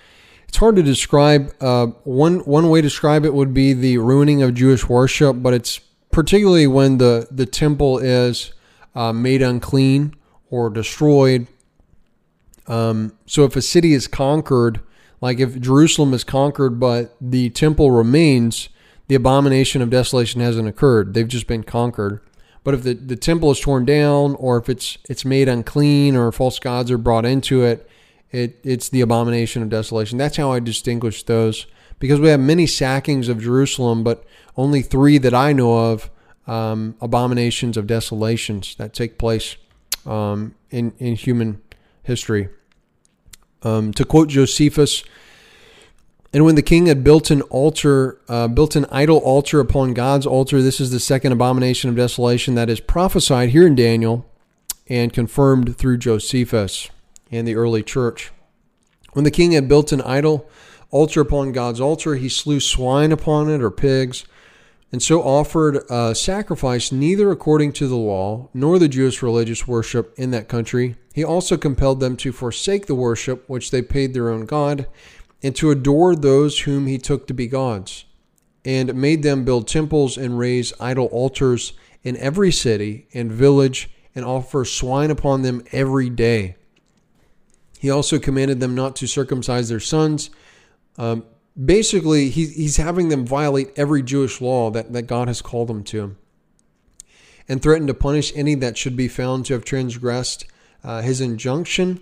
it's 0.47 0.57
hard 0.57 0.75
to 0.75 0.83
describe. 0.83 1.53
Uh, 1.61 1.87
one 2.03 2.39
one 2.39 2.69
way 2.69 2.81
to 2.81 2.87
describe 2.87 3.23
it 3.23 3.33
would 3.33 3.53
be 3.53 3.73
the 3.73 3.99
ruining 3.99 4.43
of 4.43 4.53
Jewish 4.53 4.89
worship, 4.89 5.37
but 5.39 5.53
it's 5.53 5.79
particularly 6.11 6.67
when 6.67 6.97
the 6.97 7.27
the 7.31 7.45
temple 7.45 7.99
is 7.99 8.51
uh, 8.95 9.13
made 9.13 9.41
unclean 9.41 10.13
or 10.49 10.69
destroyed. 10.69 11.47
Um, 12.67 13.13
so 13.25 13.45
if 13.45 13.55
a 13.55 13.61
city 13.61 13.93
is 13.93 14.07
conquered, 14.07 14.81
like 15.21 15.39
if 15.39 15.59
Jerusalem 15.59 16.13
is 16.13 16.25
conquered 16.25 16.79
but 16.79 17.15
the 17.21 17.49
temple 17.51 17.91
remains, 17.91 18.67
the 19.07 19.15
abomination 19.15 19.81
of 19.81 19.89
desolation 19.89 20.41
hasn't 20.41 20.67
occurred. 20.67 21.13
They've 21.13 21.27
just 21.27 21.47
been 21.47 21.63
conquered. 21.63 22.19
But 22.63 22.75
if 22.75 22.83
the, 22.83 22.93
the 22.93 23.15
temple 23.15 23.51
is 23.51 23.59
torn 23.59 23.85
down 23.85 24.35
or 24.35 24.57
if 24.57 24.69
it's 24.69 24.97
it's 25.09 25.25
made 25.25 25.49
unclean 25.49 26.15
or 26.15 26.31
false 26.31 26.59
gods 26.59 26.91
are 26.91 26.97
brought 26.97 27.25
into 27.25 27.63
it, 27.63 27.89
it, 28.31 28.59
it's 28.63 28.89
the 28.89 29.01
abomination 29.01 29.63
of 29.63 29.69
desolation. 29.69 30.17
That's 30.17 30.37
how 30.37 30.51
I 30.51 30.59
distinguish 30.59 31.23
those 31.23 31.65
because 31.99 32.19
we 32.19 32.29
have 32.29 32.39
many 32.39 32.65
sackings 32.65 33.29
of 33.29 33.41
Jerusalem, 33.41 34.03
but 34.03 34.23
only 34.57 34.81
three 34.81 35.17
that 35.19 35.33
I 35.33 35.53
know 35.53 35.91
of 35.91 36.09
um, 36.47 36.95
abominations 37.01 37.77
of 37.77 37.87
desolations 37.87 38.75
that 38.75 38.93
take 38.93 39.17
place 39.17 39.55
um, 40.05 40.55
in, 40.69 40.93
in 40.97 41.15
human 41.15 41.61
history. 42.03 42.49
Um, 43.63 43.93
to 43.93 44.03
quote 44.05 44.29
Josephus, 44.29 45.03
and 46.33 46.45
when 46.45 46.55
the 46.55 46.61
king 46.61 46.85
had 46.85 47.03
built 47.03 47.29
an 47.29 47.41
altar, 47.43 48.21
uh, 48.29 48.47
built 48.47 48.75
an 48.75 48.85
idol 48.91 49.17
altar 49.17 49.59
upon 49.59 49.93
God's 49.93 50.25
altar, 50.25 50.61
this 50.61 50.79
is 50.79 50.91
the 50.91 50.99
second 50.99 51.33
abomination 51.33 51.89
of 51.89 51.95
desolation 51.97 52.55
that 52.55 52.69
is 52.69 52.79
prophesied 52.79 53.49
here 53.49 53.67
in 53.67 53.75
Daniel 53.75 54.25
and 54.87 55.11
confirmed 55.11 55.77
through 55.77 55.97
Josephus 55.97 56.89
and 57.31 57.47
the 57.47 57.55
early 57.55 57.83
church. 57.83 58.31
When 59.13 59.25
the 59.25 59.31
king 59.31 59.51
had 59.51 59.67
built 59.67 59.91
an 59.91 60.01
idol 60.01 60.49
altar 60.89 61.21
upon 61.21 61.51
God's 61.51 61.81
altar, 61.81 62.15
he 62.15 62.29
slew 62.29 62.59
swine 62.59 63.11
upon 63.11 63.49
it 63.49 63.61
or 63.61 63.71
pigs, 63.71 64.25
and 64.91 65.01
so 65.01 65.21
offered 65.21 65.83
a 65.89 66.13
sacrifice 66.15 66.91
neither 66.91 67.31
according 67.31 67.73
to 67.73 67.87
the 67.87 67.95
law 67.95 68.49
nor 68.53 68.77
the 68.79 68.89
Jewish 68.89 69.21
religious 69.21 69.67
worship 69.67 70.13
in 70.17 70.31
that 70.31 70.49
country. 70.49 70.95
He 71.13 71.23
also 71.23 71.57
compelled 71.57 71.99
them 71.99 72.15
to 72.17 72.31
forsake 72.31 72.85
the 72.85 72.95
worship 72.95 73.47
which 73.47 73.71
they 73.71 73.81
paid 73.81 74.13
their 74.13 74.29
own 74.29 74.45
God, 74.45 74.87
and 75.43 75.55
to 75.55 75.71
adore 75.71 76.15
those 76.15 76.61
whom 76.61 76.87
he 76.87 76.97
took 76.97 77.27
to 77.27 77.33
be 77.33 77.47
gods, 77.47 78.05
and 78.63 78.93
made 78.93 79.23
them 79.23 79.43
build 79.43 79.67
temples 79.67 80.17
and 80.17 80.37
raise 80.37 80.73
idol 80.79 81.07
altars 81.07 81.73
in 82.03 82.15
every 82.17 82.51
city 82.51 83.07
and 83.13 83.31
village, 83.31 83.89
and 84.13 84.25
offer 84.25 84.65
swine 84.65 85.09
upon 85.09 85.41
them 85.41 85.63
every 85.71 86.09
day. 86.09 86.55
He 87.79 87.89
also 87.89 88.19
commanded 88.19 88.59
them 88.59 88.75
not 88.75 88.95
to 88.97 89.07
circumcise 89.07 89.69
their 89.69 89.79
sons. 89.79 90.29
Um, 90.97 91.25
basically, 91.65 92.29
he, 92.29 92.45
he's 92.45 92.77
having 92.77 93.09
them 93.09 93.25
violate 93.25 93.71
every 93.75 94.03
Jewish 94.03 94.41
law 94.41 94.69
that, 94.69 94.93
that 94.93 95.03
God 95.03 95.27
has 95.27 95.41
called 95.41 95.67
them 95.67 95.83
to, 95.85 96.15
and 97.47 97.61
threatened 97.61 97.87
to 97.87 97.93
punish 97.95 98.31
any 98.35 98.53
that 98.55 98.77
should 98.77 98.95
be 98.95 99.07
found 99.07 99.45
to 99.47 99.53
have 99.53 99.65
transgressed 99.65 100.45
uh, 100.83 101.01
his 101.01 101.21
injunction. 101.21 102.01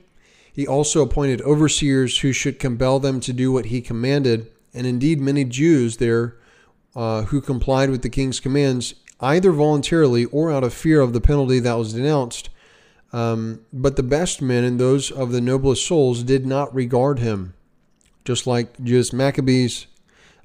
He 0.60 0.68
also 0.68 1.01
appointed 1.01 1.41
overseers 1.43 2.20
who 2.20 2.34
should 2.34 2.60
compel 2.60 2.99
them 2.99 3.22
to 3.22 3.32
do 3.32 3.49
what 3.49 3.68
he 3.68 3.80
commanded. 3.80 4.51
And 4.74 4.86
indeed, 4.86 5.22
many 5.22 5.45
Jews 5.45 5.95
there 5.95 6.36
uh, 6.93 7.22
who 7.22 7.39
complied 7.39 7.89
with 7.89 8.01
the 8.01 8.10
king's 8.10 8.41
commands, 8.41 8.95
either 9.22 9.53
voluntarily 9.53 10.26
or 10.26 10.51
out 10.51 10.66
of 10.66 10.74
fear 10.74 10.99
of 10.99 11.14
the 11.14 11.22
penalty 11.22 11.60
that 11.60 11.76
was 11.76 11.93
denounced, 11.93 12.49
um, 13.14 13.62
but 13.72 13.95
the 13.95 14.03
best 14.03 14.41
men 14.41 14.66
and 14.66 14.78
those 14.78 15.12
of 15.12 15.32
the 15.32 15.39
noblest 15.39 15.88
souls 15.88 16.24
did 16.24 16.45
not 16.45 16.76
regard 16.76 17.20
him, 17.20 17.53
just 18.26 18.45
like 18.45 18.84
Judas 18.84 19.14
Maccabees, 19.14 19.88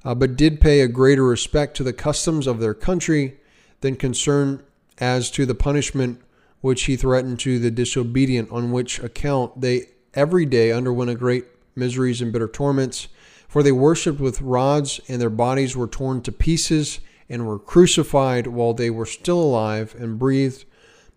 uh, 0.05 0.15
but 0.15 0.37
did 0.37 0.61
pay 0.61 0.79
a 0.79 0.87
greater 0.87 1.25
respect 1.25 1.75
to 1.75 1.83
the 1.83 1.91
customs 1.91 2.47
of 2.47 2.61
their 2.61 2.73
country 2.73 3.37
than 3.81 3.97
concern 3.97 4.63
as 4.97 5.29
to 5.31 5.45
the 5.45 5.53
punishment 5.53 6.21
which 6.61 6.83
he 6.83 6.95
threatened 6.95 7.37
to 7.41 7.59
the 7.59 7.69
disobedient, 7.69 8.49
on 8.49 8.71
which 8.71 8.97
account 8.99 9.59
they 9.59 9.87
every 10.15 10.45
day 10.45 10.71
underwent 10.71 11.11
a 11.11 11.15
great 11.15 11.45
miseries 11.75 12.21
and 12.21 12.33
bitter 12.33 12.47
torments. 12.47 13.07
For 13.47 13.61
they 13.61 13.71
worshipped 13.71 14.19
with 14.19 14.41
rods, 14.41 14.99
and 15.07 15.21
their 15.21 15.29
bodies 15.29 15.77
were 15.77 15.87
torn 15.87 16.21
to 16.23 16.31
pieces, 16.31 16.99
and 17.29 17.45
were 17.45 17.59
crucified 17.59 18.47
while 18.47 18.73
they 18.73 18.89
were 18.89 19.05
still 19.05 19.39
alive 19.39 19.95
and 19.97 20.19
breathed 20.19 20.65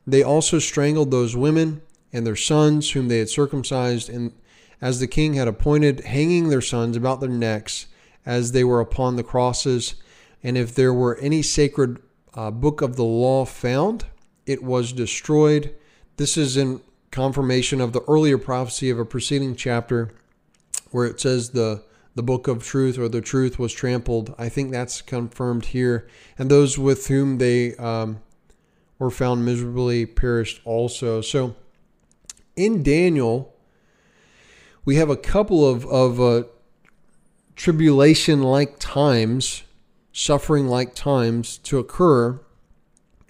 they 0.09 0.23
also 0.23 0.59
strangled 0.59 1.11
those 1.11 1.37
women 1.37 1.83
and 2.15 2.27
their 2.27 2.35
sons 2.35 2.93
whom 2.93 3.09
they 3.09 3.19
had 3.19 3.29
circumcised, 3.29 4.09
and 4.09 4.33
as 4.81 5.01
the 5.01 5.07
king 5.07 5.35
had 5.35 5.47
appointed, 5.47 6.01
hanging 6.01 6.49
their 6.49 6.63
sons 6.63 6.97
about 6.97 7.21
their 7.21 7.29
necks 7.29 7.89
as 8.25 8.53
they 8.53 8.65
were 8.65 8.81
upon 8.81 9.17
the 9.17 9.23
crosses. 9.23 9.97
And 10.43 10.57
if 10.57 10.75
there 10.75 10.95
were 10.95 11.19
any 11.19 11.43
sacred 11.43 12.01
uh, 12.33 12.51
book 12.51 12.81
of 12.81 12.97
the 12.97 13.05
law 13.05 13.45
found, 13.45 14.07
it 14.47 14.63
was 14.63 14.95
destroyed. 14.95 15.75
This 16.17 16.39
is 16.39 16.57
in 16.57 16.81
confirmation 17.11 17.81
of 17.81 17.93
the 17.93 18.03
earlier 18.03 18.39
prophecy 18.39 18.91
of 18.91 18.99
a 18.99 19.05
preceding 19.05 19.57
chapter 19.57 20.11
where 20.91 21.07
it 21.07 21.21
says 21.21 21.51
the 21.51 21.83
the 22.19 22.23
book 22.25 22.49
of 22.49 22.65
truth 22.65 22.99
or 22.99 23.09
the 23.09 23.21
truth 23.21 23.61
was 23.61 23.73
trampled. 23.73 24.35
I 24.37 24.49
think 24.49 24.73
that's 24.73 25.03
confirmed 25.03 25.67
here. 25.67 26.09
And 26.37 26.51
those 26.51 26.77
with 26.77 27.07
whom 27.07 27.39
they 27.39 27.77
um, 27.77 28.21
were 28.99 29.13
found 29.13 29.45
miserably 29.45 30.05
perished 30.05 30.61
also. 30.65 31.21
So 31.21 31.55
in 32.57 32.83
Daniel, 32.83 33.55
we 34.85 34.97
have 34.97 35.09
a 35.09 35.17
couple 35.17 35.65
of, 35.65 35.87
of 35.87 36.21
uh, 36.21 36.43
tribulation 37.55 38.43
like 38.43 38.81
times, 38.81 39.63
suffering 40.13 40.67
like 40.67 40.97
times 40.97 41.59
to 41.59 41.79
occur. 41.79 42.41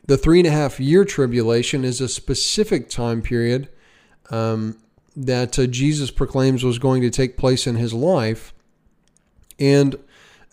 The 0.08 0.16
three 0.16 0.40
and 0.40 0.48
a 0.48 0.50
half 0.50 0.80
year 0.80 1.04
tribulation 1.04 1.84
is 1.84 2.00
a 2.00 2.08
specific 2.08 2.88
time 2.88 3.20
period 3.20 3.68
um, 4.30 4.78
that 5.14 5.58
uh, 5.58 5.66
Jesus 5.66 6.10
proclaims 6.10 6.64
was 6.64 6.78
going 6.78 7.02
to 7.02 7.10
take 7.10 7.36
place 7.36 7.66
in 7.66 7.76
his 7.76 7.92
life. 7.92 8.54
And 9.58 9.96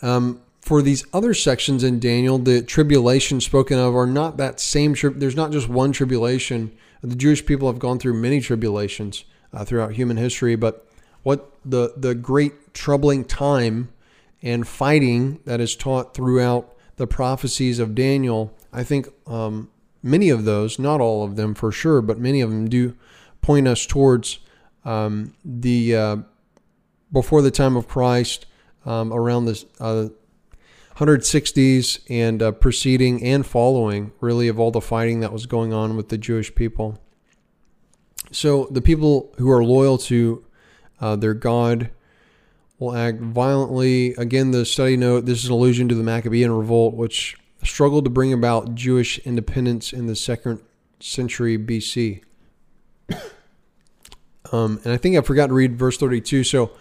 um, 0.02 0.42
for 0.60 0.82
these 0.82 1.06
other 1.14 1.34
sections 1.34 1.86
in 1.86 2.02
Daniel, 2.02 2.38
the 2.38 2.64
tribulation 2.64 3.40
spoken 3.40 3.80
of 3.80 3.96
are 3.96 4.06
not 4.06 4.36
that 4.36 4.60
same. 4.60 4.94
Tri- 4.94 5.14
there's 5.16 5.38
not 5.38 5.54
just 5.54 5.70
one 5.70 5.94
tribulation. 5.94 6.76
The 7.02 7.16
Jewish 7.16 7.46
people 7.46 7.70
have 7.70 7.80
gone 7.80 7.98
through 7.98 8.16
many 8.16 8.42
tribulations 8.42 9.24
uh, 9.54 9.64
throughout 9.64 9.94
human 9.94 10.18
history, 10.18 10.58
but 10.58 10.86
what 11.24 11.50
the 11.64 11.94
the 11.96 12.14
great 12.14 12.74
troubling 12.74 13.24
time 13.24 13.88
and 14.42 14.68
fighting 14.68 15.40
that 15.46 15.62
is 15.62 15.78
taught 15.78 16.14
throughout 16.14 16.76
the 16.98 17.08
prophecies 17.08 17.80
of 17.80 17.96
Daniel, 17.96 18.54
I 18.76 18.84
think 18.84 19.08
um, 19.26 19.70
many 20.04 20.30
of 20.30 20.46
those, 20.46 20.78
not 20.78 21.02
all 21.02 21.24
of 21.24 21.36
them 21.36 21.56
for 21.56 21.72
sure, 21.72 22.02
but 22.02 22.20
many 22.20 22.42
of 22.42 22.50
them 22.50 22.68
do 22.68 22.96
point 23.42 23.68
us 23.68 23.86
towards 23.86 24.40
um, 24.84 25.34
the 25.44 25.96
uh, 25.96 26.18
before 27.12 27.42
the 27.42 27.52
time 27.52 27.78
of 27.78 27.88
Christ, 27.88 28.46
um, 28.86 29.14
around 29.14 29.46
the 29.46 29.66
uh, 29.80 30.10
160s 30.98 32.00
and 32.10 32.42
uh, 32.42 32.52
preceding 32.52 33.24
and 33.24 33.46
following, 33.46 34.12
really, 34.20 34.48
of 34.48 34.60
all 34.60 34.72
the 34.72 34.82
fighting 34.82 35.22
that 35.22 35.34
was 35.34 35.46
going 35.46 35.74
on 35.74 35.96
with 35.96 36.10
the 36.10 36.18
Jewish 36.18 36.54
people. 36.54 37.00
So 38.32 38.68
the 38.72 38.82
people 38.82 39.34
who 39.38 39.50
are 39.52 39.64
loyal 39.64 39.98
to 40.00 40.46
uh, 41.00 41.16
their 41.16 41.34
God 41.34 41.90
will 42.80 42.96
act 42.96 43.20
violently. 43.20 44.14
Again, 44.16 44.52
the 44.52 44.66
study 44.66 44.98
note 44.98 45.26
this 45.26 45.40
is 45.40 45.46
an 45.46 45.52
allusion 45.52 45.88
to 45.90 45.96
the 45.96 46.04
Maccabean 46.04 46.52
revolt, 46.52 46.96
which 46.96 47.38
struggled 47.66 48.06
to 48.06 48.10
bring 48.10 48.34
about 48.34 48.76
Jewish 48.76 49.20
independence 49.20 49.94
in 49.94 50.08
the 50.08 50.16
second 50.16 50.62
century 51.00 51.58
BC. 51.58 52.24
um, 54.52 54.80
and 54.84 54.94
I 54.94 54.98
think 54.98 55.18
I 55.18 55.22
forgot 55.22 55.48
to 55.48 55.54
read 55.54 55.78
verse 55.78 55.98
32. 55.98 56.44
So, 56.44 56.72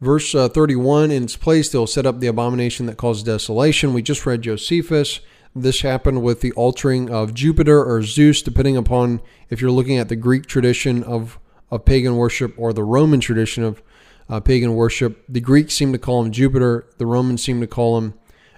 verse 0.00 0.34
uh, 0.34 0.48
31 0.48 1.10
in 1.10 1.22
its 1.22 1.36
place, 1.36 1.68
they'll 1.68 1.86
set 1.86 2.06
up 2.06 2.20
the 2.20 2.26
abomination 2.26 2.86
that 2.86 2.96
causes 2.96 3.22
desolation. 3.22 3.92
We 3.92 4.02
just 4.02 4.26
read 4.26 4.42
Josephus. 4.42 5.20
This 5.54 5.82
happened 5.82 6.22
with 6.22 6.40
the 6.40 6.52
altering 6.52 7.10
of 7.10 7.34
Jupiter 7.34 7.84
or 7.84 8.02
Zeus, 8.02 8.40
depending 8.40 8.76
upon 8.76 9.20
if 9.50 9.60
you're 9.60 9.70
looking 9.70 9.98
at 9.98 10.08
the 10.08 10.16
Greek 10.16 10.46
tradition 10.46 11.02
of, 11.04 11.38
of 11.70 11.84
pagan 11.84 12.16
worship 12.16 12.54
or 12.56 12.72
the 12.72 12.84
Roman 12.84 13.20
tradition 13.20 13.62
of 13.62 13.82
uh, 14.30 14.40
pagan 14.40 14.74
worship. 14.74 15.22
The 15.28 15.40
Greeks 15.40 15.74
seem 15.74 15.92
to 15.92 15.98
call 15.98 16.24
him 16.24 16.32
Jupiter, 16.32 16.86
the 16.96 17.06
Romans 17.06 17.42
seem 17.42 17.60
to 17.60 17.66
call 17.66 17.98
him 17.98 18.14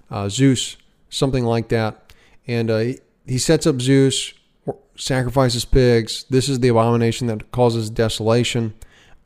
uh, 0.08 0.28
Zeus, 0.28 0.76
something 1.14 1.44
like 1.44 1.68
that. 1.68 2.12
And 2.46 2.70
uh, 2.70 2.84
he 3.26 3.38
sets 3.38 3.66
up 3.66 3.80
Zeus, 3.80 4.34
sacrifices 4.96 5.64
pigs. 5.64 6.24
This 6.30 6.48
is 6.48 6.60
the 6.60 6.68
abomination 6.68 7.26
that 7.28 7.50
causes 7.50 7.90
desolation. 7.90 8.74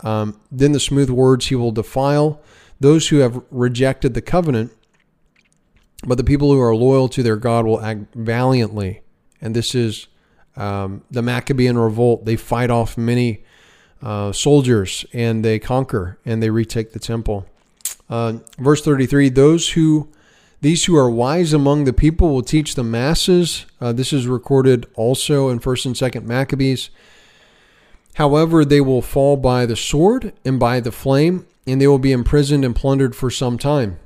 Um, 0.00 0.40
then 0.50 0.72
the 0.72 0.80
smooth 0.80 1.10
words 1.10 1.46
he 1.46 1.54
will 1.54 1.72
defile 1.72 2.40
those 2.80 3.08
who 3.08 3.16
have 3.16 3.42
rejected 3.50 4.14
the 4.14 4.22
covenant 4.22 4.72
but 6.06 6.16
the 6.16 6.24
people 6.24 6.52
who 6.52 6.60
are 6.60 6.74
loyal 6.74 7.08
to 7.08 7.22
their 7.22 7.36
God 7.36 7.66
will 7.66 7.80
act 7.80 8.14
valiantly. 8.14 9.02
And 9.40 9.54
this 9.54 9.74
is 9.74 10.06
um, 10.56 11.02
the 11.10 11.22
Maccabean 11.22 11.76
revolt. 11.76 12.24
They 12.24 12.36
fight 12.36 12.70
off 12.70 12.96
many 12.96 13.42
uh, 14.00 14.32
soldiers 14.32 15.04
and 15.12 15.44
they 15.44 15.58
conquer 15.58 16.18
and 16.24 16.42
they 16.42 16.50
retake 16.50 16.92
the 16.92 16.98
temple. 16.98 17.46
Uh, 18.08 18.34
verse 18.58 18.82
33 18.82 19.28
Those 19.30 19.70
who 19.70 20.08
these 20.60 20.84
who 20.86 20.96
are 20.96 21.10
wise 21.10 21.52
among 21.52 21.84
the 21.84 21.92
people 21.92 22.30
will 22.30 22.42
teach 22.42 22.74
the 22.74 22.82
masses. 22.82 23.66
Uh, 23.80 23.92
this 23.92 24.12
is 24.12 24.26
recorded 24.26 24.86
also 24.94 25.48
in 25.48 25.60
1st 25.60 25.86
and 25.86 25.94
2nd 25.94 26.24
Maccabees. 26.24 26.90
However, 28.14 28.64
they 28.64 28.80
will 28.80 29.02
fall 29.02 29.36
by 29.36 29.64
the 29.64 29.76
sword 29.76 30.32
and 30.44 30.58
by 30.58 30.80
the 30.80 30.90
flame, 30.90 31.46
and 31.66 31.80
they 31.80 31.86
will 31.86 32.00
be 32.00 32.10
imprisoned 32.10 32.64
and 32.64 32.74
plundered 32.74 33.14
for 33.14 33.30
some 33.30 33.58
time. 33.58 34.00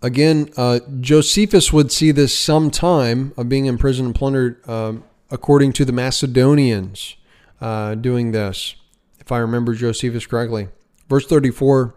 Again, 0.00 0.50
uh, 0.56 0.80
Josephus 1.00 1.72
would 1.72 1.92
see 1.92 2.10
this 2.10 2.38
sometime 2.38 3.34
of 3.36 3.48
being 3.48 3.66
imprisoned 3.66 4.06
and 4.06 4.14
plundered, 4.14 4.56
uh, 4.66 4.94
according 5.30 5.74
to 5.74 5.84
the 5.84 5.92
Macedonians 5.92 7.16
uh, 7.60 7.94
doing 7.94 8.32
this, 8.32 8.76
if 9.18 9.30
I 9.30 9.38
remember 9.38 9.74
Josephus 9.74 10.26
correctly. 10.26 10.68
Verse 11.08 11.26
34 11.26 11.94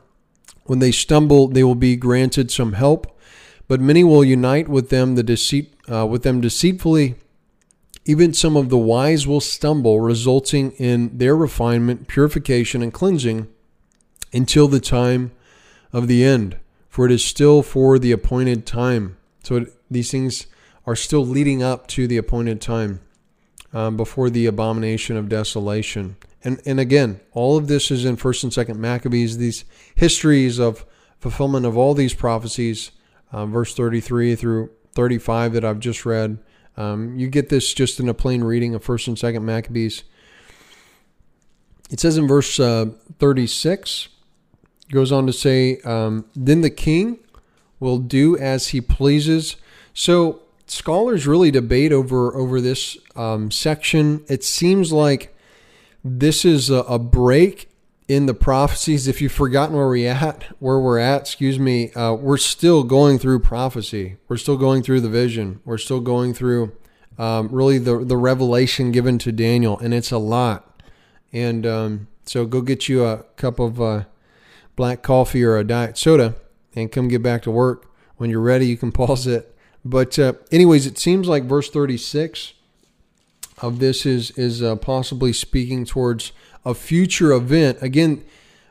When 0.68 0.80
they 0.80 0.92
stumble, 0.92 1.48
they 1.48 1.64
will 1.64 1.76
be 1.76 1.96
granted 1.96 2.52
some 2.52 2.74
help, 2.74 3.18
but 3.68 3.82
many 3.82 4.04
will 4.04 4.24
unite 4.24 4.70
with 4.70 4.90
them, 4.90 5.16
the 5.16 5.24
deceit, 5.24 5.74
uh, 5.92 6.06
with 6.06 6.24
them 6.24 6.40
deceitfully. 6.40 7.16
Even 8.06 8.34
some 8.34 8.56
of 8.56 8.70
the 8.70 8.78
wise 8.78 9.28
will 9.28 9.42
stumble, 9.42 10.00
resulting 10.00 10.72
in 10.74 11.18
their 11.18 11.36
refinement, 11.36 12.08
purification, 12.08 12.82
and 12.82 12.94
cleansing 12.94 13.48
until 14.32 14.68
the 14.68 14.80
time 14.80 15.32
of 15.92 16.08
the 16.08 16.24
end 16.24 16.58
for 16.98 17.06
it 17.06 17.12
is 17.12 17.24
still 17.24 17.62
for 17.62 18.00
the 18.00 18.12
appointed 18.12 18.66
time. 18.66 19.18
So 19.44 19.58
it, 19.58 19.74
these 19.88 20.10
things 20.10 20.48
are 20.88 20.96
still 20.96 21.24
leading 21.24 21.62
up 21.62 21.86
to 21.90 22.08
the 22.08 22.18
appointed 22.18 22.60
time 22.60 23.02
um, 23.72 23.96
before 23.96 24.32
the 24.32 24.48
abomination 24.48 25.16
of 25.16 25.30
desolation. 25.30 26.16
And, 26.44 26.62
and 26.66 26.80
again, 26.80 27.20
all 27.32 27.58
of 27.58 27.68
this 27.68 27.90
is 27.92 28.06
in 28.06 28.18
1st 28.18 28.44
and 28.44 28.68
2nd 28.68 28.78
Maccabees, 28.78 29.38
these 29.38 29.66
histories 29.96 30.60
of 30.60 30.86
fulfillment 31.20 31.66
of 31.66 31.78
all 31.78 31.94
these 31.94 32.14
prophecies, 32.14 32.92
uh, 33.32 33.46
verse 33.46 33.74
33 33.74 34.36
through 34.36 34.70
35 34.94 35.54
that 35.54 35.66
I've 35.66 35.80
just 35.80 36.06
read. 36.06 36.40
Um, 36.76 37.18
you 37.18 37.28
get 37.28 37.50
this 37.50 37.74
just 37.74 38.00
in 38.00 38.08
a 38.08 38.14
plain 38.14 38.44
reading 38.44 38.76
of 38.76 38.86
1st 38.86 39.08
and 39.08 39.18
2nd 39.18 39.44
Maccabees. 39.44 40.04
It 41.90 42.00
says 42.00 42.18
in 42.18 42.28
verse 42.28 42.60
uh, 42.60 42.92
36 43.20 44.10
goes 44.92 45.12
on 45.12 45.26
to 45.28 45.34
say, 45.34 45.80
um, 45.82 46.26
then 46.36 46.62
the 46.62 46.70
king 46.70 47.20
will 47.80 47.98
do 47.98 48.38
as 48.38 48.70
he 48.70 48.82
pleases. 48.82 49.56
So 49.94 50.42
scholars 50.68 51.26
really 51.26 51.52
debate 51.52 51.92
over 51.92 52.36
over 52.36 52.62
this 52.62 52.98
um, 53.16 53.52
section. 53.52 54.24
It 54.28 54.44
seems 54.44 54.92
like 54.92 55.36
this 56.04 56.46
is 56.46 56.70
a, 56.70 56.78
a, 56.84 57.00
break 57.00 57.70
in 58.08 58.26
the 58.26 58.34
prophecies. 58.34 59.08
If 59.08 59.22
you've 59.22 59.32
forgotten 59.32 59.76
where 59.76 59.90
we 59.90 60.08
at, 60.08 60.44
where 60.60 60.80
we're 60.80 61.00
at, 61.00 61.22
excuse 61.22 61.60
me, 61.60 61.92
uh, 61.94 62.14
we're 62.14 62.38
still 62.38 62.84
going 62.84 63.20
through 63.20 63.40
prophecy. 63.40 64.18
We're 64.28 64.38
still 64.38 64.58
going 64.58 64.84
through 64.84 65.02
the 65.02 65.10
vision. 65.10 65.60
We're 65.66 65.78
still 65.78 66.00
going 66.00 66.34
through 66.34 66.72
um, 67.18 67.50
really 67.50 67.80
the 67.80 68.06
the 68.06 68.18
revelation 68.18 68.92
given 68.92 69.18
to 69.20 69.32
Daniel, 69.32 69.78
and 69.80 69.94
it's 69.94 70.12
a 70.12 70.18
lot. 70.18 70.82
And 71.34 71.66
um, 71.66 72.08
so 72.26 72.46
go 72.46 72.62
get 72.62 72.88
you 72.88 73.04
a 73.04 73.24
cup 73.36 73.60
of. 73.60 73.82
Uh, 73.82 74.04
black 74.78 75.02
coffee 75.02 75.44
or 75.44 75.58
a 75.58 75.66
diet 75.66 75.98
soda 75.98 76.36
and 76.74 76.90
come 76.90 77.10
get 77.10 77.22
back 77.22 77.42
to 77.42 77.52
work. 77.52 77.92
When 78.16 78.30
you're 78.30 78.40
ready, 78.40 78.68
you 78.68 78.78
can 78.78 78.94
pause 78.94 79.28
it. 79.28 79.54
But 79.84 80.18
uh, 80.18 80.34
anyways, 80.52 80.86
it 80.86 80.98
seems 80.98 81.28
like 81.28 81.44
verse 81.44 81.70
36 81.70 82.54
of 83.62 83.80
this 83.80 84.06
is 84.06 84.32
is 84.32 84.62
uh, 84.62 84.76
possibly 84.76 85.34
speaking 85.34 85.86
towards 85.86 86.32
a 86.66 86.74
future 86.74 87.32
event. 87.32 87.78
Again, 87.82 88.24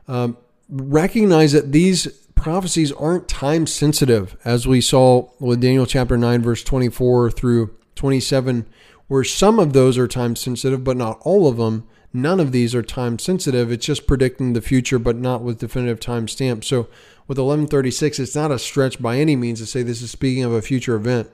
um, 0.07 0.37
recognize 0.69 1.53
that 1.53 1.73
these 1.73 2.07
prophecies 2.35 2.93
aren't 2.93 3.29
time 3.29 3.67
sensitive, 3.67 4.37
as 4.45 4.67
we 4.67 4.81
saw 4.81 5.29
with 5.41 5.61
Daniel 5.61 5.87
chapter 5.87 6.17
9, 6.17 6.43
verse 6.43 6.63
24 6.63 7.31
through 7.31 7.77
27, 7.97 8.67
where 9.09 9.25
some 9.25 9.59
of 9.59 9.73
those 9.73 9.99
are 9.99 10.07
time 10.07 10.37
sensitive, 10.37 10.85
but 10.85 10.97
not 10.97 11.19
all 11.23 11.49
of 11.49 11.57
them. 11.57 11.87
None 12.13 12.41
of 12.41 12.53
these 12.53 12.75
are 12.75 12.83
time 12.83 13.19
sensitive. 13.19 13.73
It's 13.73 13.85
just 13.85 14.07
predicting 14.07 14.53
the 14.53 14.61
future, 14.61 14.99
but 14.99 15.17
not 15.17 15.43
with 15.43 15.59
definitive 15.59 16.01
time 16.01 16.29
stamp. 16.29 16.65
So 16.65 16.89
with 17.27 17.39
1136, 17.39 18.19
it's 18.19 18.35
not 18.35 18.53
a 18.53 18.59
stretch 18.59 19.03
by 19.03 19.19
any 19.19 19.37
means 19.37 19.59
to 19.61 19.67
say 19.67 19.83
this 19.83 20.01
is 20.01 20.11
speaking 20.11 20.45
of 20.45 20.53
a 20.53 20.63
future 20.63 20.95
event. 20.95 21.31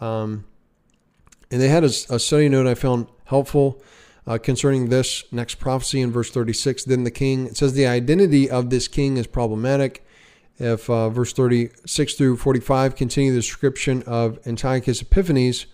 Um, 0.00 0.44
and 1.52 1.60
they 1.60 1.68
had 1.68 1.84
a, 1.84 1.92
a, 2.08 2.18
study 2.18 2.48
note 2.48 2.66
I 2.66 2.74
found 2.74 3.06
helpful 3.26 3.80
uh, 4.26 4.38
concerning 4.38 4.88
this 4.88 5.24
next 5.30 5.56
prophecy 5.56 6.00
in 6.00 6.10
verse 6.10 6.30
36. 6.30 6.84
Then 6.84 7.04
the 7.04 7.10
king, 7.10 7.46
it 7.46 7.58
says 7.58 7.74
the 7.74 7.86
identity 7.86 8.48
of 8.50 8.70
this 8.70 8.88
king 8.88 9.18
is 9.18 9.26
problematic. 9.26 10.04
If 10.58 10.88
uh, 10.88 11.10
verse 11.10 11.32
36 11.32 12.14
through 12.14 12.38
45 12.38 12.96
continue 12.96 13.32
the 13.32 13.38
description 13.38 14.02
of 14.04 14.38
Antiochus 14.46 15.02
Epiphanes, 15.02 15.66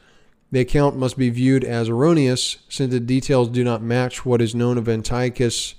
the 0.50 0.60
account 0.60 0.96
must 0.96 1.16
be 1.16 1.30
viewed 1.30 1.62
as 1.62 1.88
erroneous 1.88 2.56
since 2.68 2.90
the 2.90 3.00
details 3.00 3.48
do 3.48 3.62
not 3.62 3.80
match 3.80 4.24
what 4.24 4.40
is 4.40 4.54
known 4.54 4.78
of 4.78 4.88
Antiochus' 4.88 5.74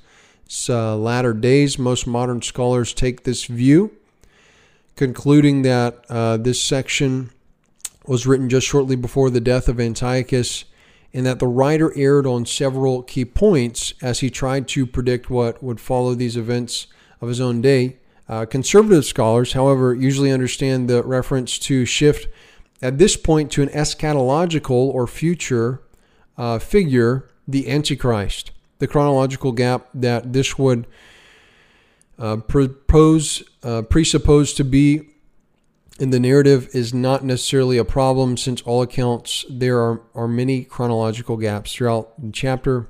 uh, 0.70 0.96
latter 0.96 1.34
days. 1.34 1.78
Most 1.78 2.08
modern 2.08 2.42
scholars 2.42 2.94
take 2.94 3.24
this 3.24 3.46
view, 3.46 3.92
concluding 4.96 5.64
that 5.64 6.06
uh, 6.08 6.38
this 6.38 6.62
section 6.64 7.32
was 8.10 8.26
written 8.26 8.50
just 8.50 8.66
shortly 8.66 8.96
before 8.96 9.30
the 9.30 9.40
death 9.40 9.70
of 9.70 9.80
Antiochus 9.80 10.66
and 11.14 11.28
that 11.28 11.38
the 11.38 11.48
writer 11.48 11.96
erred 11.96 12.26
on 12.26 12.44
several 12.44 13.04
key 13.04 13.24
points 13.24 13.94
as 14.02 14.22
he 14.22 14.32
tried 14.32 14.68
to 14.68 14.88
predict 14.88 15.30
what 15.30 15.62
would 15.64 15.80
follow 15.80 16.16
these 16.16 16.36
events 16.36 16.88
of 17.22 17.28
his 17.28 17.40
own 17.40 17.62
day. 17.62 17.98
Uh, 18.28 18.46
conservative 18.46 19.06
scholars, 19.06 19.54
however, 19.54 19.94
usually 19.94 20.32
understand 20.32 20.90
the 20.90 21.04
reference 21.04 21.60
to 21.60 21.86
shift 21.86 22.28
at 22.82 22.98
this 22.98 23.16
point 23.16 23.52
to 23.52 23.62
an 23.62 23.70
eschatological 23.70 24.72
or 24.72 25.06
future 25.06 25.82
uh, 26.36 26.58
figure, 26.58 27.30
the 27.48 27.70
Antichrist. 27.70 28.52
The 28.80 28.88
chronological 28.88 29.52
gap 29.52 29.88
that 29.94 30.34
this 30.34 30.58
would 30.58 30.88
uh, 32.18 32.38
propose, 32.38 33.44
uh, 33.62 33.84
presuppose 33.84 34.54
to 34.54 34.64
be 34.64 35.09
in 36.00 36.12
the 36.12 36.20
narrative 36.20 36.70
is 36.74 36.94
not 36.94 37.26
necessarily 37.26 37.78
a 37.78 37.86
problem 37.86 38.38
since 38.38 38.62
all 38.62 38.82
accounts 38.82 39.46
there 39.50 39.80
are, 39.80 40.02
are 40.16 40.28
many 40.28 40.64
chronological 40.64 41.36
gaps 41.36 41.74
throughout 41.74 42.20
the 42.22 42.32
chapter. 42.32 42.88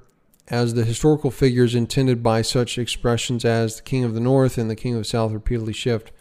As 0.48 0.74
the 0.74 0.86
historical 0.86 1.32
figures 1.32 1.76
intended 1.76 2.24
by 2.24 2.42
such 2.42 2.78
expressions 2.78 3.46
as 3.46 3.78
the 3.78 3.82
king 3.82 4.04
of 4.04 4.14
the 4.14 4.20
north 4.20 4.58
and 4.58 4.70
the 4.70 4.76
king 4.76 4.94
of 4.94 5.00
the 5.00 5.06
south 5.06 5.32
repeatedly 5.32 5.74
shift. 5.74 6.12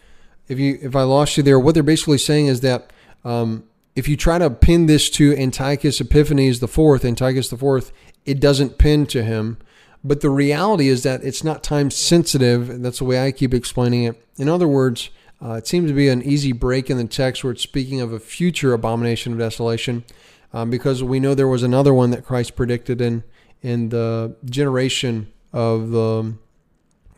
If 0.48 0.58
you 0.58 0.78
if 0.82 0.96
i 0.96 1.02
lost 1.02 1.36
you 1.36 1.42
there 1.42 1.58
what 1.58 1.74
they're 1.74 1.82
basically 1.82 2.18
saying 2.18 2.46
is 2.46 2.60
that 2.60 2.92
um, 3.24 3.64
if 3.96 4.08
you 4.08 4.16
try 4.16 4.38
to 4.38 4.50
pin 4.50 4.86
this 4.86 5.10
to 5.10 5.36
antiochus 5.36 6.00
epiphanes 6.00 6.60
the 6.60 6.68
fourth 6.68 7.04
antiochus 7.04 7.48
the 7.48 7.56
fourth 7.56 7.92
it 8.24 8.40
doesn't 8.40 8.78
pin 8.78 9.06
to 9.06 9.22
him. 9.22 9.58
But 10.04 10.20
the 10.20 10.30
reality 10.30 10.88
is 10.88 11.02
that 11.02 11.24
it's 11.24 11.42
not 11.42 11.62
time 11.62 11.90
sensitive 11.90 12.82
that's 12.82 12.98
the 12.98 13.04
way 13.04 13.26
i 13.26 13.32
keep 13.32 13.52
explaining 13.52 14.04
it. 14.04 14.22
In 14.38 14.48
other 14.48 14.68
words 14.68 15.10
uh, 15.42 15.52
it 15.52 15.66
seems 15.66 15.88
to 15.88 15.94
be 15.94 16.08
an 16.08 16.22
easy 16.22 16.52
break 16.52 16.90
in 16.90 16.96
the 16.96 17.04
text 17.04 17.44
where 17.44 17.52
it's 17.52 17.62
speaking 17.62 18.00
of 18.00 18.12
a 18.12 18.18
future 18.18 18.72
abomination 18.72 19.32
of 19.32 19.38
desolation, 19.38 20.04
um, 20.52 20.70
because 20.70 21.02
we 21.02 21.20
know 21.20 21.34
there 21.34 21.46
was 21.46 21.62
another 21.62 21.94
one 21.94 22.10
that 22.10 22.24
Christ 22.24 22.56
predicted 22.56 23.00
in 23.00 23.22
in 23.62 23.88
the 23.90 24.36
generation 24.44 25.32
of 25.52 25.90
the 25.90 26.34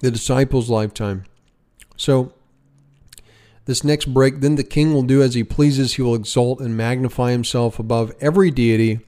the 0.00 0.10
disciples' 0.10 0.70
lifetime. 0.70 1.24
So 1.96 2.32
this 3.66 3.84
next 3.84 4.06
break, 4.06 4.40
then 4.40 4.56
the 4.56 4.64
king 4.64 4.92
will 4.92 5.02
do 5.02 5.22
as 5.22 5.34
he 5.34 5.44
pleases. 5.44 5.94
He 5.94 6.02
will 6.02 6.14
exalt 6.14 6.60
and 6.60 6.76
magnify 6.76 7.30
himself 7.30 7.78
above 7.78 8.12
every 8.20 8.50
deity, 8.50 9.00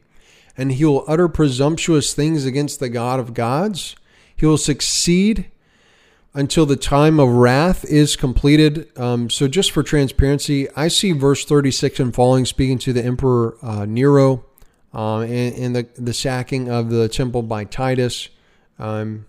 and 0.56 0.72
he 0.72 0.84
will 0.84 1.04
utter 1.08 1.28
presumptuous 1.28 2.14
things 2.14 2.44
against 2.44 2.80
the 2.80 2.88
God 2.88 3.18
of 3.20 3.34
gods. 3.34 3.96
He 4.36 4.46
will 4.46 4.58
succeed 4.58 5.50
until 6.34 6.64
the 6.64 6.76
time 6.76 7.20
of 7.20 7.28
wrath 7.28 7.84
is 7.84 8.16
completed. 8.16 8.88
Um, 8.98 9.28
so, 9.28 9.48
just 9.48 9.70
for 9.70 9.82
transparency, 9.82 10.68
I 10.76 10.88
see 10.88 11.12
verse 11.12 11.44
36 11.44 12.00
and 12.00 12.14
following 12.14 12.44
speaking 12.44 12.78
to 12.78 12.92
the 12.92 13.04
Emperor 13.04 13.56
uh, 13.62 13.84
Nero 13.84 14.44
um, 14.92 15.22
and, 15.22 15.54
and, 15.56 15.76
the, 15.76 15.88
the 15.96 16.14
sacking 16.14 16.70
of 16.70 16.90
the 16.90 17.08
temple 17.08 17.42
by 17.42 17.64
Titus. 17.64 18.28
Um, 18.78 19.26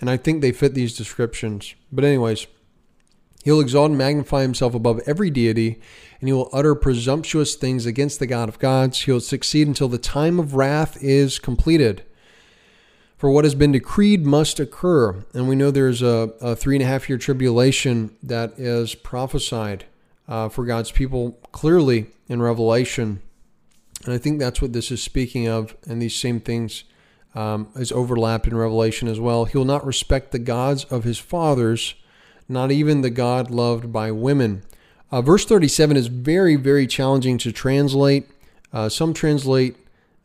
and 0.00 0.10
I 0.10 0.16
think 0.16 0.42
they 0.42 0.52
fit 0.52 0.74
these 0.74 0.96
descriptions. 0.96 1.74
But, 1.90 2.04
anyways, 2.04 2.46
he'll 3.44 3.60
exalt 3.60 3.90
and 3.90 3.98
magnify 3.98 4.42
himself 4.42 4.74
above 4.74 5.00
every 5.06 5.30
deity, 5.30 5.80
and 6.20 6.28
he 6.28 6.32
will 6.32 6.50
utter 6.52 6.74
presumptuous 6.74 7.54
things 7.54 7.86
against 7.86 8.18
the 8.18 8.26
God 8.26 8.48
of 8.48 8.58
gods. 8.58 9.00
He'll 9.00 9.20
succeed 9.20 9.66
until 9.66 9.88
the 9.88 9.98
time 9.98 10.38
of 10.38 10.54
wrath 10.54 11.02
is 11.02 11.38
completed. 11.38 12.04
For 13.16 13.30
what 13.30 13.44
has 13.44 13.54
been 13.54 13.72
decreed 13.72 14.26
must 14.26 14.60
occur. 14.60 15.24
And 15.32 15.48
we 15.48 15.56
know 15.56 15.70
there's 15.70 16.02
a, 16.02 16.32
a 16.40 16.56
three 16.56 16.76
and 16.76 16.82
a 16.82 16.86
half 16.86 17.08
year 17.08 17.18
tribulation 17.18 18.16
that 18.22 18.58
is 18.58 18.94
prophesied 18.94 19.86
uh, 20.28 20.48
for 20.48 20.64
God's 20.64 20.90
people 20.90 21.32
clearly 21.52 22.06
in 22.28 22.42
Revelation. 22.42 23.22
And 24.04 24.12
I 24.12 24.18
think 24.18 24.38
that's 24.38 24.60
what 24.60 24.72
this 24.72 24.90
is 24.90 25.02
speaking 25.02 25.48
of. 25.48 25.76
And 25.86 26.02
these 26.02 26.16
same 26.16 26.40
things 26.40 26.84
um, 27.34 27.68
is 27.74 27.92
overlapped 27.92 28.46
in 28.46 28.56
Revelation 28.56 29.08
as 29.08 29.20
well. 29.20 29.44
He 29.44 29.56
will 29.56 29.64
not 29.64 29.86
respect 29.86 30.32
the 30.32 30.38
gods 30.38 30.84
of 30.84 31.04
his 31.04 31.18
fathers, 31.18 31.94
not 32.48 32.70
even 32.70 33.00
the 33.00 33.10
God 33.10 33.50
loved 33.50 33.92
by 33.92 34.10
women. 34.10 34.62
Uh, 35.10 35.22
verse 35.22 35.44
37 35.44 35.96
is 35.96 36.08
very, 36.08 36.56
very 36.56 36.86
challenging 36.86 37.38
to 37.38 37.52
translate. 37.52 38.28
Uh, 38.72 38.88
some 38.88 39.14
translate 39.14 39.76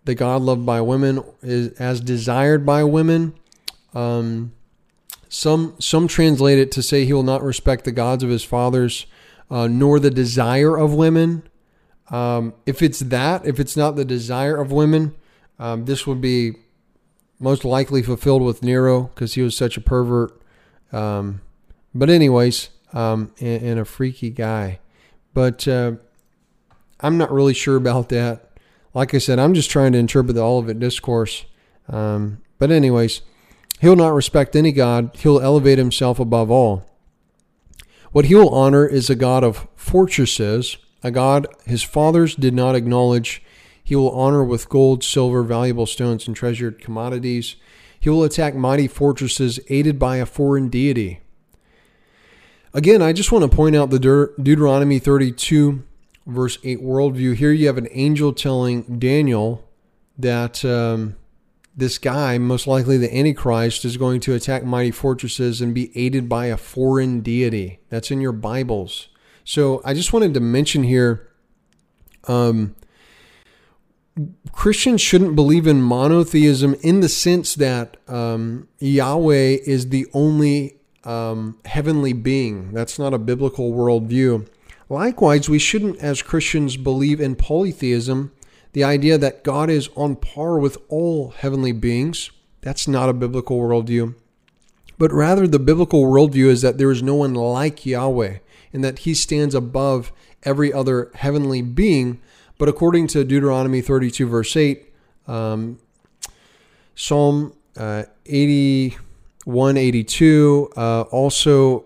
the 0.06 0.16
God 0.16 0.42
loved 0.42 0.66
by 0.66 0.82
women 0.82 1.24
is 1.42 1.74
as 1.80 2.02
desired 2.02 2.66
by 2.66 2.84
women. 2.84 3.34
Um, 3.94 4.54
some 5.28 5.76
some 5.80 6.08
translate 6.08 6.58
it 6.58 6.72
to 6.74 6.82
say 6.82 7.06
he 7.06 7.14
will 7.14 7.24
not 7.24 7.44
respect 7.44 7.86
the 7.86 7.92
gods 7.92 8.24
of 8.24 8.30
his 8.30 8.44
fathers, 8.44 9.06
uh, 9.52 9.68
nor 9.68 10.00
the 10.00 10.12
desire 10.12 10.76
of 10.78 10.94
women. 10.94 11.44
Um, 12.10 12.56
if 12.66 12.82
it's 12.82 13.00
that, 13.00 13.46
if 13.46 13.60
it's 13.60 13.78
not 13.78 13.96
the 13.96 14.06
desire 14.06 14.58
of 14.58 14.72
women, 14.72 15.16
um, 15.60 15.86
this 15.86 16.08
would 16.08 16.22
be 16.22 16.54
most 17.40 17.64
likely 17.64 18.02
fulfilled 18.02 18.42
with 18.42 18.64
Nero 18.64 19.04
because 19.04 19.36
he 19.36 19.42
was 19.42 19.56
such 19.56 19.78
a 19.78 19.82
pervert. 19.82 20.42
Um, 20.92 21.42
but 21.94 22.10
anyways, 22.10 22.70
um, 22.94 23.32
and, 23.40 23.62
and, 23.62 23.80
a 23.80 23.86
freaky 23.86 24.32
guy. 24.32 24.80
But 25.36 25.68
uh, 25.68 25.94
I'm 27.00 27.18
not 27.20 27.32
really 27.32 27.54
sure 27.54 27.76
about 27.76 28.10
that 28.10 28.49
like 28.94 29.14
I 29.14 29.18
said, 29.18 29.40
I'm 29.40 29.54
just 29.54 29.70
trying 29.70 29.92
to 29.94 29.98
interpret 30.00 30.36
the 30.36 30.44
Olivet 30.44 30.80
Discourse. 30.80 31.46
Um, 31.88 32.42
but, 32.58 32.72
anyways, 32.72 33.22
he'll 33.80 33.96
not 33.96 34.14
respect 34.14 34.56
any 34.56 34.72
God, 34.72 35.12
he'll 35.18 35.40
elevate 35.40 35.78
himself 35.78 36.20
above 36.20 36.52
all. 36.52 36.86
What 38.12 38.26
he 38.26 38.36
will 38.36 38.50
honor 38.50 38.88
is 38.88 39.10
a 39.10 39.16
God 39.16 39.44
of 39.44 39.68
fortresses, 39.76 40.78
a 41.04 41.12
God 41.12 41.48
his 41.66 41.84
fathers 41.84 42.36
did 42.36 42.54
not 42.54 42.76
acknowledge. 42.76 43.44
He 43.84 43.96
will 43.96 44.12
honor 44.12 44.44
with 44.44 44.70
gold, 44.70 45.04
silver, 45.04 45.44
valuable 45.44 45.86
stones, 45.86 46.28
and 46.28 46.36
treasured 46.36 46.82
commodities. 46.82 47.56
He 48.00 48.10
will 48.10 48.24
attack 48.24 48.56
mighty 48.56 48.88
fortresses 48.88 49.60
aided 49.68 50.00
by 50.00 50.18
a 50.18 50.26
foreign 50.26 50.70
deity. 50.70 51.22
Again, 52.74 53.02
I 53.02 53.14
just 53.14 53.32
want 53.32 53.50
to 53.50 53.56
point 53.56 53.76
out 53.76 53.90
the 53.90 54.00
De- 54.00 54.42
Deuteronomy 54.42 55.00
32 55.00 55.84
verse 56.30 56.58
8 56.64 56.82
worldview. 56.82 57.36
Here 57.36 57.52
you 57.52 57.68
have 57.68 57.78
an 57.78 57.88
angel 57.92 58.34
telling 58.34 59.00
Daniel 59.00 59.68
that 60.18 60.64
um, 60.66 61.16
this 61.76 61.98
guy, 61.98 62.38
most 62.38 62.68
likely 62.68 62.98
the 62.98 63.16
Antichrist, 63.16 63.86
is 63.86 63.98
going 63.98 64.20
to 64.22 64.34
attack 64.34 64.64
mighty 64.64 64.92
fortresses 64.92 65.62
and 65.62 65.74
be 65.74 65.92
aided 65.98 66.28
by 66.28 66.48
a 66.48 66.58
foreign 66.58 67.22
deity. 67.22 67.80
That's 67.90 68.12
in 68.12 68.22
your 68.22 68.32
Bibles. 68.32 69.08
So 69.44 69.82
I 69.84 69.94
just 69.94 70.14
wanted 70.14 70.34
to 70.36 70.40
mention 70.40 70.84
here 70.84 71.30
um, 72.28 72.76
Christians 74.52 75.02
shouldn't 75.02 75.36
believe 75.36 75.68
in 75.68 75.82
monotheism 75.82 76.76
in 76.82 77.00
the 77.00 77.10
sense 77.10 77.56
that 77.56 77.98
um, 78.08 78.68
Yahweh 78.80 79.58
is 79.66 79.90
the 79.90 80.06
only 80.14 80.78
um, 81.04 81.58
heavenly 81.66 82.14
being. 82.14 82.74
That's 82.74 83.00
not 83.00 83.14
a 83.14 83.18
biblical 83.18 83.72
worldview. 83.72 84.48
Likewise, 84.90 85.48
we 85.48 85.60
shouldn't, 85.60 86.00
as 86.00 86.24
Christians, 86.24 86.76
believe 86.76 87.22
in 87.22 87.36
polytheism, 87.36 88.32
the 88.74 88.84
idea 88.84 89.20
that 89.20 89.44
God 89.44 89.70
is 89.70 89.90
on 89.96 90.16
par 90.16 90.58
with 90.58 90.78
all 90.90 91.30
heavenly 91.30 91.72
beings. 91.72 92.32
That's 92.62 92.88
not 92.88 93.08
a 93.08 93.14
biblical 93.14 93.60
worldview. 93.60 94.16
But 94.98 95.14
rather, 95.14 95.48
the 95.48 95.60
biblical 95.60 96.04
worldview 96.04 96.48
is 96.48 96.62
that 96.64 96.78
there 96.78 96.92
is 96.92 97.04
no 97.04 97.16
one 97.16 97.36
like 97.36 97.86
Yahweh 97.86 98.40
and 98.74 98.84
that 98.84 99.00
he 99.00 99.14
stands 99.14 99.56
above 99.56 100.12
every 100.44 100.74
other 100.74 101.12
heavenly 101.16 101.62
being. 101.62 102.20
But 102.58 102.68
according 102.68 103.08
to 103.08 103.24
Deuteronomy 103.24 103.82
32, 103.82 104.28
verse 104.28 104.56
8, 104.56 104.94
um, 105.28 105.80
Psalm 106.96 107.54
uh, 107.78 108.04
81, 108.26 109.78
82, 109.78 110.70
uh, 110.76 111.02
also 111.04 111.86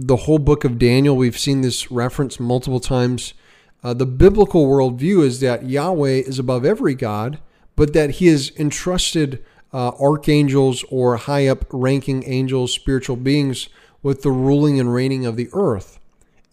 the 0.00 0.16
whole 0.16 0.38
book 0.38 0.62
of 0.62 0.78
Daniel, 0.78 1.16
we've 1.16 1.36
seen 1.36 1.60
this 1.62 1.90
reference 1.90 2.38
multiple 2.38 2.78
times. 2.78 3.34
Uh, 3.82 3.92
the 3.92 4.06
biblical 4.06 4.64
worldview 4.64 5.24
is 5.24 5.40
that 5.40 5.68
Yahweh 5.68 6.22
is 6.24 6.38
above 6.38 6.64
every 6.64 6.94
God, 6.94 7.40
but 7.74 7.92
that 7.94 8.10
he 8.12 8.28
has 8.28 8.52
entrusted 8.56 9.44
uh, 9.72 9.88
archangels 10.00 10.84
or 10.88 11.16
high 11.16 11.48
up 11.48 11.64
ranking 11.72 12.22
angels, 12.26 12.72
spiritual 12.72 13.16
beings, 13.16 13.68
with 14.00 14.22
the 14.22 14.30
ruling 14.30 14.78
and 14.78 14.94
reigning 14.94 15.26
of 15.26 15.34
the 15.34 15.48
earth. 15.52 15.98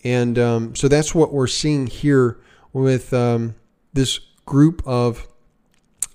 And 0.04 0.40
um, 0.40 0.76
so 0.76 0.88
that's 0.88 1.14
what 1.14 1.32
we're 1.32 1.46
seeing 1.46 1.86
here 1.86 2.40
with 2.74 3.14
um, 3.14 3.54
this 3.94 4.20
group 4.48 4.82
of, 4.88 5.28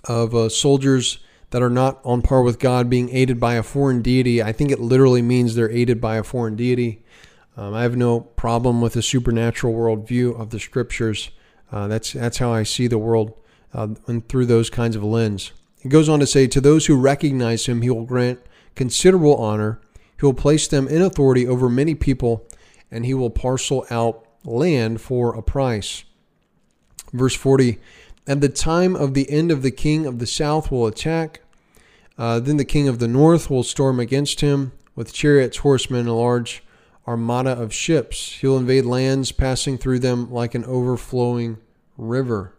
of 0.04 0.34
uh, 0.34 0.48
soldiers 0.48 1.20
that 1.50 1.62
are 1.62 1.70
not 1.70 2.00
on 2.04 2.22
par 2.22 2.42
with 2.42 2.58
God 2.58 2.90
being 2.90 3.08
aided 3.10 3.38
by 3.38 3.54
a 3.54 3.62
foreign 3.62 4.02
deity. 4.02 4.42
I 4.42 4.50
think 4.50 4.72
it 4.72 4.80
literally 4.80 5.22
means 5.22 5.54
they're 5.54 5.70
aided 5.70 6.00
by 6.00 6.16
a 6.16 6.24
foreign 6.24 6.56
deity. 6.56 6.99
Um, 7.60 7.74
I 7.74 7.82
have 7.82 7.94
no 7.94 8.20
problem 8.20 8.80
with 8.80 8.94
the 8.94 9.02
supernatural 9.02 9.74
worldview 9.74 10.40
of 10.40 10.48
the 10.48 10.58
scriptures. 10.58 11.30
Uh, 11.70 11.88
that's 11.88 12.14
that's 12.14 12.38
how 12.38 12.50
I 12.50 12.62
see 12.62 12.86
the 12.86 12.96
world, 12.96 13.34
uh, 13.74 13.88
and 14.06 14.26
through 14.26 14.46
those 14.46 14.70
kinds 14.70 14.96
of 14.96 15.04
lens. 15.04 15.52
It 15.82 15.88
goes 15.88 16.08
on 16.08 16.20
to 16.20 16.26
say, 16.26 16.46
to 16.46 16.60
those 16.60 16.86
who 16.86 16.98
recognize 16.98 17.66
him, 17.66 17.82
he 17.82 17.90
will 17.90 18.06
grant 18.06 18.40
considerable 18.74 19.36
honor. 19.36 19.78
He 20.18 20.24
will 20.24 20.32
place 20.32 20.66
them 20.68 20.88
in 20.88 21.02
authority 21.02 21.46
over 21.46 21.68
many 21.68 21.94
people, 21.94 22.48
and 22.90 23.04
he 23.04 23.12
will 23.12 23.28
parcel 23.28 23.86
out 23.90 24.24
land 24.42 25.02
for 25.02 25.34
a 25.34 25.42
price. 25.42 26.04
Verse 27.12 27.36
40 27.36 27.78
At 28.26 28.40
the 28.40 28.48
time 28.48 28.96
of 28.96 29.12
the 29.12 29.30
end 29.30 29.50
of 29.50 29.60
the 29.60 29.70
king 29.70 30.06
of 30.06 30.18
the 30.18 30.26
south 30.26 30.70
will 30.70 30.86
attack. 30.86 31.42
Uh, 32.16 32.40
then 32.40 32.56
the 32.56 32.64
king 32.64 32.88
of 32.88 33.00
the 33.00 33.08
north 33.08 33.50
will 33.50 33.62
storm 33.62 34.00
against 34.00 34.40
him 34.40 34.72
with 34.96 35.12
chariots, 35.12 35.58
horsemen, 35.58 36.00
and 36.00 36.16
large 36.16 36.62
armada 37.06 37.50
of 37.50 37.72
ships. 37.72 38.38
He'll 38.40 38.56
invade 38.56 38.84
lands, 38.84 39.32
passing 39.32 39.78
through 39.78 40.00
them 40.00 40.30
like 40.30 40.54
an 40.54 40.64
overflowing 40.64 41.58
river. 41.96 42.54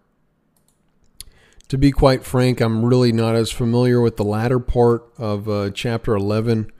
To 1.69 1.77
be 1.77 1.91
quite 1.91 2.23
frank, 2.23 2.59
I'm 2.59 2.83
really 2.83 3.11
not 3.11 3.35
as 3.35 3.51
familiar 3.51 4.01
with 4.01 4.17
the 4.17 4.25
latter 4.25 4.59
part 4.59 5.09
of 5.17 5.47
uh, 5.47 5.69
chapter 5.71 6.15
11. 6.15 6.71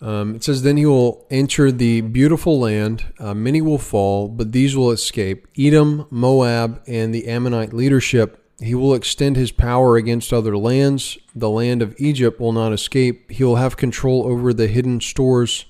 Um, 0.00 0.34
it 0.34 0.44
says, 0.44 0.62
Then 0.62 0.78
he 0.78 0.86
will 0.86 1.26
enter 1.30 1.70
the 1.70 2.00
beautiful 2.00 2.58
land. 2.58 3.12
Uh, 3.18 3.34
many 3.34 3.60
will 3.60 3.78
fall, 3.78 4.28
but 4.28 4.52
these 4.52 4.74
will 4.74 4.90
escape 4.90 5.46
Edom, 5.58 6.06
Moab, 6.10 6.82
and 6.86 7.14
the 7.14 7.26
Ammonite 7.26 7.74
leadership 7.74 8.40
he 8.60 8.74
will 8.74 8.94
extend 8.94 9.36
his 9.36 9.52
power 9.52 9.96
against 9.96 10.32
other 10.32 10.56
lands. 10.56 11.18
The 11.34 11.50
land 11.50 11.82
of 11.82 11.94
Egypt 11.98 12.40
will 12.40 12.52
not 12.52 12.72
escape. 12.72 13.30
He 13.30 13.42
will 13.42 13.56
have 13.56 13.76
control 13.76 14.26
over 14.26 14.52
the 14.52 14.68
hidden 14.68 15.00
stores 15.00 15.66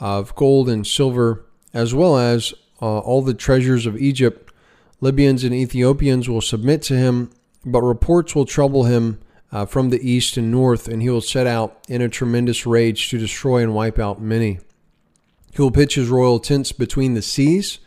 of 0.00 0.34
gold 0.34 0.68
and 0.68 0.86
silver, 0.86 1.44
as 1.72 1.94
well 1.94 2.16
as 2.16 2.54
uh, 2.80 2.98
all 2.98 3.22
the 3.22 3.34
treasures 3.34 3.86
of 3.86 3.96
Egypt. 3.96 4.52
Libyans 5.00 5.44
and 5.44 5.54
Ethiopians 5.54 6.28
will 6.28 6.40
submit 6.40 6.82
to 6.82 6.96
him, 6.96 7.30
but 7.64 7.82
reports 7.82 8.34
will 8.34 8.46
trouble 8.46 8.84
him 8.84 9.20
uh, 9.52 9.66
from 9.66 9.90
the 9.90 10.08
east 10.08 10.36
and 10.36 10.50
north, 10.50 10.88
and 10.88 11.02
he 11.02 11.10
will 11.10 11.20
set 11.20 11.46
out 11.46 11.78
in 11.88 12.02
a 12.02 12.08
tremendous 12.08 12.66
rage 12.66 13.08
to 13.10 13.18
destroy 13.18 13.62
and 13.62 13.74
wipe 13.74 13.98
out 13.98 14.20
many. 14.20 14.58
He 15.52 15.62
will 15.62 15.70
pitch 15.70 15.94
his 15.94 16.08
royal 16.08 16.40
tents 16.40 16.72
between 16.72 17.14
the 17.14 17.22
seas 17.22 17.78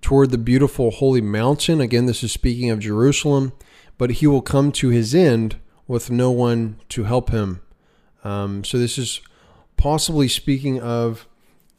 toward 0.00 0.30
the 0.30 0.38
beautiful 0.38 0.90
holy 0.90 1.20
mountain. 1.20 1.80
Again, 1.80 2.06
this 2.06 2.22
is 2.22 2.32
speaking 2.32 2.70
of 2.70 2.80
Jerusalem 2.80 3.52
but 4.00 4.12
he 4.12 4.26
will 4.26 4.40
come 4.40 4.72
to 4.72 4.88
his 4.88 5.14
end 5.14 5.56
with 5.86 6.10
no 6.10 6.30
one 6.30 6.80
to 6.88 7.04
help 7.04 7.28
him. 7.28 7.60
Um, 8.24 8.64
so 8.64 8.78
this 8.78 8.96
is 8.96 9.20
possibly 9.76 10.26
speaking 10.26 10.80
of 10.80 11.28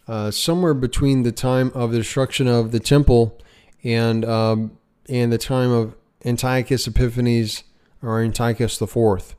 uh, 0.07 0.31
somewhere 0.31 0.73
between 0.73 1.23
the 1.23 1.31
time 1.31 1.71
of 1.73 1.91
the 1.91 1.99
destruction 1.99 2.47
of 2.47 2.71
the 2.71 2.79
temple 2.79 3.39
and 3.83 4.25
um, 4.25 4.77
and 5.09 5.31
the 5.31 5.37
time 5.37 5.71
of 5.71 5.95
Antiochus 6.25 6.87
Epiphanes 6.87 7.63
or 8.01 8.21
Antiochus 8.21 8.77
the 8.77 8.87
Fourth. 8.87 9.35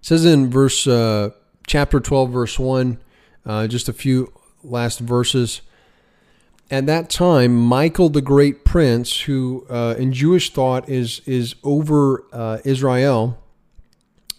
Says 0.00 0.24
in 0.24 0.50
verse 0.50 0.86
uh, 0.86 1.30
chapter 1.66 2.00
twelve, 2.00 2.30
verse 2.30 2.58
one, 2.58 2.98
uh, 3.46 3.66
just 3.66 3.88
a 3.88 3.92
few 3.92 4.32
last 4.62 5.00
verses 5.00 5.60
at 6.70 6.84
that 6.84 7.08
time, 7.08 7.56
Michael 7.56 8.10
the 8.10 8.20
great 8.20 8.64
prince, 8.64 9.20
who 9.22 9.66
uh, 9.70 9.94
in 9.98 10.12
Jewish 10.12 10.52
thought 10.52 10.86
is 10.86 11.20
is 11.24 11.54
over 11.64 12.24
uh, 12.30 12.58
Israel, 12.64 13.42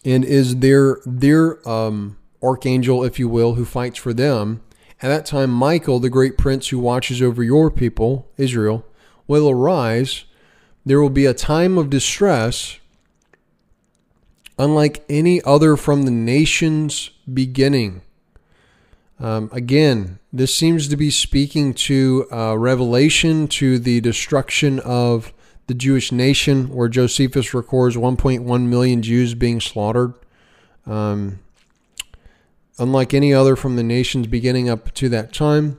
and 0.05 0.23
is 0.23 0.57
their 0.57 0.99
their 1.07 1.67
um, 1.67 2.18
archangel, 2.41 3.03
if 3.03 3.19
you 3.19 3.27
will, 3.27 3.55
who 3.55 3.65
fights 3.65 3.97
for 3.97 4.13
them. 4.13 4.61
At 5.01 5.09
that 5.09 5.25
time, 5.25 5.49
Michael 5.49 5.99
the 5.99 6.09
great 6.09 6.37
prince, 6.37 6.69
who 6.69 6.79
watches 6.79 7.21
over 7.21 7.43
your 7.43 7.71
people, 7.71 8.27
Israel, 8.37 8.85
will 9.27 9.49
arise. 9.49 10.25
There 10.85 11.01
will 11.01 11.09
be 11.09 11.25
a 11.25 11.33
time 11.33 11.77
of 11.77 11.89
distress, 11.89 12.79
unlike 14.57 15.05
any 15.09 15.41
other 15.43 15.77
from 15.77 16.03
the 16.03 16.11
nation's 16.11 17.11
beginning. 17.31 18.01
Um, 19.19 19.49
again, 19.51 20.19
this 20.31 20.55
seems 20.55 20.87
to 20.87 20.97
be 20.97 21.11
speaking 21.11 21.73
to 21.73 22.27
uh, 22.31 22.57
Revelation, 22.57 23.47
to 23.49 23.77
the 23.79 23.99
destruction 24.01 24.79
of 24.79 25.33
the 25.67 25.73
Jewish 25.73 26.11
nation, 26.11 26.69
where 26.69 26.87
Josephus 26.87 27.53
records 27.53 27.95
1.1 27.95 28.67
million 28.67 29.01
Jews 29.01 29.33
being 29.33 29.61
slaughtered. 29.61 30.13
Um, 30.85 31.39
unlike 32.79 33.13
any 33.13 33.33
other 33.33 33.55
from 33.55 33.75
the 33.75 33.83
nations 33.83 34.27
beginning 34.27 34.69
up 34.69 34.93
to 34.95 35.09
that 35.09 35.33
time. 35.33 35.77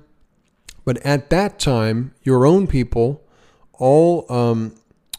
But 0.84 0.98
at 0.98 1.30
that 1.30 1.59
time, 1.59 2.14
your 2.22 2.46
own 2.46 2.66
people, 2.66 3.22
all 3.74 4.30
um, 4.32 4.74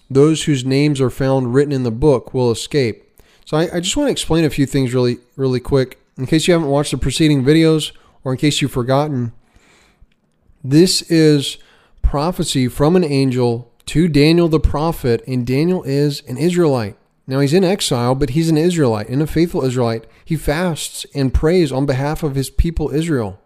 those 0.10 0.44
whose 0.44 0.66
names 0.66 1.02
are 1.02 1.10
found 1.10 1.54
written 1.54 1.72
in 1.72 1.84
the 1.84 1.92
book, 1.92 2.34
will 2.34 2.52
escape. 2.52 3.20
So 3.46 3.58
I, 3.58 3.76
I 3.76 3.80
just 3.80 3.98
want 3.98 4.08
to 4.08 4.12
explain 4.12 4.46
a 4.46 4.50
few 4.50 4.66
things 4.66 4.94
really, 4.94 5.18
really 5.36 5.60
quick. 5.60 6.00
In 6.18 6.26
case 6.26 6.48
you 6.48 6.54
haven't 6.54 6.70
watched 6.70 6.92
the 6.92 6.98
preceding 6.98 7.44
videos, 7.44 7.92
or 8.24 8.32
in 8.34 8.38
case 8.38 8.62
you've 8.62 8.72
forgotten, 8.72 9.34
this 10.64 11.02
is 11.04 11.58
prophecy 12.02 12.68
from 12.68 12.96
an 12.96 13.04
angel 13.04 13.72
to 13.88 14.08
Daniel 14.08 14.48
the 14.48 14.60
prophet, 14.60 15.24
and 15.28 15.46
Daniel 15.46 15.84
is 15.84 16.22
an 16.28 16.38
Israelite. 16.38 16.96
Now 17.32 17.40
he's 17.40 17.54
in 17.54 17.64
exile, 17.64 18.14
but 18.14 18.32
he's 18.32 18.50
an 18.50 18.58
Israelite 18.58 19.08
and 19.08 19.22
a 19.22 19.26
faithful 19.26 19.64
Israelite. 19.64 20.06
He 20.26 20.36
fasts 20.36 21.06
and 21.16 21.34
prays 21.34 21.72
on 21.72 21.86
behalf 21.86 22.24
of 22.24 22.36
his 22.36 22.50
people 22.50 22.90
Israel. 22.90 23.40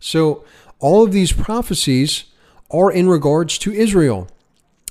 So 0.00 0.42
all 0.78 1.04
of 1.04 1.12
these 1.12 1.32
prophecies 1.32 2.24
are 2.70 2.90
in 2.90 3.10
regards 3.10 3.58
to 3.58 3.74
Israel. 3.74 4.26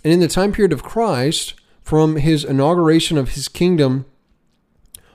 And 0.03 0.13
in 0.13 0.19
the 0.19 0.27
time 0.27 0.51
period 0.51 0.73
of 0.73 0.83
Christ, 0.83 1.55
from 1.81 2.17
his 2.17 2.43
inauguration 2.43 3.17
of 3.17 3.29
his 3.29 3.47
kingdom 3.47 4.05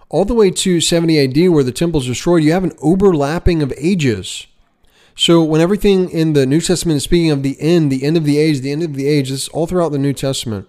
all 0.08 0.24
the 0.24 0.34
way 0.34 0.50
to 0.50 0.80
70 0.80 1.20
AD, 1.20 1.50
where 1.52 1.62
the 1.62 1.70
temple 1.70 2.00
is 2.00 2.08
destroyed, 2.08 2.42
you 2.42 2.50
have 2.50 2.64
an 2.64 2.76
overlapping 2.82 3.62
of 3.62 3.72
ages. 3.78 4.48
So 5.14 5.44
when 5.44 5.60
everything 5.60 6.10
in 6.10 6.32
the 6.32 6.46
New 6.46 6.60
Testament 6.60 6.96
is 6.96 7.04
speaking 7.04 7.30
of 7.30 7.44
the 7.44 7.60
end, 7.60 7.92
the 7.92 8.02
end 8.02 8.16
of 8.16 8.24
the 8.24 8.38
age, 8.38 8.60
the 8.60 8.72
end 8.72 8.82
of 8.82 8.94
the 8.94 9.06
age, 9.06 9.30
this 9.30 9.44
is 9.44 9.48
all 9.50 9.68
throughout 9.68 9.92
the 9.92 9.98
New 9.98 10.14
Testament. 10.14 10.66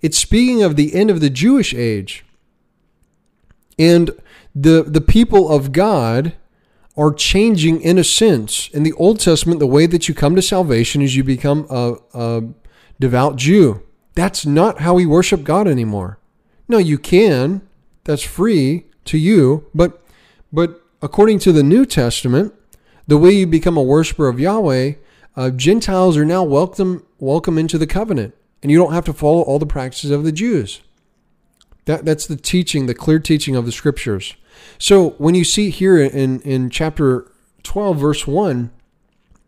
It's 0.00 0.18
speaking 0.18 0.62
of 0.62 0.76
the 0.76 0.94
end 0.94 1.10
of 1.10 1.20
the 1.20 1.30
Jewish 1.30 1.74
age. 1.74 2.24
And 3.78 4.10
the 4.54 4.82
the 4.82 5.00
people 5.00 5.50
of 5.50 5.72
God 5.72 6.34
are 6.96 7.12
changing 7.12 7.80
in 7.80 7.98
a 7.98 8.04
sense. 8.04 8.68
In 8.72 8.82
the 8.82 8.92
Old 8.94 9.18
Testament, 9.18 9.60
the 9.60 9.66
way 9.66 9.86
that 9.86 10.08
you 10.08 10.14
come 10.14 10.36
to 10.36 10.42
salvation 10.42 11.00
is 11.00 11.16
you 11.16 11.24
become 11.24 11.66
a, 11.70 11.96
a 12.12 12.42
devout 13.00 13.36
Jew. 13.36 13.82
That's 14.14 14.44
not 14.44 14.80
how 14.80 14.94
we 14.94 15.06
worship 15.06 15.42
God 15.42 15.66
anymore. 15.66 16.18
No, 16.68 16.78
you 16.78 16.98
can 16.98 17.62
that's 18.04 18.22
free 18.22 18.86
to 19.06 19.18
you. 19.18 19.66
But 19.74 20.02
but 20.52 20.82
according 21.00 21.38
to 21.40 21.52
the 21.52 21.62
New 21.62 21.86
Testament, 21.86 22.54
the 23.06 23.18
way 23.18 23.32
you 23.32 23.46
become 23.46 23.76
a 23.76 23.82
worshiper 23.82 24.28
of 24.28 24.40
Yahweh, 24.40 24.94
uh, 25.36 25.50
Gentiles 25.50 26.16
are 26.16 26.24
now 26.24 26.42
welcome 26.42 27.04
welcome 27.18 27.58
into 27.58 27.78
the 27.78 27.86
covenant, 27.86 28.34
and 28.62 28.70
you 28.70 28.78
don't 28.78 28.92
have 28.92 29.04
to 29.06 29.12
follow 29.12 29.42
all 29.42 29.58
the 29.58 29.66
practices 29.66 30.10
of 30.10 30.24
the 30.24 30.32
Jews. 30.32 30.80
That 31.84 32.04
that's 32.04 32.26
the 32.26 32.36
teaching, 32.36 32.86
the 32.86 32.94
clear 32.94 33.18
teaching 33.18 33.56
of 33.56 33.66
the 33.66 33.72
scriptures. 33.72 34.34
So 34.78 35.10
when 35.18 35.34
you 35.34 35.44
see 35.44 35.70
here 35.70 35.98
in 36.02 36.40
in 36.40 36.70
chapter 36.70 37.30
twelve, 37.62 37.98
verse 37.98 38.26
one, 38.26 38.70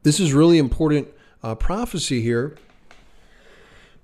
this 0.03 0.19
is 0.19 0.33
really 0.33 0.59
important 0.59 1.09
uh, 1.43 1.55
prophecy 1.55 2.23
here 2.23 2.57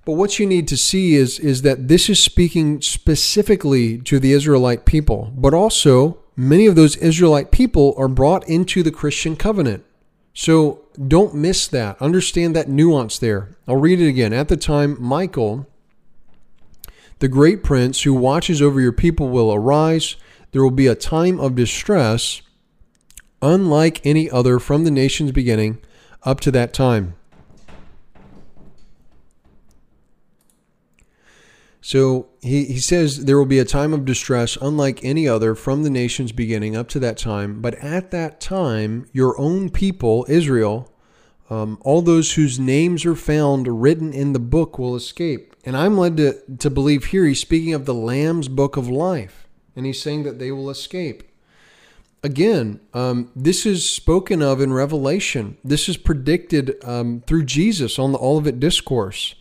but 0.03 0.13
what 0.13 0.39
you 0.39 0.47
need 0.47 0.67
to 0.69 0.77
see 0.77 1.15
is, 1.15 1.37
is 1.39 1.61
that 1.61 1.87
this 1.87 2.09
is 2.09 2.21
speaking 2.21 2.81
specifically 2.81 3.99
to 3.99 4.19
the 4.19 4.33
Israelite 4.33 4.85
people, 4.85 5.31
but 5.35 5.53
also 5.53 6.17
many 6.35 6.65
of 6.65 6.75
those 6.75 6.97
Israelite 6.97 7.51
people 7.51 7.93
are 7.97 8.07
brought 8.07 8.47
into 8.49 8.81
the 8.81 8.91
Christian 8.91 9.35
covenant. 9.35 9.85
So 10.33 10.85
don't 11.07 11.35
miss 11.35 11.67
that. 11.67 12.01
Understand 12.01 12.55
that 12.55 12.69
nuance 12.69 13.19
there. 13.19 13.55
I'll 13.67 13.77
read 13.77 13.99
it 13.99 14.07
again. 14.07 14.33
At 14.33 14.47
the 14.47 14.57
time, 14.57 14.95
Michael, 15.01 15.67
the 17.19 17.27
great 17.27 17.63
prince 17.63 18.01
who 18.01 18.13
watches 18.13 18.61
over 18.61 18.81
your 18.81 18.91
people, 18.91 19.29
will 19.29 19.53
arise. 19.53 20.15
There 20.51 20.63
will 20.63 20.71
be 20.71 20.87
a 20.87 20.95
time 20.95 21.39
of 21.39 21.55
distress, 21.55 22.41
unlike 23.41 24.05
any 24.05 24.29
other 24.29 24.59
from 24.59 24.83
the 24.83 24.91
nation's 24.91 25.31
beginning 25.31 25.79
up 26.23 26.39
to 26.41 26.51
that 26.51 26.73
time. 26.73 27.15
So 31.81 32.29
he, 32.41 32.65
he 32.65 32.79
says 32.79 33.25
there 33.25 33.37
will 33.37 33.45
be 33.45 33.59
a 33.59 33.65
time 33.65 33.91
of 33.91 34.05
distress 34.05 34.55
unlike 34.61 35.03
any 35.03 35.27
other 35.27 35.55
from 35.55 35.81
the 35.81 35.89
nation's 35.89 36.31
beginning 36.31 36.75
up 36.75 36.87
to 36.89 36.99
that 36.99 37.17
time. 37.17 37.59
But 37.61 37.75
at 37.75 38.11
that 38.11 38.39
time, 38.39 39.09
your 39.11 39.37
own 39.39 39.71
people, 39.71 40.25
Israel, 40.29 40.93
um, 41.49 41.79
all 41.81 42.01
those 42.01 42.33
whose 42.33 42.59
names 42.59 43.05
are 43.05 43.15
found 43.15 43.81
written 43.81 44.13
in 44.13 44.33
the 44.33 44.39
book 44.39 44.77
will 44.77 44.95
escape. 44.95 45.55
And 45.65 45.75
I'm 45.75 45.97
led 45.97 46.17
to, 46.17 46.39
to 46.59 46.69
believe 46.69 47.05
here 47.05 47.25
he's 47.25 47.41
speaking 47.41 47.73
of 47.73 47.85
the 47.85 47.93
Lamb's 47.93 48.47
book 48.47 48.77
of 48.77 48.87
life. 48.87 49.47
And 49.75 49.85
he's 49.85 50.01
saying 50.01 50.23
that 50.23 50.39
they 50.39 50.51
will 50.51 50.69
escape. 50.69 51.23
Again, 52.23 52.79
um, 52.93 53.31
this 53.35 53.65
is 53.65 53.89
spoken 53.89 54.43
of 54.43 54.61
in 54.61 54.71
Revelation. 54.71 55.57
This 55.63 55.89
is 55.89 55.97
predicted 55.97 56.75
um, 56.85 57.23
through 57.25 57.45
Jesus 57.45 57.97
on 57.97 58.11
the 58.11 58.19
Olivet 58.19 58.59
Discourse. 58.59 59.33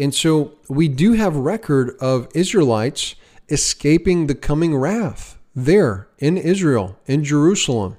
And 0.00 0.14
so 0.14 0.52
we 0.68 0.88
do 0.88 1.12
have 1.12 1.36
record 1.36 1.96
of 2.00 2.28
Israelites 2.34 3.14
escaping 3.50 4.26
the 4.26 4.34
coming 4.34 4.74
wrath 4.74 5.38
there 5.54 6.08
in 6.18 6.38
Israel, 6.38 6.98
in 7.06 7.22
Jerusalem. 7.22 7.98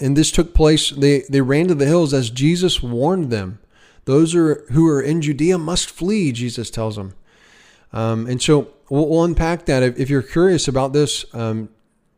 And 0.00 0.16
this 0.16 0.32
took 0.32 0.54
place, 0.54 0.90
they, 0.90 1.20
they 1.30 1.40
ran 1.40 1.68
to 1.68 1.74
the 1.74 1.86
hills 1.86 2.12
as 2.12 2.30
Jesus 2.30 2.82
warned 2.82 3.30
them. 3.30 3.60
Those 4.06 4.34
are, 4.34 4.66
who 4.72 4.88
are 4.88 5.00
in 5.00 5.22
Judea 5.22 5.58
must 5.58 5.88
flee, 5.88 6.32
Jesus 6.32 6.68
tells 6.68 6.96
them. 6.96 7.14
Um, 7.92 8.26
and 8.26 8.42
so 8.42 8.72
we'll, 8.90 9.08
we'll, 9.08 9.24
unpack 9.24 9.66
that. 9.66 9.82
If, 9.82 9.98
if, 9.98 10.10
you're 10.10 10.22
curious 10.22 10.68
about 10.68 10.92
this, 10.92 11.24
um, 11.34 11.70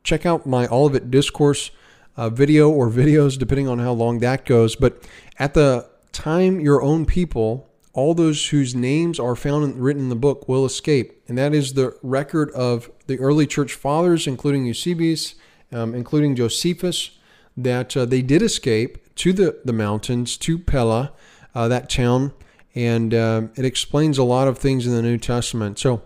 check 0.03 0.27
out 0.27 0.47
my 0.47 0.67
Olivet 0.69 1.11
Discourse 1.11 1.71
uh, 2.17 2.31
video 2.31 2.71
or 2.71 2.91
videos, 2.91 3.39
depending 3.39 3.69
on 3.69 3.79
how 3.79 3.93
long 3.93 4.19
that 4.21 4.45
goes. 4.45 4.75
But 4.75 5.03
at 5.39 5.55
the 5.55 5.89
time, 6.13 6.61
your 6.61 6.83
own 6.83 7.07
people, 7.07 7.68
all 7.99 8.15
those 8.15 8.51
whose 8.51 8.77
names 8.77 9.19
are 9.19 9.35
found 9.35 9.77
written 9.83 10.03
in 10.03 10.09
the 10.09 10.15
book, 10.15 10.49
will 10.49 10.65
escape. 10.65 11.21
And 11.27 11.37
that 11.37 11.53
is 11.53 11.73
the 11.73 11.99
record 12.01 12.49
of 12.53 12.93
the 13.09 13.19
early 13.19 13.45
church 13.45 13.75
fathers, 13.75 14.29
including 14.29 14.65
Eusebius, 14.67 15.35
um, 15.73 15.97
including 15.97 16.37
Josephus, 16.37 17.19
that 17.57 17.97
uh, 17.97 18.05
they 18.05 18.23
did 18.23 18.41
escape 18.41 19.13
to 19.17 19.33
the, 19.33 19.61
the 19.65 19.73
mountains, 19.73 20.37
to 20.37 20.61
Pella, 20.61 21.11
uh, 21.57 21.67
that 21.67 21.91
town. 21.91 22.33
And 22.73 23.13
uh, 23.13 23.49
it 23.57 23.65
explains 23.65 24.17
a 24.17 24.23
lot 24.23 24.47
of 24.47 24.59
things 24.59 24.87
in 24.87 24.93
the 24.95 25.03
New 25.03 25.19
Testament. 25.19 25.81
So 25.81 26.03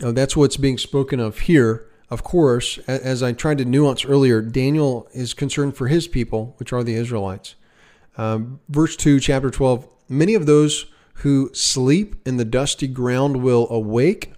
uh, 0.00 0.12
that's 0.12 0.36
what's 0.36 0.56
being 0.56 0.78
spoken 0.78 1.18
of 1.18 1.40
here. 1.40 1.90
Of 2.08 2.22
course, 2.22 2.78
as 2.86 3.20
I 3.20 3.32
tried 3.32 3.58
to 3.58 3.64
nuance 3.64 4.04
earlier, 4.04 4.42
Daniel 4.42 5.08
is 5.12 5.34
concerned 5.34 5.76
for 5.76 5.88
his 5.88 6.06
people, 6.06 6.54
which 6.58 6.72
are 6.72 6.84
the 6.84 6.94
Israelites. 6.94 7.56
Um, 8.16 8.60
verse 8.68 8.94
2, 8.94 9.18
chapter 9.18 9.50
12 9.50 9.88
Many 10.08 10.34
of 10.34 10.46
those 10.46 10.86
who 11.20 11.50
sleep 11.52 12.16
in 12.26 12.36
the 12.36 12.44
dusty 12.44 12.86
ground 12.86 13.42
will 13.42 13.66
awake, 13.70 14.32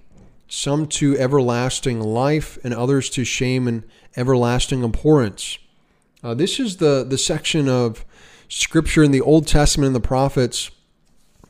some 0.46 0.86
to 0.86 1.18
everlasting 1.18 2.00
life, 2.00 2.58
and 2.64 2.72
others 2.72 3.10
to 3.10 3.24
shame 3.24 3.66
and 3.66 3.82
everlasting 4.16 4.82
abhorrence. 4.82 5.58
Uh, 6.22 6.34
this 6.34 6.58
is 6.58 6.78
the, 6.78 7.04
the 7.08 7.18
section 7.18 7.68
of 7.68 8.04
scripture 8.48 9.02
in 9.02 9.10
the 9.10 9.20
Old 9.20 9.46
Testament 9.46 9.88
and 9.88 9.96
the 9.96 10.00
prophets 10.00 10.70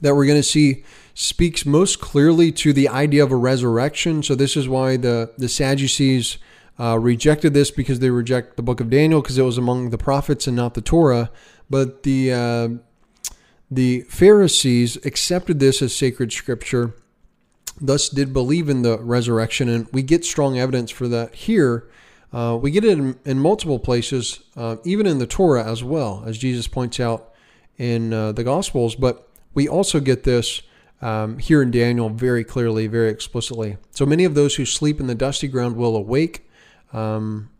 that 0.00 0.14
we're 0.14 0.26
going 0.26 0.38
to 0.38 0.42
see 0.42 0.84
speaks 1.14 1.66
most 1.66 2.00
clearly 2.00 2.52
to 2.52 2.72
the 2.72 2.88
idea 2.88 3.24
of 3.24 3.32
a 3.32 3.36
resurrection. 3.36 4.22
So 4.22 4.34
this 4.34 4.56
is 4.56 4.68
why 4.68 4.96
the 4.96 5.32
the 5.36 5.48
Sadducees 5.48 6.38
uh, 6.78 6.98
rejected 6.98 7.54
this 7.54 7.70
because 7.70 7.98
they 7.98 8.10
reject 8.10 8.56
the 8.56 8.62
book 8.62 8.80
of 8.80 8.90
Daniel 8.90 9.20
because 9.20 9.38
it 9.38 9.42
was 9.42 9.58
among 9.58 9.90
the 9.90 9.98
prophets 9.98 10.46
and 10.46 10.56
not 10.56 10.74
the 10.74 10.80
Torah. 10.80 11.30
But 11.68 12.02
the 12.04 12.32
uh, 12.32 12.68
the 13.70 14.02
Pharisees 14.02 14.96
accepted 15.04 15.60
this 15.60 15.82
as 15.82 15.94
sacred 15.94 16.32
scripture, 16.32 16.94
thus 17.80 18.08
did 18.08 18.32
believe 18.32 18.68
in 18.68 18.82
the 18.82 18.98
resurrection, 18.98 19.68
and 19.68 19.86
we 19.92 20.02
get 20.02 20.24
strong 20.24 20.58
evidence 20.58 20.90
for 20.90 21.08
that 21.08 21.34
here. 21.34 21.88
Uh, 22.32 22.58
we 22.60 22.70
get 22.70 22.84
it 22.84 22.98
in, 22.98 23.18
in 23.24 23.38
multiple 23.38 23.78
places, 23.78 24.40
uh, 24.56 24.76
even 24.84 25.06
in 25.06 25.18
the 25.18 25.26
Torah 25.26 25.64
as 25.64 25.82
well, 25.82 26.22
as 26.26 26.38
Jesus 26.38 26.68
points 26.68 27.00
out 27.00 27.32
in 27.78 28.12
uh, 28.12 28.32
the 28.32 28.44
Gospels. 28.44 28.94
But 28.94 29.28
we 29.54 29.68
also 29.68 30.00
get 30.00 30.24
this 30.24 30.62
um, 31.00 31.38
here 31.38 31.62
in 31.62 31.70
Daniel 31.70 32.08
very 32.08 32.44
clearly, 32.44 32.86
very 32.86 33.10
explicitly. 33.10 33.76
So 33.90 34.04
many 34.04 34.24
of 34.24 34.34
those 34.34 34.56
who 34.56 34.64
sleep 34.64 35.00
in 35.00 35.06
the 35.06 35.14
dusty 35.14 35.48
ground 35.48 35.76
will 35.76 35.96
awake. 35.96 36.48
Um, 36.92 37.50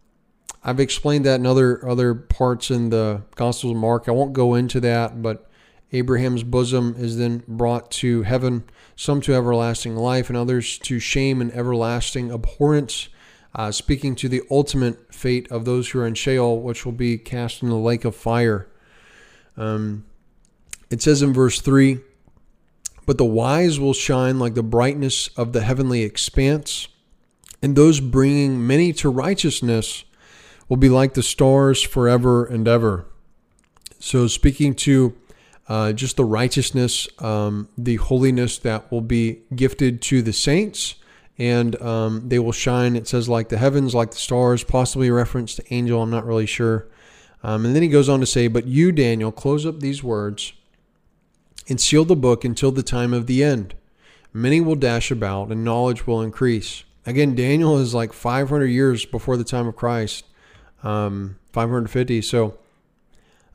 I've 0.65 0.81
explained 0.81 1.25
that 1.25 1.39
in 1.39 1.47
other 1.47 1.87
other 1.89 2.15
parts 2.15 2.71
in 2.71 2.91
the 2.91 3.23
Gospel 3.37 3.71
of 3.71 3.77
Mark. 3.77 4.09
I 4.09 4.11
won't 4.11 4.33
go 4.33 4.55
into 4.55 4.81
that, 4.81 5.23
but 5.23 5.48
Abraham's 5.93 6.43
bosom 6.43 6.95
is 6.99 7.16
then 7.16 7.43
brought 7.49 7.91
to 7.93 8.22
heaven, 8.22 8.64
some 8.95 9.20
to 9.22 9.34
everlasting 9.34 9.97
life, 9.97 10.28
and 10.28 10.36
others 10.36 10.78
to 10.78 10.99
shame 10.99 11.41
and 11.41 11.53
everlasting 11.53 12.30
abhorrence. 12.30 13.09
Uh, 13.55 13.72
speaking 13.72 14.14
to 14.14 14.28
the 14.28 14.43
ultimate 14.51 15.12
fate 15.12 15.51
of 15.51 15.64
those 15.64 15.89
who 15.89 16.01
are 16.01 16.07
in 16.07 16.14
Sheol, 16.14 16.61
which 16.61 16.84
will 16.84 16.93
be 16.93 17.16
cast 17.16 17.62
in 17.62 17.70
the 17.70 17.76
lake 17.76 18.05
of 18.05 18.14
fire. 18.14 18.68
Um, 19.57 20.05
it 20.91 21.03
says 21.03 21.22
in 21.22 21.32
verse 21.32 21.61
3 21.61 22.01
but 23.09 23.16
the 23.16 23.24
wise 23.24 23.80
will 23.80 23.95
shine 23.95 24.39
like 24.39 24.53
the 24.53 24.62
brightness 24.62 25.28
of 25.28 25.55
the 25.55 25.62
heavenly 25.62 26.03
expanse, 26.03 26.89
and 27.62 27.74
those 27.74 28.01
bringing 28.01 28.66
many 28.66 28.93
to 28.93 29.09
righteousness 29.09 30.05
will 30.68 30.76
be 30.76 30.91
like 30.91 31.14
the 31.14 31.22
stars 31.22 31.80
forever 31.80 32.45
and 32.45 32.68
ever. 32.68 33.07
So, 33.99 34.26
speaking 34.26 34.74
to 34.74 35.16
uh, 35.69 35.93
just 35.93 36.16
the 36.16 36.25
righteousness, 36.25 37.09
um, 37.19 37.69
the 37.77 37.97
holiness 37.97 38.59
that 38.59 38.91
will 38.91 39.03
be 39.03 39.43
gifted 39.55 40.01
to 40.03 40.23
the 40.23 40.33
saints, 40.33 40.95
and 41.37 41.81
um, 41.83 42.29
they 42.29 42.39
will 42.39 42.53
shine, 42.53 42.97
it 42.97 43.07
says, 43.07 43.29
like 43.29 43.49
the 43.49 43.59
heavens, 43.59 43.95
like 43.95 44.11
the 44.11 44.16
stars, 44.16 44.64
possibly 44.64 45.09
a 45.09 45.12
reference 45.12 45.55
to 45.55 45.75
angel, 45.75 46.03
I'm 46.03 46.11
not 46.11 46.27
really 46.27 46.47
sure. 46.47 46.89
Um, 47.43 47.64
and 47.64 47.75
then 47.75 47.83
he 47.83 47.89
goes 47.89 48.09
on 48.09 48.19
to 48.21 48.27
say, 48.27 48.49
But 48.49 48.66
you, 48.66 48.91
Daniel, 48.91 49.31
close 49.31 49.64
up 49.64 49.81
these 49.81 50.03
words 50.03 50.55
and 51.69 51.81
seal 51.81 52.05
the 52.05 52.16
book 52.16 52.45
until 52.45 52.73
the 52.73 52.83
time 52.83 53.12
of 53.12 53.27
the 53.27 53.45
end. 53.45 53.75
Many 54.33 54.61
will 54.61 54.75
dash 54.75 55.11
about, 55.11 55.51
and 55.51 55.64
knowledge 55.64 56.07
will 56.07 56.23
increase. 56.23 56.85
Again, 57.07 57.35
Daniel 57.35 57.79
is 57.79 57.95
like 57.95 58.12
500 58.12 58.66
years 58.66 59.05
before 59.05 59.37
the 59.37 59.45
time 59.45 59.66
of 59.66 59.77
Christ, 59.77 60.25
um, 60.83 61.37
550, 61.53 62.23
so 62.23 62.59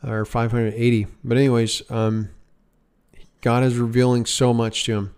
or 0.05 0.25
580. 0.25 1.07
But 1.23 1.37
anyways, 1.37 1.89
um, 1.89 2.29
God 3.41 3.63
is 3.63 3.77
revealing 3.77 4.25
so 4.25 4.53
much 4.53 4.83
to 4.85 4.93
him. 4.93 5.15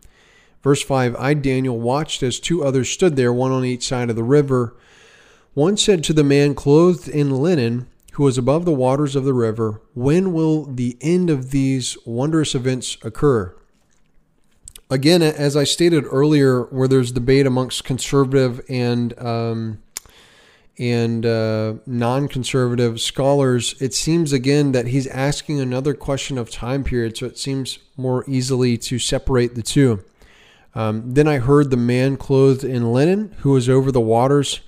Verse 0.63 0.81
5 0.81 1.15
I, 1.17 1.33
Daniel, 1.35 1.79
watched 1.79 2.23
as 2.23 2.39
two 2.39 2.63
others 2.63 2.89
stood 2.89 3.15
there, 3.15 3.31
one 3.31 3.51
on 3.51 3.65
each 3.65 3.87
side 3.87 4.09
of 4.09 4.15
the 4.15 4.23
river. 4.23 4.75
One 5.53 5.77
said 5.77 6.03
to 6.05 6.13
the 6.13 6.23
man 6.23 6.55
clothed 6.55 7.07
in 7.07 7.29
linen, 7.29 7.87
who 8.13 8.23
was 8.23 8.37
above 8.37 8.65
the 8.65 8.73
waters 8.73 9.15
of 9.15 9.25
the 9.25 9.33
river, 9.33 9.81
when 9.93 10.33
will 10.33 10.65
the 10.65 10.97
end 11.01 11.29
of 11.29 11.51
these 11.51 11.97
wondrous 12.05 12.55
events 12.55 12.97
occur? 13.03 13.53
Again, 14.89 15.21
as 15.21 15.57
I 15.57 15.65
stated 15.65 16.05
earlier, 16.09 16.63
where 16.63 16.87
there's 16.87 17.11
debate 17.11 17.45
amongst 17.45 17.83
conservative 17.83 18.61
and 18.69 19.17
um, 19.19 19.83
and 20.77 21.25
uh, 21.25 21.75
non-conservative 21.85 22.99
scholars, 22.99 23.75
it 23.79 23.93
seems 23.93 24.33
again 24.33 24.73
that 24.73 24.87
he's 24.87 25.07
asking 25.07 25.59
another 25.59 25.93
question 25.93 26.37
of 26.37 26.49
time 26.49 26.83
period. 26.83 27.17
So 27.17 27.25
it 27.25 27.37
seems 27.37 27.79
more 27.95 28.25
easily 28.27 28.77
to 28.79 28.99
separate 28.99 29.55
the 29.55 29.63
two. 29.63 30.03
Um, 30.73 31.13
then 31.13 31.27
I 31.27 31.37
heard 31.37 31.71
the 31.71 31.77
man 31.77 32.17
clothed 32.17 32.65
in 32.65 32.91
linen, 32.91 33.33
who 33.39 33.51
was 33.51 33.69
over 33.69 33.91
the 33.91 34.01
waters 34.01 34.59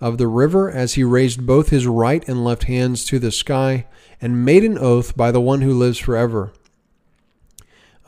of 0.00 0.18
the 0.18 0.26
river 0.26 0.68
as 0.68 0.94
he 0.94 1.04
raised 1.04 1.46
both 1.46 1.68
his 1.68 1.86
right 1.86 2.26
and 2.28 2.44
left 2.44 2.64
hands 2.64 3.04
to 3.04 3.20
the 3.20 3.30
sky 3.30 3.86
and 4.20 4.44
made 4.44 4.64
an 4.64 4.76
oath 4.76 5.16
by 5.16 5.30
the 5.30 5.40
one 5.40 5.60
who 5.60 5.72
lives 5.72 5.98
forever. 5.98 6.52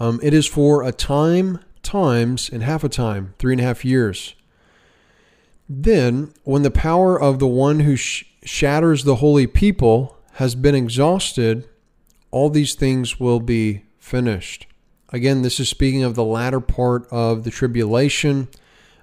Um, 0.00 0.18
it 0.20 0.34
is 0.34 0.46
for 0.46 0.82
a 0.82 0.90
time, 0.90 1.60
times, 1.84 2.50
and 2.50 2.64
half 2.64 2.82
a 2.82 2.88
time, 2.88 3.34
three 3.38 3.52
and 3.52 3.60
a 3.60 3.64
half 3.64 3.84
years. 3.84 4.34
Then, 5.68 6.32
when 6.42 6.62
the 6.62 6.70
power 6.70 7.20
of 7.20 7.38
the 7.38 7.46
one 7.46 7.80
who 7.80 7.96
sh- 7.96 8.24
shatters 8.44 9.04
the 9.04 9.16
holy 9.16 9.46
people 9.46 10.18
has 10.34 10.54
been 10.54 10.74
exhausted, 10.74 11.68
all 12.30 12.50
these 12.50 12.74
things 12.74 13.18
will 13.18 13.40
be 13.40 13.84
finished. 13.98 14.66
Again, 15.10 15.42
this 15.42 15.60
is 15.60 15.68
speaking 15.68 16.02
of 16.02 16.16
the 16.16 16.24
latter 16.24 16.60
part 16.60 17.06
of 17.10 17.44
the 17.44 17.50
tribulation. 17.50 18.48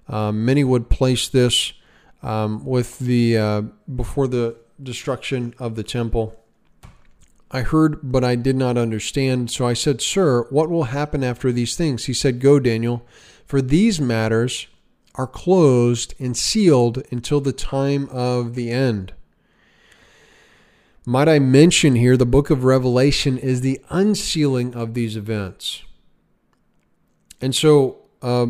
Uh, 0.07 0.31
many 0.31 0.63
would 0.63 0.89
place 0.89 1.27
this 1.27 1.73
um, 2.21 2.65
with 2.65 2.99
the 2.99 3.37
uh, 3.37 3.61
before 3.95 4.27
the 4.27 4.57
destruction 4.81 5.55
of 5.57 5.75
the 5.75 5.83
temple. 5.83 6.37
I 7.49 7.61
heard, 7.61 7.99
but 8.03 8.23
I 8.23 8.35
did 8.35 8.55
not 8.55 8.77
understand. 8.77 9.51
So 9.51 9.65
I 9.65 9.73
said, 9.73 10.01
Sir, 10.01 10.43
what 10.49 10.69
will 10.69 10.85
happen 10.85 11.23
after 11.23 11.51
these 11.51 11.75
things? 11.75 12.05
He 12.05 12.13
said, 12.13 12.39
Go, 12.39 12.59
Daniel, 12.59 13.05
for 13.45 13.61
these 13.61 13.99
matters 13.99 14.67
are 15.15 15.27
closed 15.27 16.13
and 16.19 16.35
sealed 16.35 17.03
until 17.11 17.41
the 17.41 17.51
time 17.51 18.07
of 18.09 18.55
the 18.55 18.71
end. 18.71 19.13
Might 21.05 21.27
I 21.27 21.39
mention 21.39 21.95
here, 21.95 22.15
the 22.15 22.25
book 22.25 22.49
of 22.49 22.63
Revelation 22.63 23.37
is 23.37 23.61
the 23.61 23.81
unsealing 23.89 24.75
of 24.75 24.93
these 24.93 25.17
events. 25.17 25.83
And 27.41 27.55
so, 27.55 27.97
uh, 28.21 28.47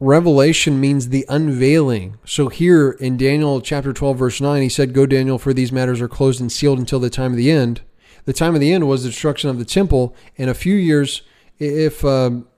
Revelation 0.00 0.80
means 0.80 1.10
the 1.10 1.24
unveiling. 1.28 2.18
So 2.24 2.48
here 2.48 2.90
in 2.90 3.16
Daniel 3.16 3.60
chapter 3.60 3.92
12, 3.92 4.18
verse 4.18 4.40
9, 4.40 4.60
he 4.60 4.68
said, 4.68 4.94
Go, 4.94 5.06
Daniel, 5.06 5.38
for 5.38 5.54
these 5.54 5.70
matters 5.70 6.00
are 6.00 6.08
closed 6.08 6.40
and 6.40 6.50
sealed 6.50 6.80
until 6.80 6.98
the 6.98 7.08
time 7.08 7.30
of 7.30 7.36
the 7.36 7.52
end. 7.52 7.82
The 8.24 8.32
time 8.32 8.56
of 8.56 8.60
the 8.60 8.72
end 8.72 8.88
was 8.88 9.04
the 9.04 9.10
destruction 9.10 9.48
of 9.48 9.60
the 9.60 9.64
temple. 9.64 10.16
In 10.34 10.48
a 10.48 10.54
few 10.54 10.74
years, 10.74 11.22
if 11.60 12.04
um, 12.04 12.48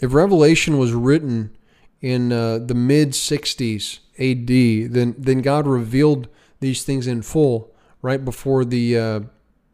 if 0.00 0.12
Revelation 0.12 0.78
was 0.78 0.92
written 0.92 1.56
in 2.00 2.32
uh, 2.32 2.58
the 2.58 2.74
mid 2.74 3.10
60s 3.10 4.00
AD, 4.18 4.92
then 4.92 5.14
then 5.18 5.42
God 5.42 5.66
revealed 5.66 6.28
these 6.60 6.82
things 6.84 7.06
in 7.06 7.22
full 7.22 7.72
right 8.02 8.24
before 8.24 8.64
the 8.64 8.98
uh, 8.98 9.20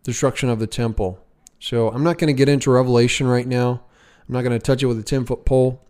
destruction 0.03 0.49
of 0.49 0.59
the 0.59 0.67
temple. 0.67 1.19
So 1.59 1.89
I'm 1.89 2.03
not 2.03 2.19
going 2.19 2.29
to 2.29 2.35
get 2.35 2.49
into 2.49 2.71
Revelation 2.71 3.27
right 3.27 3.47
now. 3.47 3.83
I'm 4.29 4.33
not 4.33 4.43
going 4.43 4.59
to 4.59 4.65
touch 4.65 4.83
it 4.83 4.87
with 4.87 4.99
a 4.99 5.03
10 5.03 5.25
foot 5.25 5.45
pole, 5.45 5.83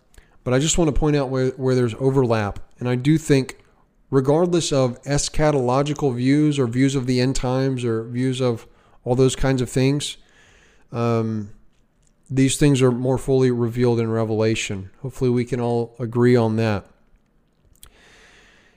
but 0.44 0.54
I 0.54 0.58
just 0.58 0.78
want 0.78 0.94
to 0.94 0.98
point 0.98 1.16
out 1.16 1.28
where, 1.28 1.48
where 1.50 1.74
there's 1.74 1.94
overlap. 1.94 2.60
And 2.78 2.88
I 2.88 2.94
do 2.94 3.18
think, 3.18 3.58
regardless 4.10 4.72
of 4.72 5.02
eschatological 5.02 6.14
views 6.14 6.58
or 6.58 6.66
views 6.66 6.94
of 6.94 7.06
the 7.06 7.20
end 7.20 7.36
times 7.36 7.84
or 7.84 8.04
views 8.04 8.40
of 8.40 8.66
all 9.04 9.14
those 9.14 9.34
kinds 9.34 9.62
of 9.62 9.70
things, 9.70 10.18
um, 10.92 11.50
these 12.30 12.56
things 12.56 12.82
are 12.82 12.90
more 12.90 13.18
fully 13.18 13.50
revealed 13.50 14.00
in 14.00 14.10
Revelation. 14.10 14.90
Hopefully, 15.02 15.30
we 15.30 15.44
can 15.44 15.60
all 15.60 15.94
agree 15.98 16.36
on 16.36 16.56
that. 16.56 16.86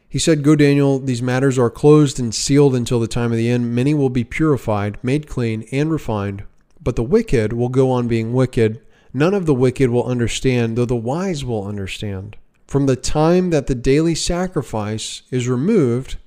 He 0.07 0.19
said, 0.19 0.43
Go, 0.43 0.55
Daniel, 0.55 0.99
these 0.99 1.21
matters 1.21 1.59
are 1.59 1.69
closed 1.69 2.19
and 2.19 2.33
sealed 2.33 2.75
until 2.75 2.99
the 2.99 3.07
time 3.07 3.31
of 3.31 3.37
the 3.37 3.49
end. 3.49 3.75
Many 3.75 3.93
will 3.93 4.09
be 4.09 4.23
purified, 4.23 4.97
made 5.03 5.27
clean, 5.27 5.67
and 5.71 5.91
refined, 5.91 6.43
but 6.81 6.95
the 6.95 7.03
wicked 7.03 7.53
will 7.53 7.69
go 7.69 7.91
on 7.91 8.07
being 8.07 8.33
wicked. 8.33 8.81
None 9.13 9.33
of 9.33 9.45
the 9.45 9.53
wicked 9.53 9.89
will 9.89 10.05
understand, 10.05 10.77
though 10.77 10.85
the 10.85 10.95
wise 10.95 11.45
will 11.45 11.65
understand. 11.65 12.37
From 12.65 12.85
the 12.85 12.95
time 12.95 13.51
that 13.51 13.67
the 13.67 13.75
daily 13.75 14.15
sacrifice 14.15 15.23
is 15.31 15.47
removed, 15.47 16.17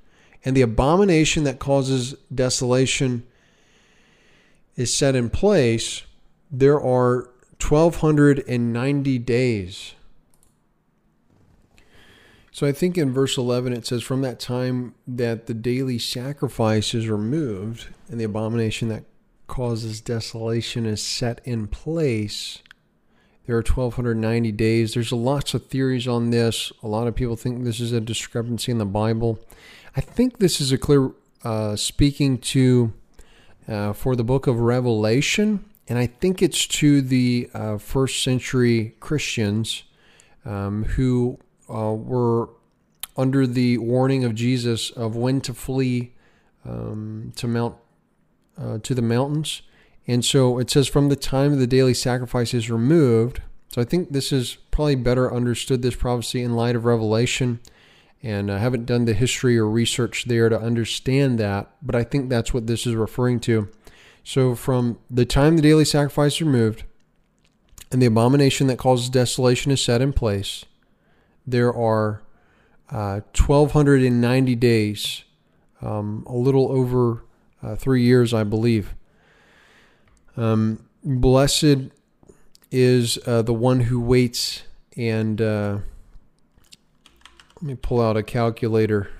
and 0.44 0.56
the 0.56 0.62
abomination 0.62 1.44
that 1.44 1.58
causes 1.60 2.14
desolation 2.34 3.24
is 4.76 4.96
set 4.96 5.14
in 5.14 5.30
place, 5.30 6.02
there 6.52 6.80
are 6.80 7.30
1290 7.58 9.18
days. 9.18 9.94
So 12.50 12.66
I 12.66 12.72
think 12.72 12.98
in 12.98 13.12
verse 13.12 13.38
11 13.38 13.72
it 13.72 13.86
says, 13.86 14.02
From 14.02 14.20
that 14.20 14.38
time 14.38 14.94
that 15.06 15.46
the 15.46 15.54
daily 15.54 15.98
sacrifice 15.98 16.92
is 16.92 17.08
removed 17.08 17.88
and 18.10 18.20
the 18.20 18.24
abomination 18.24 18.88
that 18.88 19.04
causes 19.46 20.02
desolation 20.02 20.84
is 20.84 21.02
set 21.02 21.40
in 21.44 21.66
place, 21.66 22.62
there 23.46 23.56
are 23.56 23.60
1290 23.60 24.52
days. 24.52 24.94
There's 24.94 25.12
lots 25.12 25.54
of 25.54 25.66
theories 25.66 26.06
on 26.06 26.30
this. 26.30 26.70
A 26.82 26.88
lot 26.88 27.06
of 27.06 27.14
people 27.14 27.36
think 27.36 27.64
this 27.64 27.80
is 27.80 27.92
a 27.92 28.00
discrepancy 28.00 28.70
in 28.70 28.78
the 28.78 28.84
Bible. 28.84 29.38
I 29.96 30.00
think 30.00 30.38
this 30.38 30.60
is 30.60 30.70
a 30.70 30.78
clear 30.78 31.10
uh, 31.42 31.74
speaking 31.74 32.38
to 32.38 32.92
uh, 33.66 33.94
for 33.94 34.14
the 34.14 34.24
book 34.24 34.46
of 34.46 34.60
Revelation, 34.60 35.64
and 35.88 35.98
I 35.98 36.06
think 36.06 36.42
it's 36.42 36.66
to 36.66 37.00
the 37.00 37.50
uh, 37.54 37.78
first 37.78 38.22
century 38.22 38.96
Christians 39.00 39.82
um, 40.44 40.84
who 40.84 41.38
uh, 41.68 41.94
were 41.94 42.50
under 43.16 43.46
the 43.46 43.78
warning 43.78 44.24
of 44.24 44.34
Jesus 44.34 44.90
of 44.90 45.16
when 45.16 45.40
to 45.42 45.54
flee 45.54 46.12
um, 46.64 47.32
to 47.36 47.46
Mount 47.46 47.76
uh, 48.58 48.78
to 48.78 48.94
the 48.94 49.02
mountains. 49.02 49.62
And 50.06 50.24
so 50.24 50.58
it 50.58 50.70
says, 50.70 50.88
from 50.88 51.08
the 51.08 51.16
time 51.16 51.58
the 51.58 51.66
daily 51.66 51.94
sacrifice 51.94 52.54
is 52.54 52.70
removed. 52.70 53.40
So 53.68 53.80
I 53.80 53.84
think 53.84 54.10
this 54.10 54.32
is 54.32 54.56
probably 54.70 54.96
better 54.96 55.32
understood, 55.32 55.82
this 55.82 55.94
prophecy, 55.94 56.42
in 56.42 56.54
light 56.54 56.76
of 56.76 56.84
Revelation. 56.84 57.60
And 58.22 58.50
I 58.50 58.58
haven't 58.58 58.86
done 58.86 59.04
the 59.04 59.14
history 59.14 59.58
or 59.58 59.68
research 59.68 60.26
there 60.26 60.48
to 60.48 60.60
understand 60.60 61.38
that, 61.38 61.70
but 61.82 61.96
I 61.96 62.04
think 62.04 62.28
that's 62.28 62.54
what 62.54 62.66
this 62.66 62.86
is 62.86 62.94
referring 62.94 63.40
to. 63.40 63.68
So 64.24 64.54
from 64.54 64.98
the 65.10 65.24
time 65.24 65.56
the 65.56 65.62
daily 65.62 65.84
sacrifice 65.84 66.34
is 66.34 66.42
removed 66.42 66.84
and 67.90 68.00
the 68.00 68.06
abomination 68.06 68.66
that 68.68 68.78
causes 68.78 69.10
desolation 69.10 69.72
is 69.72 69.82
set 69.82 70.00
in 70.00 70.12
place, 70.12 70.64
there 71.46 71.74
are 71.74 72.22
uh, 72.90 73.20
1,290 73.36 74.54
days, 74.56 75.24
um, 75.80 76.24
a 76.26 76.34
little 76.34 76.70
over 76.70 77.24
uh, 77.62 77.76
three 77.76 78.02
years, 78.02 78.32
I 78.32 78.44
believe. 78.44 78.94
Um, 80.36 80.84
blessed 81.04 81.90
is 82.70 83.18
uh, 83.26 83.42
the 83.42 83.52
one 83.52 83.80
who 83.80 84.00
waits 84.00 84.62
and 84.96 85.40
uh, 85.40 85.78
let 87.56 87.62
me 87.62 87.74
pull 87.74 88.00
out 88.00 88.16
a 88.16 88.22
calculator, 88.22 89.10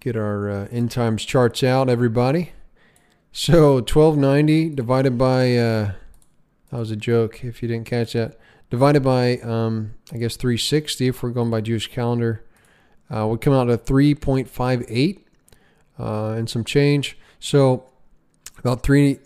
get 0.00 0.16
our 0.16 0.50
uh, 0.50 0.68
end 0.70 0.90
times 0.90 1.24
charts 1.24 1.62
out, 1.62 1.88
everybody. 1.88 2.52
So 3.32 3.74
1290 3.74 4.70
divided 4.70 5.16
by, 5.16 5.56
uh, 5.56 5.92
that 6.70 6.78
was 6.78 6.90
a 6.90 6.96
joke 6.96 7.44
if 7.44 7.62
you 7.62 7.68
didn't 7.68 7.86
catch 7.86 8.14
that, 8.14 8.36
divided 8.70 9.02
by, 9.02 9.38
um, 9.38 9.94
I 10.12 10.18
guess, 10.18 10.36
360 10.36 11.08
if 11.08 11.22
we're 11.22 11.30
going 11.30 11.50
by 11.50 11.60
Jewish 11.60 11.86
calendar, 11.86 12.44
uh, 13.08 13.26
would 13.28 13.40
come 13.40 13.52
out 13.52 13.64
to 13.64 13.78
3.58 13.78 15.20
uh, 15.98 16.30
and 16.30 16.50
some 16.50 16.64
change. 16.64 17.16
So 17.38 17.86
about 18.58 18.82
three 18.82 19.18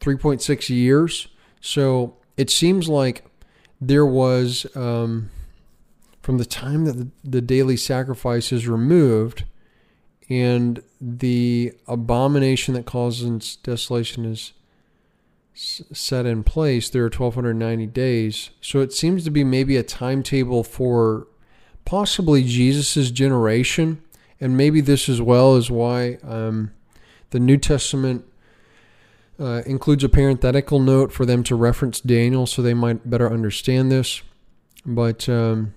3.6 0.00 0.68
years. 0.68 1.28
So 1.60 2.16
it 2.36 2.50
seems 2.50 2.88
like 2.88 3.24
there 3.80 4.06
was, 4.06 4.66
um, 4.76 5.30
from 6.20 6.38
the 6.38 6.44
time 6.44 6.84
that 6.84 6.92
the, 6.92 7.08
the 7.24 7.40
daily 7.40 7.76
sacrifice 7.76 8.52
is 8.52 8.68
removed 8.68 9.44
and 10.28 10.82
the 11.00 11.72
abomination 11.86 12.74
that 12.74 12.86
causes 12.86 13.56
desolation 13.56 14.24
is 14.24 14.52
set 15.54 16.26
in 16.26 16.42
place, 16.42 16.90
there 16.90 17.02
are 17.02 17.06
1290 17.06 17.86
days. 17.86 18.50
So 18.60 18.80
it 18.80 18.92
seems 18.92 19.24
to 19.24 19.30
be 19.30 19.44
maybe 19.44 19.76
a 19.76 19.82
timetable 19.82 20.64
for 20.64 21.28
possibly 21.84 22.42
Jesus's 22.44 23.10
generation. 23.10 24.02
And 24.40 24.56
maybe 24.56 24.80
this 24.80 25.08
as 25.08 25.22
well 25.22 25.56
is 25.56 25.70
why 25.70 26.18
um, 26.22 26.72
the 27.30 27.40
New 27.40 27.56
Testament 27.56 28.24
uh, 29.38 29.62
includes 29.64 30.04
a 30.04 30.08
parenthetical 30.08 30.78
note 30.78 31.12
for 31.12 31.24
them 31.24 31.42
to 31.44 31.54
reference 31.54 32.00
Daniel 32.00 32.46
so 32.46 32.60
they 32.60 32.74
might 32.74 33.08
better 33.08 33.30
understand 33.32 33.90
this. 33.90 34.22
But 34.84 35.28
um, 35.28 35.72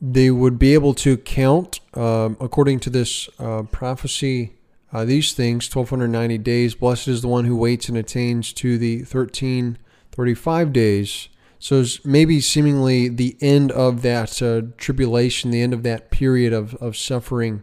they 0.00 0.30
would 0.30 0.58
be 0.58 0.74
able 0.74 0.94
to 0.94 1.16
count, 1.16 1.80
um, 1.94 2.36
according 2.40 2.80
to 2.80 2.90
this 2.90 3.28
uh, 3.38 3.62
prophecy, 3.64 4.52
uh, 4.92 5.04
these 5.04 5.32
things 5.32 5.74
1290 5.74 6.38
days. 6.38 6.74
Blessed 6.74 7.08
is 7.08 7.22
the 7.22 7.28
one 7.28 7.44
who 7.44 7.56
waits 7.56 7.88
and 7.88 7.98
attains 7.98 8.52
to 8.54 8.78
the 8.78 8.98
1335 8.98 10.72
days. 10.72 11.28
So 11.58 11.84
maybe 12.04 12.40
seemingly 12.40 13.08
the 13.08 13.36
end 13.40 13.72
of 13.72 14.02
that 14.02 14.42
uh, 14.42 14.62
tribulation, 14.76 15.50
the 15.50 15.62
end 15.62 15.72
of 15.72 15.82
that 15.84 16.10
period 16.10 16.52
of, 16.52 16.74
of 16.76 16.96
suffering 16.96 17.62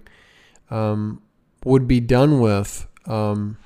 um, 0.69 1.21
would 1.63 1.87
be 1.87 1.99
done 1.99 2.39
with. 2.39 2.87
Um, 3.05 3.57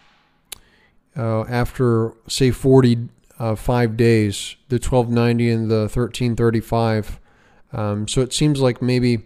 uh, 1.16 1.42
after 1.46 2.14
say 2.28 2.52
45 2.52 3.10
uh, 3.40 3.86
days, 3.96 4.56
the 4.70 4.76
1290 4.76 5.50
and 5.50 5.72
the 5.72 5.82
1335. 5.82 7.20
Um, 7.74 8.08
so 8.08 8.22
it 8.22 8.34
seems 8.34 8.62
like 8.62 8.82
maybe 8.82 9.24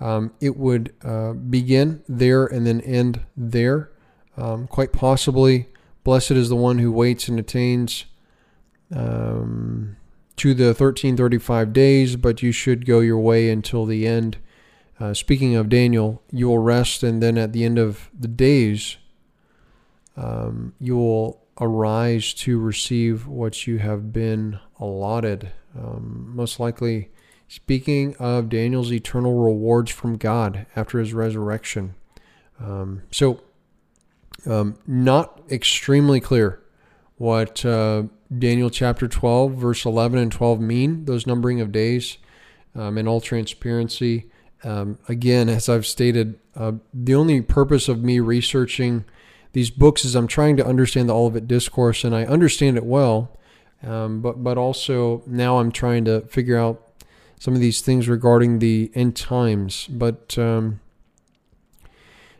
um, 0.00 0.32
it 0.40 0.56
would 0.56 0.94
uh, 1.02 1.32
begin 1.32 2.02
there 2.08 2.46
and 2.46 2.66
then 2.66 2.80
end 2.82 3.20
there. 3.36 3.90
Um, 4.36 4.66
quite 4.66 4.92
possibly, 4.92 5.68
blessed 6.04 6.32
is 6.32 6.48
the 6.48 6.56
one 6.56 6.78
who 6.78 6.92
waits 6.92 7.28
and 7.28 7.40
attains 7.40 8.04
um, 8.94 9.96
to 10.36 10.54
the 10.54 10.66
1335 10.66 11.72
days, 11.72 12.16
but 12.16 12.42
you 12.42 12.52
should 12.52 12.86
go 12.86 13.00
your 13.00 13.18
way 13.18 13.50
until 13.50 13.84
the 13.84 14.06
end. 14.06 14.38
Uh, 15.00 15.14
speaking 15.14 15.54
of 15.54 15.68
Daniel, 15.68 16.22
you 16.30 16.48
will 16.48 16.58
rest, 16.58 17.02
and 17.02 17.22
then 17.22 17.38
at 17.38 17.52
the 17.52 17.64
end 17.64 17.78
of 17.78 18.10
the 18.18 18.28
days, 18.28 18.96
um, 20.16 20.74
you 20.80 20.96
will 20.96 21.44
arise 21.60 22.32
to 22.34 22.58
receive 22.58 23.26
what 23.26 23.66
you 23.66 23.78
have 23.78 24.12
been 24.12 24.58
allotted. 24.78 25.52
Um, 25.76 26.32
most 26.34 26.58
likely, 26.58 27.10
speaking 27.48 28.14
of 28.18 28.48
Daniel's 28.48 28.92
eternal 28.92 29.42
rewards 29.42 29.90
from 29.90 30.16
God 30.16 30.66
after 30.76 30.98
his 30.98 31.14
resurrection. 31.14 31.94
Um, 32.60 33.02
so, 33.10 33.42
um, 34.46 34.76
not 34.86 35.40
extremely 35.50 36.20
clear 36.20 36.62
what 37.16 37.64
uh, 37.64 38.04
Daniel 38.36 38.70
chapter 38.70 39.08
12, 39.08 39.54
verse 39.54 39.84
11 39.84 40.18
and 40.18 40.30
12 40.30 40.60
mean, 40.60 41.04
those 41.06 41.26
numbering 41.26 41.60
of 41.60 41.72
days. 41.72 42.18
Um, 42.74 42.98
in 42.98 43.08
all 43.08 43.20
transparency, 43.20 44.30
um, 44.62 44.98
again, 45.08 45.48
as 45.48 45.68
I've 45.68 45.86
stated, 45.86 46.38
uh, 46.54 46.72
the 46.92 47.14
only 47.14 47.40
purpose 47.40 47.88
of 47.88 48.04
me 48.04 48.20
researching 48.20 49.04
these 49.52 49.70
books 49.70 50.04
is 50.04 50.14
I'm 50.14 50.26
trying 50.26 50.56
to 50.58 50.66
understand 50.66 51.08
the 51.08 51.14
Olivet 51.14 51.48
Discourse, 51.48 52.04
and 52.04 52.14
I 52.14 52.24
understand 52.24 52.76
it 52.76 52.84
well, 52.84 53.36
um, 53.82 54.20
but 54.20 54.44
but 54.44 54.58
also 54.58 55.22
now 55.26 55.58
I'm 55.58 55.72
trying 55.72 56.04
to 56.04 56.20
figure 56.22 56.58
out 56.58 56.87
some 57.38 57.54
of 57.54 57.60
these 57.60 57.80
things 57.80 58.08
regarding 58.08 58.58
the 58.58 58.90
end 58.94 59.16
times. 59.16 59.86
But 59.86 60.38
um, 60.38 60.80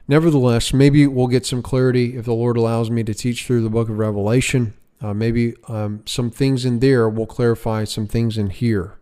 nevertheless, 0.06 0.72
maybe 0.72 1.06
we'll 1.06 1.26
get 1.28 1.46
some 1.46 1.62
clarity 1.62 2.16
if 2.16 2.24
the 2.24 2.34
Lord 2.34 2.56
allows 2.56 2.90
me 2.90 3.04
to 3.04 3.14
teach 3.14 3.46
through 3.46 3.62
the 3.62 3.70
Book 3.70 3.88
of 3.88 3.98
Revelation. 3.98 4.74
Uh, 5.00 5.14
maybe 5.14 5.54
um, 5.68 6.02
some 6.06 6.30
things 6.30 6.64
in 6.64 6.80
there 6.80 7.08
will 7.08 7.26
clarify 7.26 7.84
some 7.84 8.06
things 8.06 8.36
in 8.36 8.50
here. 8.50 8.96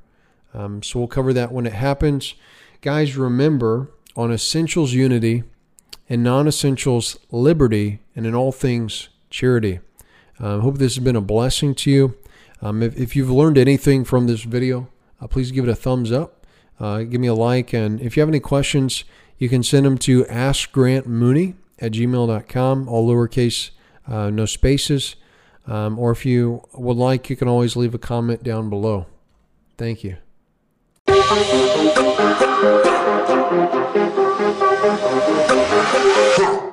Um, 0.53 0.83
so 0.83 0.99
we'll 0.99 1.09
cover 1.09 1.33
that 1.33 1.53
when 1.53 1.67
it 1.67 1.73
happens. 1.73 2.35
Guys, 2.83 3.17
remember 3.17 3.91
on 4.15 4.33
Essentials 4.33 4.93
Unity 4.93 5.45
and 6.09 6.23
non 6.23 6.47
essentials, 6.47 7.19
liberty, 7.31 8.01
and 8.15 8.27
in 8.27 8.35
all 8.35 8.53
things, 8.53 9.09
charity. 9.31 9.81
I 10.39 10.53
um, 10.53 10.61
hope 10.61 10.79
this 10.79 10.95
has 10.95 11.05
been 11.05 11.17
a 11.17 11.21
blessing 11.21 11.75
to 11.77 11.91
you. 11.91 12.17
Um, 12.63 12.83
if, 12.83 12.97
if, 12.97 13.17
you've 13.17 13.31
learned 13.31 13.59
anything 13.59 14.05
from 14.05 14.27
this 14.27 14.43
video, 14.43 14.89
uh, 15.21 15.27
please 15.27 15.51
give 15.51 15.67
it 15.67 15.71
a 15.71 15.75
thumbs 15.75 16.13
up. 16.13 16.47
Uh, 16.79 17.03
give 17.03 17.21
me 17.21 17.27
a 17.27 17.35
like. 17.35 17.73
And 17.73 18.01
if 18.01 18.17
you 18.17 18.21
have 18.21 18.29
any 18.29 18.41
questions, 18.41 19.05
you 19.39 19.49
can 19.49 19.63
send 19.63 19.87
them 19.87 19.99
to 19.99 20.25
askgrantmooney 20.25 21.55
at 21.79 21.93
gmail.com, 21.93 22.89
all 22.89 23.09
lowercase, 23.09 23.71
uh, 24.07 24.31
no 24.31 24.47
spaces. 24.47 25.17
Um, 25.67 25.99
or 25.99 26.11
if 26.13 26.25
you 26.25 26.63
would 26.75 26.97
like, 26.97 27.29
you 27.29 27.37
can 27.37 27.49
always 27.49 27.77
leave 27.77 27.95
a 27.95 27.99
comment 27.99 28.43
down 28.43 28.71
below. 28.71 29.07
Thank 29.77 30.05
you. 30.05 30.17